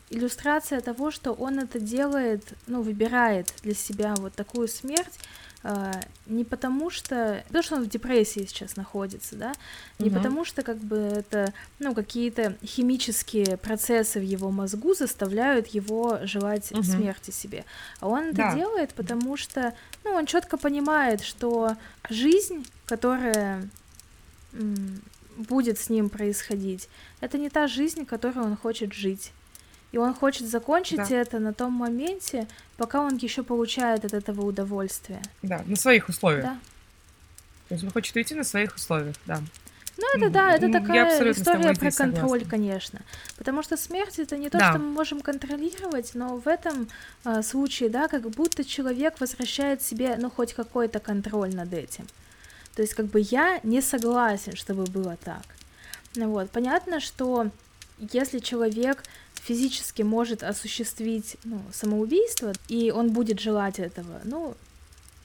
иллюстрация 0.10 0.82
того, 0.82 1.12
что 1.12 1.34
он 1.34 1.60
это 1.60 1.80
делает, 1.80 2.44
ну, 2.68 2.82
выбирает 2.82 3.54
для 3.64 3.74
себя 3.74 4.14
вот 4.18 4.34
такую 4.34 4.68
смерть, 4.68 5.20
а, 5.68 5.92
не 6.28 6.44
потому 6.44 6.92
что, 6.92 7.44
то, 7.52 7.64
что 7.64 7.78
он 7.78 7.86
в 7.86 7.90
депрессии 7.90 8.46
сейчас 8.46 8.76
находится, 8.76 9.36
да, 9.36 9.52
не 9.98 10.10
угу. 10.10 10.18
потому 10.18 10.46
что 10.46 10.62
как 10.62 10.78
бы 10.78 10.96
это, 10.98 11.54
ну, 11.80 11.96
какие-то 11.96 12.56
химические 12.64 13.58
процессы 13.58 14.20
в 14.20 14.24
его 14.24 14.52
мозгу 14.52 14.94
заставляют 14.94 15.66
его 15.68 16.20
желать 16.22 16.72
угу. 16.72 16.84
смерти 16.84 17.32
себе, 17.32 17.66
а 18.00 18.08
он 18.08 18.32
да. 18.34 18.50
это 18.50 18.58
делает, 18.58 18.94
потому 18.94 19.38
что, 19.38 19.74
ну, 20.04 20.12
он 20.12 20.28
четко 20.28 20.58
понимает, 20.58 21.24
что 21.24 21.76
жизнь, 22.12 22.68
которая 22.86 23.68
будет 25.36 25.80
с 25.80 25.90
ним 25.90 26.10
происходить, 26.10 26.90
это 27.22 27.40
не 27.40 27.50
та 27.50 27.66
жизнь, 27.66 28.06
которую 28.06 28.46
он 28.46 28.56
хочет 28.56 28.94
жить. 28.94 29.32
И 29.96 29.98
он 29.98 30.14
хочет 30.14 30.46
закончить 30.50 30.98
да. 30.98 31.16
это 31.16 31.40
на 31.40 31.54
том 31.54 31.72
моменте, 31.72 32.50
пока 32.76 33.00
он 33.00 33.16
еще 33.16 33.44
получает 33.44 34.04
от 34.04 34.12
этого 34.12 34.42
удовольствие. 34.42 35.22
Да, 35.42 35.64
на 35.66 35.78
своих 35.78 36.10
условиях. 36.10 36.44
Да. 36.44 36.60
То 37.70 37.76
есть 37.76 37.84
он 37.86 37.92
хочет 37.92 38.14
уйти 38.14 38.36
на 38.36 38.44
своих 38.44 38.76
условиях, 38.76 39.16
да. 39.26 39.40
Ну, 39.98 40.06
это 40.18 40.30
да, 40.30 40.54
это 40.54 40.70
такая 40.70 41.32
история 41.32 41.74
про 41.74 41.92
контроль, 41.92 42.42
согласна. 42.42 42.50
конечно. 42.50 43.00
Потому 43.38 43.64
что 43.64 43.78
смерть 43.78 44.20
это 44.20 44.38
не 44.38 44.50
то, 44.50 44.58
да. 44.58 44.72
что 44.72 44.80
мы 44.80 44.92
можем 44.92 45.22
контролировать, 45.22 46.12
но 46.14 46.36
в 46.36 46.50
этом 46.50 46.90
э, 47.24 47.42
случае, 47.42 47.88
да, 47.88 48.10
как 48.10 48.30
будто 48.30 48.66
человек 48.66 49.22
возвращает 49.22 49.82
себе, 49.82 50.18
ну, 50.20 50.30
хоть 50.30 50.54
какой-то 50.54 51.00
контроль 51.00 51.56
над 51.56 51.74
этим. 51.74 52.06
То 52.76 52.82
есть, 52.82 52.96
как 52.96 53.06
бы 53.06 53.22
я 53.22 53.62
не 53.64 53.82
согласен, 53.82 54.58
чтобы 54.58 54.84
было 54.84 55.16
так. 55.24 55.46
Ну, 56.16 56.32
вот, 56.32 56.52
понятно, 56.52 57.00
что 57.00 57.50
если 58.12 58.40
человек 58.40 59.02
физически 59.46 60.02
может 60.02 60.44
осуществить 60.44 61.38
ну, 61.44 61.62
самоубийство, 61.72 62.52
и 62.68 62.92
он 62.92 63.12
будет 63.12 63.40
желать 63.40 63.80
этого, 63.80 64.20
ну, 64.24 64.56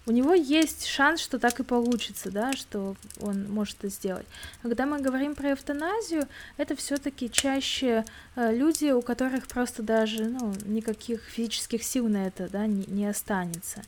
у 0.07 0.13
него 0.13 0.35
есть 0.35 0.87
шанс, 0.87 1.21
что 1.21 1.39
так 1.39 1.61
и 1.61 1.63
получится, 1.63 2.31
да, 2.31 2.53
что 2.53 2.97
он 3.21 3.49
может 3.51 3.77
это 3.79 3.91
сделать. 3.91 4.27
Когда 4.63 4.87
мы 4.87 5.01
говорим 5.01 5.35
про 5.35 5.53
эвтаназию, 5.53 6.27
это 6.57 6.75
все-таки 6.75 7.31
чаще 7.31 8.05
э, 8.35 8.57
люди, 8.57 8.91
у 8.91 9.03
которых 9.03 9.47
просто 9.47 9.83
даже 9.83 10.25
ну, 10.25 10.55
никаких 10.65 11.23
физических 11.23 11.85
сил 11.85 12.09
на 12.09 12.27
это 12.27 12.49
да, 12.49 12.67
не, 12.67 12.85
не 12.87 13.07
останется 13.07 13.83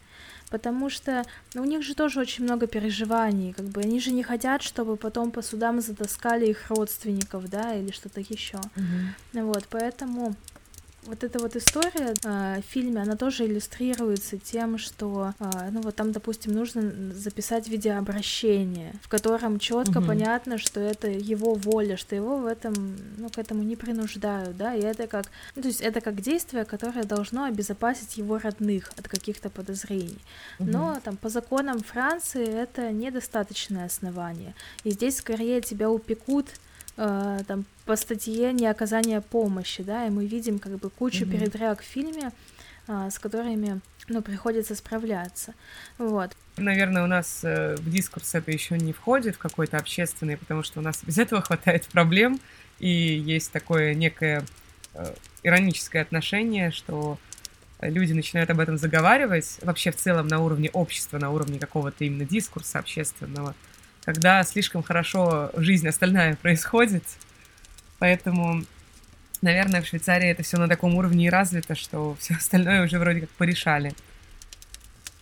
потому 0.53 0.91
что 0.91 1.25
ну, 1.55 1.63
у 1.63 1.65
них 1.65 1.83
же 1.83 1.95
тоже 1.95 2.21
очень 2.21 2.45
много 2.45 2.67
переживаний, 2.67 3.55
как 3.55 3.65
бы 3.65 3.81
они 3.81 3.99
же 4.01 4.13
не 4.13 4.23
хотят, 4.23 4.63
чтобы 4.63 4.97
потом 4.97 5.31
по 5.31 5.41
судам 5.41 5.81
затаскали 5.81 6.47
их 6.47 6.71
родственников, 6.71 7.49
да, 7.49 7.75
или 7.75 7.91
что-то 7.91 8.21
еще. 8.21 8.59
Mm-hmm. 8.59 9.45
Вот, 9.45 9.65
поэтому 9.71 10.37
вот 11.05 11.25
эта 11.25 11.39
вот 11.41 11.57
история 11.57 12.15
э, 12.25 12.61
в 12.61 12.73
фильме, 12.73 13.03
она 13.03 13.17
тоже 13.17 13.47
иллюстрируется 13.47 14.39
тем, 14.39 14.79
что, 14.79 15.35
э, 15.41 15.71
ну 15.73 15.81
вот 15.81 15.97
там, 15.97 16.13
допустим, 16.13 16.53
нужно 16.53 17.13
записать 17.13 17.69
видеообращение, 17.69 18.95
в 19.03 19.09
котором 19.09 19.59
четко 19.59 19.99
угу. 19.99 20.09
понятно, 20.09 20.59
что 20.59 20.81
это 20.81 21.09
его 21.09 21.55
воля, 21.55 21.97
что 21.97 22.15
его 22.15 22.37
в 22.39 22.47
этом, 22.47 22.97
ну, 23.19 23.29
к 23.31 23.39
этому 23.39 23.63
не 23.65 23.75
принуждают, 23.75 24.57
да, 24.57 24.75
и 24.75 24.81
это 24.81 25.09
как, 25.09 25.27
ну, 25.57 25.63
то 25.63 25.69
есть 25.69 25.81
это 25.81 26.01
как 26.01 26.21
действие, 26.21 26.65
которое 26.65 27.05
должно 27.05 27.45
обезопасить 27.45 28.17
его 28.17 28.39
родных 28.39 28.93
от 28.97 29.09
каких-то 29.09 29.51
подозрений. 29.51 30.21
Угу. 30.61 30.71
Но 30.71 31.01
там 31.03 31.17
по 31.17 31.29
законам 31.29 31.81
Франции 31.81 32.47
это 32.47 32.93
недостаточное 32.93 33.87
основание, 33.87 34.55
и 34.85 34.91
здесь 34.91 35.17
скорее 35.17 35.63
тебя 35.63 35.91
упекут 35.91 36.47
э, 36.97 37.41
там 37.49 37.65
по 37.85 37.97
статье 37.97 38.53
не 38.53 38.67
оказание 38.67 39.21
помощи, 39.21 39.83
да, 39.83 40.07
и 40.07 40.11
мы 40.11 40.27
видим 40.27 40.59
как 40.59 40.79
бы 40.79 40.91
кучу 40.91 41.25
mm-hmm. 41.25 41.31
передряг 41.31 41.81
в 41.81 41.85
фильме, 41.85 42.33
э, 42.89 43.09
с 43.11 43.19
которыми 43.19 43.81
ну, 44.09 44.23
приходится 44.23 44.75
справляться. 44.75 45.55
Вот. 45.99 46.33
Наверное, 46.57 47.05
у 47.05 47.07
нас 47.07 47.41
э, 47.43 47.77
в 47.77 47.91
дискурс 47.91 48.35
это 48.35 48.51
еще 48.51 48.79
не 48.79 48.93
входит 48.93 49.37
в 49.37 49.39
какой-то 49.39 49.79
общественный, 49.79 50.37
потому 50.37 50.63
что 50.63 50.81
у 50.81 50.83
нас 50.83 51.03
без 51.07 51.19
этого 51.19 51.43
хватает 51.43 51.87
проблем, 51.87 52.41
и 52.79 52.89
есть 52.89 53.53
такое 53.53 53.95
некое 53.95 54.45
э, 54.95 55.15
ироническое 55.43 56.03
отношение, 56.03 56.71
что 56.71 57.19
люди 57.81 58.13
начинают 58.13 58.51
об 58.51 58.61
этом 58.61 58.79
заговаривать, 58.79 59.59
вообще 59.63 59.91
в 59.91 59.97
целом 59.97 60.29
на 60.29 60.41
уровне 60.41 60.71
общества, 60.73 61.19
на 61.19 61.31
уровне 61.31 61.59
какого-то 61.59 62.05
именно 62.05 62.25
дискурса 62.25 62.79
общественного, 62.79 63.55
когда 64.05 64.43
слишком 64.45 64.83
хорошо 64.83 65.51
жизнь 65.57 65.89
остальная 65.89 66.37
происходит. 66.43 67.05
Поэтому, 68.03 68.65
наверное, 69.43 69.81
в 69.81 69.87
Швейцарии 69.87 70.29
это 70.29 70.43
все 70.43 70.57
на 70.57 70.67
таком 70.67 70.97
уровне 70.97 71.27
и 71.27 71.31
развито, 71.31 71.77
что 71.77 72.17
все 72.19 72.35
остальное 72.35 72.85
уже 72.85 72.99
вроде 72.99 73.21
как 73.21 73.31
порешали. 73.31 73.93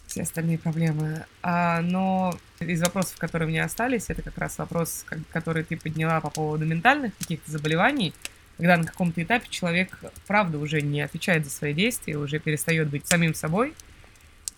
все 0.06 0.22
остальные 0.22 0.56
проблемы. 0.56 1.26
А, 1.42 1.82
но 1.82 2.34
из 2.58 2.80
вопросов, 2.80 3.18
которые 3.18 3.48
у 3.48 3.50
меня 3.50 3.66
остались, 3.66 4.06
это 4.08 4.22
как 4.22 4.38
раз 4.38 4.56
вопрос, 4.56 5.04
который 5.30 5.62
ты 5.62 5.76
подняла 5.76 6.22
по 6.22 6.30
поводу 6.30 6.64
ментальных 6.64 7.14
каких-то 7.18 7.50
заболеваний, 7.50 8.14
когда 8.56 8.78
на 8.78 8.84
каком-то 8.84 9.22
этапе 9.22 9.48
человек, 9.50 9.98
правда, 10.26 10.56
уже 10.56 10.80
не 10.80 11.02
отвечает 11.02 11.44
за 11.44 11.50
свои 11.50 11.74
действия, 11.74 12.16
уже 12.16 12.38
перестает 12.38 12.88
быть 12.88 13.06
самим 13.06 13.34
собой. 13.34 13.74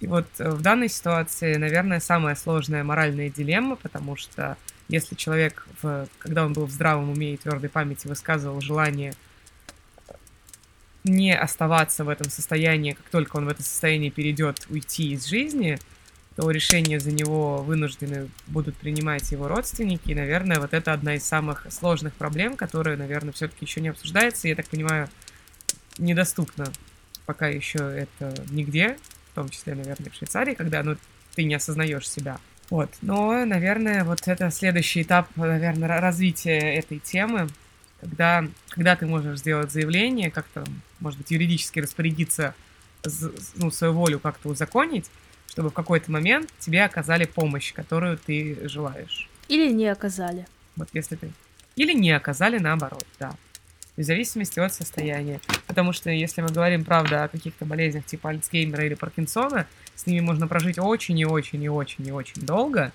И 0.02 0.08
вот 0.08 0.26
в 0.36 0.60
данной 0.60 0.88
ситуации, 0.88 1.54
наверное, 1.54 2.00
самая 2.00 2.34
сложная 2.34 2.82
моральная 2.82 3.30
дилемма, 3.30 3.76
потому 3.76 4.16
что 4.16 4.56
если 4.88 5.14
человек, 5.14 5.64
в, 5.80 6.08
когда 6.18 6.44
он 6.44 6.54
был 6.54 6.66
в 6.66 6.72
здравом 6.72 7.10
уме 7.10 7.34
и 7.34 7.36
твердой 7.36 7.70
памяти, 7.70 8.08
высказывал 8.08 8.60
желание 8.60 9.14
не 11.04 11.32
оставаться 11.36 12.02
в 12.02 12.08
этом 12.08 12.30
состоянии, 12.30 12.94
как 12.94 13.08
только 13.10 13.36
он 13.36 13.44
в 13.44 13.48
это 13.48 13.62
состояние 13.62 14.10
перейдет, 14.10 14.66
уйти 14.70 15.12
из 15.12 15.24
жизни, 15.26 15.78
то 16.34 16.50
решение 16.50 16.98
за 16.98 17.12
него 17.12 17.58
вынуждены 17.58 18.28
будут 18.48 18.76
принимать 18.76 19.30
его 19.30 19.46
родственники. 19.46 20.10
И, 20.10 20.16
наверное, 20.16 20.58
вот 20.58 20.74
это 20.74 20.92
одна 20.92 21.14
из 21.14 21.22
самых 21.22 21.68
сложных 21.70 22.12
проблем, 22.14 22.56
которая, 22.56 22.96
наверное, 22.96 23.32
все-таки 23.32 23.64
еще 23.66 23.80
не 23.80 23.90
обсуждается. 23.90 24.48
Я 24.48 24.56
так 24.56 24.66
понимаю, 24.66 25.08
недоступно 25.98 26.72
пока 27.24 27.46
еще 27.46 27.78
это 27.78 28.34
нигде, 28.50 28.98
в 29.32 29.34
том 29.34 29.48
числе, 29.48 29.74
наверное, 29.74 30.10
в 30.10 30.14
Швейцарии, 30.14 30.54
когда 30.54 30.82
ну, 30.82 30.96
ты 31.34 31.44
не 31.44 31.54
осознаешь 31.54 32.08
себя. 32.08 32.38
Вот. 32.70 32.90
Но, 33.02 33.44
наверное, 33.44 34.04
вот 34.04 34.28
это 34.28 34.50
следующий 34.50 35.02
этап, 35.02 35.28
наверное, 35.36 36.00
развития 36.00 36.58
этой 36.58 36.98
темы, 36.98 37.48
когда, 38.00 38.44
когда 38.68 38.96
ты 38.96 39.06
можешь 39.06 39.40
сделать 39.40 39.70
заявление, 39.70 40.30
как-то, 40.30 40.64
может 41.00 41.18
быть, 41.18 41.30
юридически 41.30 41.80
распорядиться, 41.80 42.54
ну, 43.56 43.70
свою 43.70 43.94
волю 43.94 44.18
как-то 44.18 44.48
узаконить, 44.48 45.10
чтобы 45.48 45.70
в 45.70 45.74
какой-то 45.74 46.10
момент 46.10 46.50
тебе 46.58 46.84
оказали 46.84 47.24
помощь, 47.24 47.72
которую 47.72 48.18
ты 48.18 48.68
желаешь. 48.68 49.28
Или 49.48 49.70
не 49.70 49.86
оказали. 49.88 50.46
Вот 50.76 50.88
если 50.92 51.16
ты... 51.16 51.32
Или 51.76 51.92
не 51.92 52.10
оказали 52.10 52.58
наоборот, 52.58 53.06
да. 53.18 53.34
В 53.96 54.02
зависимости 54.02 54.58
от 54.58 54.72
состояния. 54.72 55.38
Потому 55.66 55.92
что 55.92 56.08
если 56.08 56.40
мы 56.40 56.48
говорим, 56.48 56.84
правда, 56.84 57.24
о 57.24 57.28
каких-то 57.28 57.66
болезнях 57.66 58.06
типа 58.06 58.30
Альцгеймера 58.30 58.86
или 58.86 58.94
Паркинсона, 58.94 59.66
с 59.94 60.06
ними 60.06 60.20
можно 60.20 60.48
прожить 60.48 60.78
очень 60.78 61.18
и 61.18 61.26
очень 61.26 61.62
и 61.62 61.68
очень 61.68 62.06
и 62.06 62.10
очень 62.10 62.40
долго, 62.40 62.92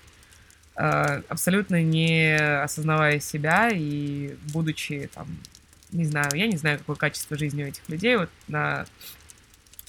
э, 0.74 1.22
абсолютно 1.28 1.80
не 1.82 2.34
осознавая 2.36 3.20
себя 3.20 3.70
и 3.72 4.34
будучи 4.52 5.08
там, 5.14 5.28
не 5.92 6.04
знаю, 6.04 6.30
я 6.34 6.48
не 6.48 6.56
знаю, 6.56 6.78
какое 6.78 6.96
качество 6.96 7.38
жизни 7.38 7.62
у 7.62 7.66
этих 7.66 7.88
людей. 7.88 8.16
Вот 8.16 8.30
на 8.48 8.84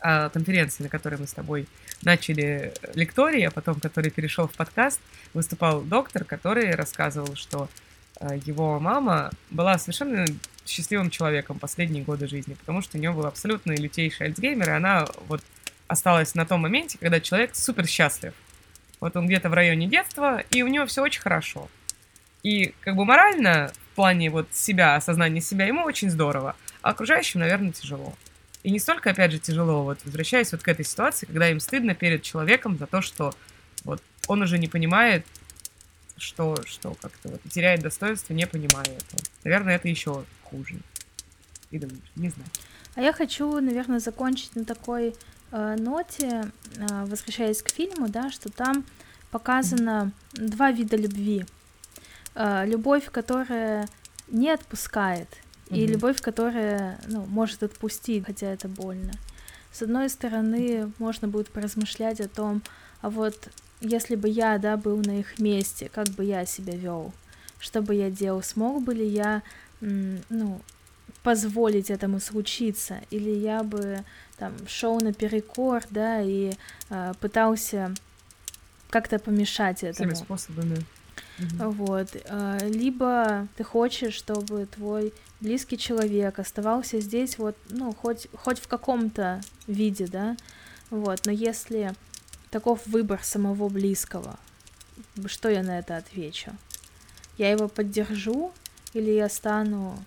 э, 0.04 0.30
конференции, 0.30 0.84
на 0.84 0.90
которой 0.90 1.16
мы 1.16 1.26
с 1.26 1.34
тобой 1.34 1.68
начали 2.04 2.72
лекторий, 2.94 3.48
а 3.48 3.52
потом 3.52 3.80
который 3.80 4.12
перешел 4.12 4.48
в 4.48 4.54
подкаст, 4.54 5.02
выступал 5.34 5.82
доктор, 5.82 6.24
который 6.24 6.76
рассказывал, 6.76 7.34
что 7.36 7.68
э, 8.20 8.38
его 8.46 8.80
мама 8.80 9.32
была 9.50 9.80
совершенно 9.80 10.28
счастливым 10.70 11.10
человеком 11.10 11.60
последние 11.60 12.04
годы 12.04 12.28
жизни, 12.28 12.54
потому 12.54 12.82
что 12.82 12.98
у 12.98 13.00
нее 13.00 13.12
был 13.12 13.26
абсолютно 13.26 13.72
лютейший 13.74 14.28
Альцгеймер, 14.28 14.70
и 14.70 14.74
она 14.74 15.08
вот 15.28 15.42
осталась 15.88 16.36
на 16.36 16.46
том 16.46 16.62
моменте, 16.62 16.98
когда 17.00 17.20
человек 17.20 17.56
супер 17.56 17.88
счастлив. 17.88 18.34
Вот 19.00 19.16
он 19.16 19.28
где-то 19.28 19.50
в 19.50 19.54
районе 19.54 19.88
детства, 19.88 20.44
и 20.52 20.62
у 20.62 20.68
него 20.68 20.86
все 20.86 21.02
очень 21.02 21.22
хорошо. 21.22 21.70
И 22.44 22.74
как 22.82 22.96
бы 22.96 23.06
морально, 23.06 23.72
в 23.92 23.96
плане 23.96 24.30
вот 24.30 24.48
себя, 24.54 24.96
осознания 24.96 25.42
себя, 25.42 25.66
ему 25.66 25.84
очень 25.84 26.10
здорово, 26.10 26.56
а 26.82 26.92
окружающим, 26.92 27.40
наверное, 27.40 27.72
тяжело. 27.72 28.14
И 28.64 28.72
не 28.72 28.80
столько, 28.80 29.12
опять 29.12 29.32
же, 29.32 29.40
тяжело, 29.40 29.84
вот 29.84 30.00
возвращаясь 30.04 30.52
вот 30.52 30.62
к 30.62 30.68
этой 30.68 30.86
ситуации, 30.86 31.26
когда 31.26 31.50
им 31.50 31.60
стыдно 31.60 31.96
перед 31.96 32.24
человеком 32.24 32.78
за 32.78 32.88
то, 32.88 33.02
что 33.02 33.34
вот 33.84 34.02
он 34.28 34.42
уже 34.42 34.58
не 34.58 34.68
понимает, 34.68 35.26
что, 36.22 36.56
что 36.66 36.96
как-то 37.02 37.30
вот 37.30 37.42
теряет 37.50 37.82
достоинство, 37.82 38.34
не 38.34 38.48
понимая 38.48 38.86
этого. 38.86 39.22
Наверное, 39.44 39.76
это 39.76 39.88
еще 39.88 40.26
хуже. 40.44 40.80
И 41.72 41.80
думаю, 41.80 42.02
не 42.16 42.30
знаю. 42.30 42.50
А 42.96 43.02
я 43.02 43.14
хочу, 43.14 43.60
наверное, 43.60 44.00
закончить 44.00 44.56
на 44.56 44.66
такой 44.66 45.16
э, 45.52 45.76
ноте, 45.78 46.52
э, 46.76 47.06
возвращаясь 47.06 47.62
к 47.62 47.70
фильму, 47.70 48.10
да, 48.10 48.32
что 48.32 48.50
там 48.50 48.86
показано 49.32 50.12
mm-hmm. 50.34 50.48
два 50.48 50.72
вида 50.72 50.98
любви. 50.98 51.46
Э, 52.36 52.66
любовь, 52.66 53.10
которая 53.12 53.88
не 54.28 54.50
отпускает, 54.50 55.30
mm-hmm. 55.70 55.78
и 55.78 55.88
любовь, 55.88 56.22
которая 56.22 57.00
ну, 57.08 57.26
может 57.26 57.64
отпустить, 57.64 58.26
хотя 58.26 58.48
это 58.48 58.68
больно. 58.68 59.14
С 59.72 59.84
одной 59.84 60.10
стороны, 60.10 60.92
можно 60.98 61.28
будет 61.28 61.50
поразмышлять 61.50 62.20
о 62.20 62.28
том, 62.28 62.64
а 63.02 63.10
вот 63.10 63.50
если 63.82 64.16
бы 64.16 64.30
я, 64.30 64.58
да, 64.58 64.78
был 64.78 64.98
на 64.98 65.20
их 65.20 65.40
месте, 65.40 65.90
как 65.94 66.08
бы 66.10 66.24
я 66.24 66.46
себя 66.46 66.76
вел, 66.76 67.14
что 67.60 67.82
бы 67.82 67.96
я 67.96 68.10
делал, 68.10 68.42
смог 68.44 68.84
бы 68.84 68.94
ли 68.94 69.08
я, 69.08 69.42
ну, 69.82 70.62
позволить 71.24 71.90
этому 71.90 72.20
случиться, 72.20 73.02
или 73.10 73.30
я 73.30 73.64
бы 73.64 74.04
там 74.38 74.54
шел 74.68 75.00
наперекор, 75.00 75.84
да, 75.90 76.22
и 76.22 76.54
э, 76.90 77.14
пытался 77.20 77.94
как-то 78.90 79.20
помешать 79.20 79.84
этому. 79.84 80.14
Всеми 80.14 80.24
способами. 80.26 80.86
Вот. 81.58 82.16
Э, 82.26 82.60
либо 82.70 83.48
ты 83.58 83.64
хочешь, 83.64 84.14
чтобы 84.14 84.66
твой 84.66 85.14
близкий 85.42 85.78
человек 85.78 86.40
оставался 86.40 87.00
здесь 87.00 87.38
вот, 87.38 87.56
ну, 87.70 87.94
хоть, 87.94 88.28
хоть 88.34 88.60
в 88.60 88.68
каком-то 88.68 89.42
виде, 89.68 90.08
да, 90.08 90.36
вот, 90.90 91.26
но 91.26 91.32
если 91.32 91.94
таков 92.52 92.86
выбор 92.86 93.22
самого 93.24 93.70
близкого, 93.70 94.40
что 95.28 95.50
я 95.50 95.64
на 95.64 95.80
это 95.80 95.98
отвечу? 95.98 96.52
Я 97.38 97.52
его 97.52 97.68
поддержу 97.68 98.52
или 98.94 99.12
я 99.12 99.30
стану 99.30 99.98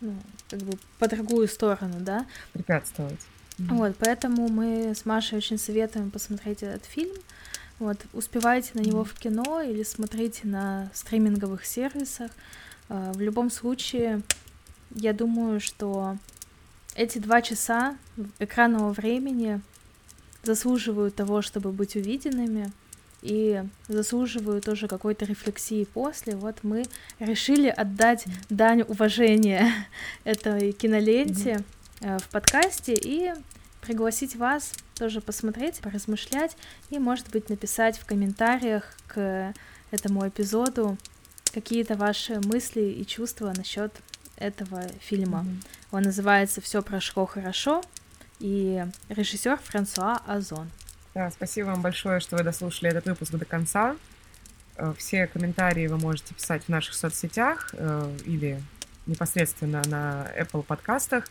ну, 0.00 0.16
как 0.50 0.60
бы 0.60 0.78
по 0.98 1.08
другую 1.08 1.48
сторону, 1.48 2.00
да? 2.00 2.26
Препятствовать. 2.52 3.20
Вот, 3.58 3.94
поэтому 3.98 4.48
мы 4.48 4.94
с 4.94 5.04
Машей 5.04 5.38
очень 5.38 5.58
советуем 5.58 6.10
посмотреть 6.10 6.62
этот 6.62 6.84
фильм. 6.84 7.14
Вот, 7.78 7.98
успевайте 8.12 8.70
на 8.74 8.80
него 8.80 9.04
в 9.04 9.14
кино 9.14 9.60
или 9.60 9.82
смотрите 9.82 10.46
на 10.46 10.90
стриминговых 10.92 11.64
сервисах. 11.64 12.30
А, 12.88 13.12
в 13.12 13.20
любом 13.20 13.50
случае, 13.50 14.22
я 14.90 15.12
думаю, 15.12 15.60
что 15.60 16.16
эти 16.94 17.18
два 17.18 17.42
часа 17.42 17.96
экранного 18.38 18.92
времени 18.92 19.60
заслуживают 20.44 21.14
того, 21.14 21.42
чтобы 21.42 21.72
быть 21.72 21.96
увиденными 21.96 22.72
и 23.24 23.62
заслуживают 23.88 24.66
тоже 24.66 24.86
какой-то 24.86 25.24
рефлексии 25.24 25.84
после. 25.84 26.36
Вот 26.36 26.58
мы 26.62 26.84
решили 27.18 27.68
отдать 27.68 28.26
дань 28.50 28.82
уважения 28.82 29.72
этой 30.24 30.72
киноленте 30.72 31.64
mm-hmm. 32.00 32.18
в 32.20 32.28
подкасте 32.28 32.94
и 32.94 33.32
пригласить 33.80 34.36
вас 34.36 34.72
тоже 34.94 35.20
посмотреть, 35.20 35.80
поразмышлять 35.80 36.56
и, 36.90 36.98
может 36.98 37.30
быть, 37.30 37.48
написать 37.48 37.98
в 37.98 38.04
комментариях 38.04 38.94
к 39.06 39.54
этому 39.90 40.28
эпизоду 40.28 40.98
какие-то 41.52 41.96
ваши 41.96 42.40
мысли 42.40 42.82
и 42.82 43.06
чувства 43.06 43.52
насчет 43.56 43.92
этого 44.36 44.82
фильма. 45.00 45.46
Mm-hmm. 45.46 45.66
Он 45.92 46.02
называется 46.02 46.60
Все 46.60 46.82
прошло 46.82 47.24
хорошо 47.24 47.82
и 48.44 48.84
режиссер 49.08 49.56
Франсуа 49.56 50.20
Азон. 50.26 50.70
Да, 51.14 51.30
спасибо 51.30 51.68
вам 51.68 51.80
большое, 51.80 52.20
что 52.20 52.36
вы 52.36 52.44
дослушали 52.44 52.90
этот 52.90 53.06
выпуск 53.06 53.32
до 53.32 53.46
конца. 53.46 53.96
Э, 54.76 54.92
все 54.98 55.26
комментарии 55.26 55.86
вы 55.86 55.96
можете 55.96 56.34
писать 56.34 56.64
в 56.64 56.68
наших 56.68 56.92
соцсетях 56.92 57.70
э, 57.72 58.16
или 58.26 58.60
непосредственно 59.06 59.80
на 59.86 60.30
Apple 60.38 60.62
подкастах. 60.62 61.24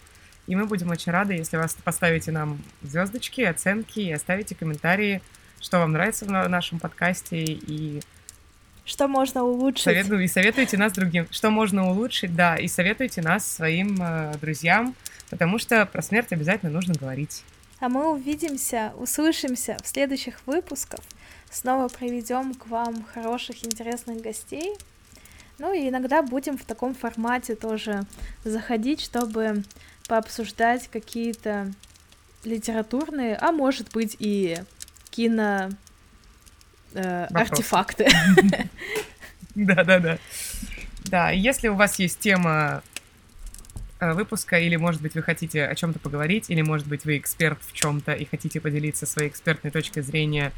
И 0.47 0.55
мы 0.55 0.65
будем 0.65 0.89
очень 0.89 1.11
рады, 1.11 1.35
если 1.35 1.55
вы 1.55 1.67
поставите 1.83 2.31
нам 2.31 2.59
звездочки, 2.81 3.41
оценки 3.41 3.99
и 3.99 4.11
оставите 4.11 4.55
комментарии, 4.55 5.21
что 5.61 5.77
вам 5.77 5.91
нравится 5.91 6.25
в 6.25 6.29
нашем 6.49 6.79
подкасте 6.79 7.43
и 7.43 8.01
что 8.85 9.07
можно 9.07 9.43
улучшить. 9.43 9.83
Совет, 9.83 10.11
и 10.11 10.27
советуйте 10.27 10.77
нас 10.77 10.93
другим. 10.93 11.27
Что 11.31 11.49
можно 11.49 11.89
улучшить, 11.89 12.35
да, 12.35 12.57
и 12.57 12.67
советуйте 12.67 13.21
нас 13.21 13.49
своим 13.49 13.97
э, 14.01 14.33
друзьям, 14.41 14.95
потому 15.29 15.57
что 15.57 15.85
про 15.85 16.01
смерть 16.01 16.31
обязательно 16.31 16.71
нужно 16.71 16.93
говорить. 16.93 17.43
А 17.79 17.89
мы 17.89 18.11
увидимся, 18.11 18.93
услышимся 18.97 19.77
в 19.83 19.87
следующих 19.87 20.39
выпусках. 20.45 21.01
Снова 21.49 21.87
приведем 21.87 22.53
к 22.53 22.67
вам 22.67 23.03
хороших, 23.03 23.65
интересных 23.65 24.21
гостей. 24.21 24.73
Ну 25.59 25.73
и 25.73 25.89
иногда 25.89 26.21
будем 26.21 26.57
в 26.57 26.63
таком 26.63 26.95
формате 26.95 27.55
тоже 27.55 28.03
заходить, 28.43 29.01
чтобы 29.01 29.63
пообсуждать 30.07 30.87
какие-то 30.87 31.71
литературные, 32.43 33.35
а 33.35 33.51
может 33.51 33.91
быть 33.93 34.15
и 34.19 34.57
кино 35.11 35.69
э, 36.93 37.27
артефакты. 37.33 38.07
Да, 39.55 39.83
да, 39.83 39.99
да. 39.99 40.17
Да, 41.05 41.29
если 41.29 41.67
у 41.67 41.75
вас 41.75 41.99
есть 41.99 42.17
тема 42.17 42.81
э, 43.99 44.13
выпуска, 44.13 44.57
или, 44.57 44.77
может 44.77 44.99
быть, 44.99 45.13
вы 45.13 45.21
хотите 45.21 45.63
о 45.65 45.75
чем-то 45.75 45.99
поговорить, 45.99 46.49
или, 46.49 46.63
может 46.63 46.87
быть, 46.87 47.05
вы 47.05 47.17
эксперт 47.17 47.59
в 47.61 47.71
чем-то 47.73 48.13
и 48.13 48.25
хотите 48.25 48.59
поделиться 48.59 49.05
своей 49.05 49.29
экспертной 49.29 49.69
точкой 49.69 50.01
зрения 50.01 50.51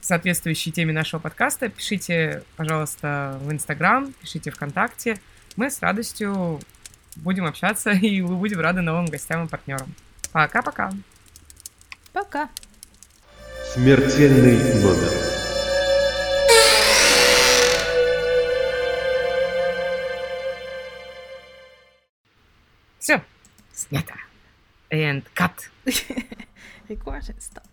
соответствующей 0.00 0.70
теме 0.70 0.92
нашего 0.92 1.20
подкаста, 1.20 1.68
пишите, 1.68 2.42
пожалуйста, 2.56 3.38
в 3.42 3.52
Инстаграм, 3.52 4.12
пишите 4.20 4.50
ВКонтакте. 4.50 5.18
Мы 5.56 5.70
с 5.70 5.80
радостью 5.80 6.60
будем 7.16 7.46
общаться, 7.46 7.90
и 8.02 8.20
мы 8.20 8.36
будем 8.36 8.60
рады 8.60 8.82
новым 8.82 9.06
гостям 9.06 9.46
и 9.46 9.48
партнерам. 9.48 9.94
Пока-пока. 10.32 10.92
Пока. 12.12 12.48
Смертельный 13.72 14.80
номер. 14.80 15.43
Все. 23.03 23.23
Снято. 23.73 24.13
And 24.91 25.23
cut. 25.35 25.69
Recording 26.89 27.39
stop. 27.39 27.67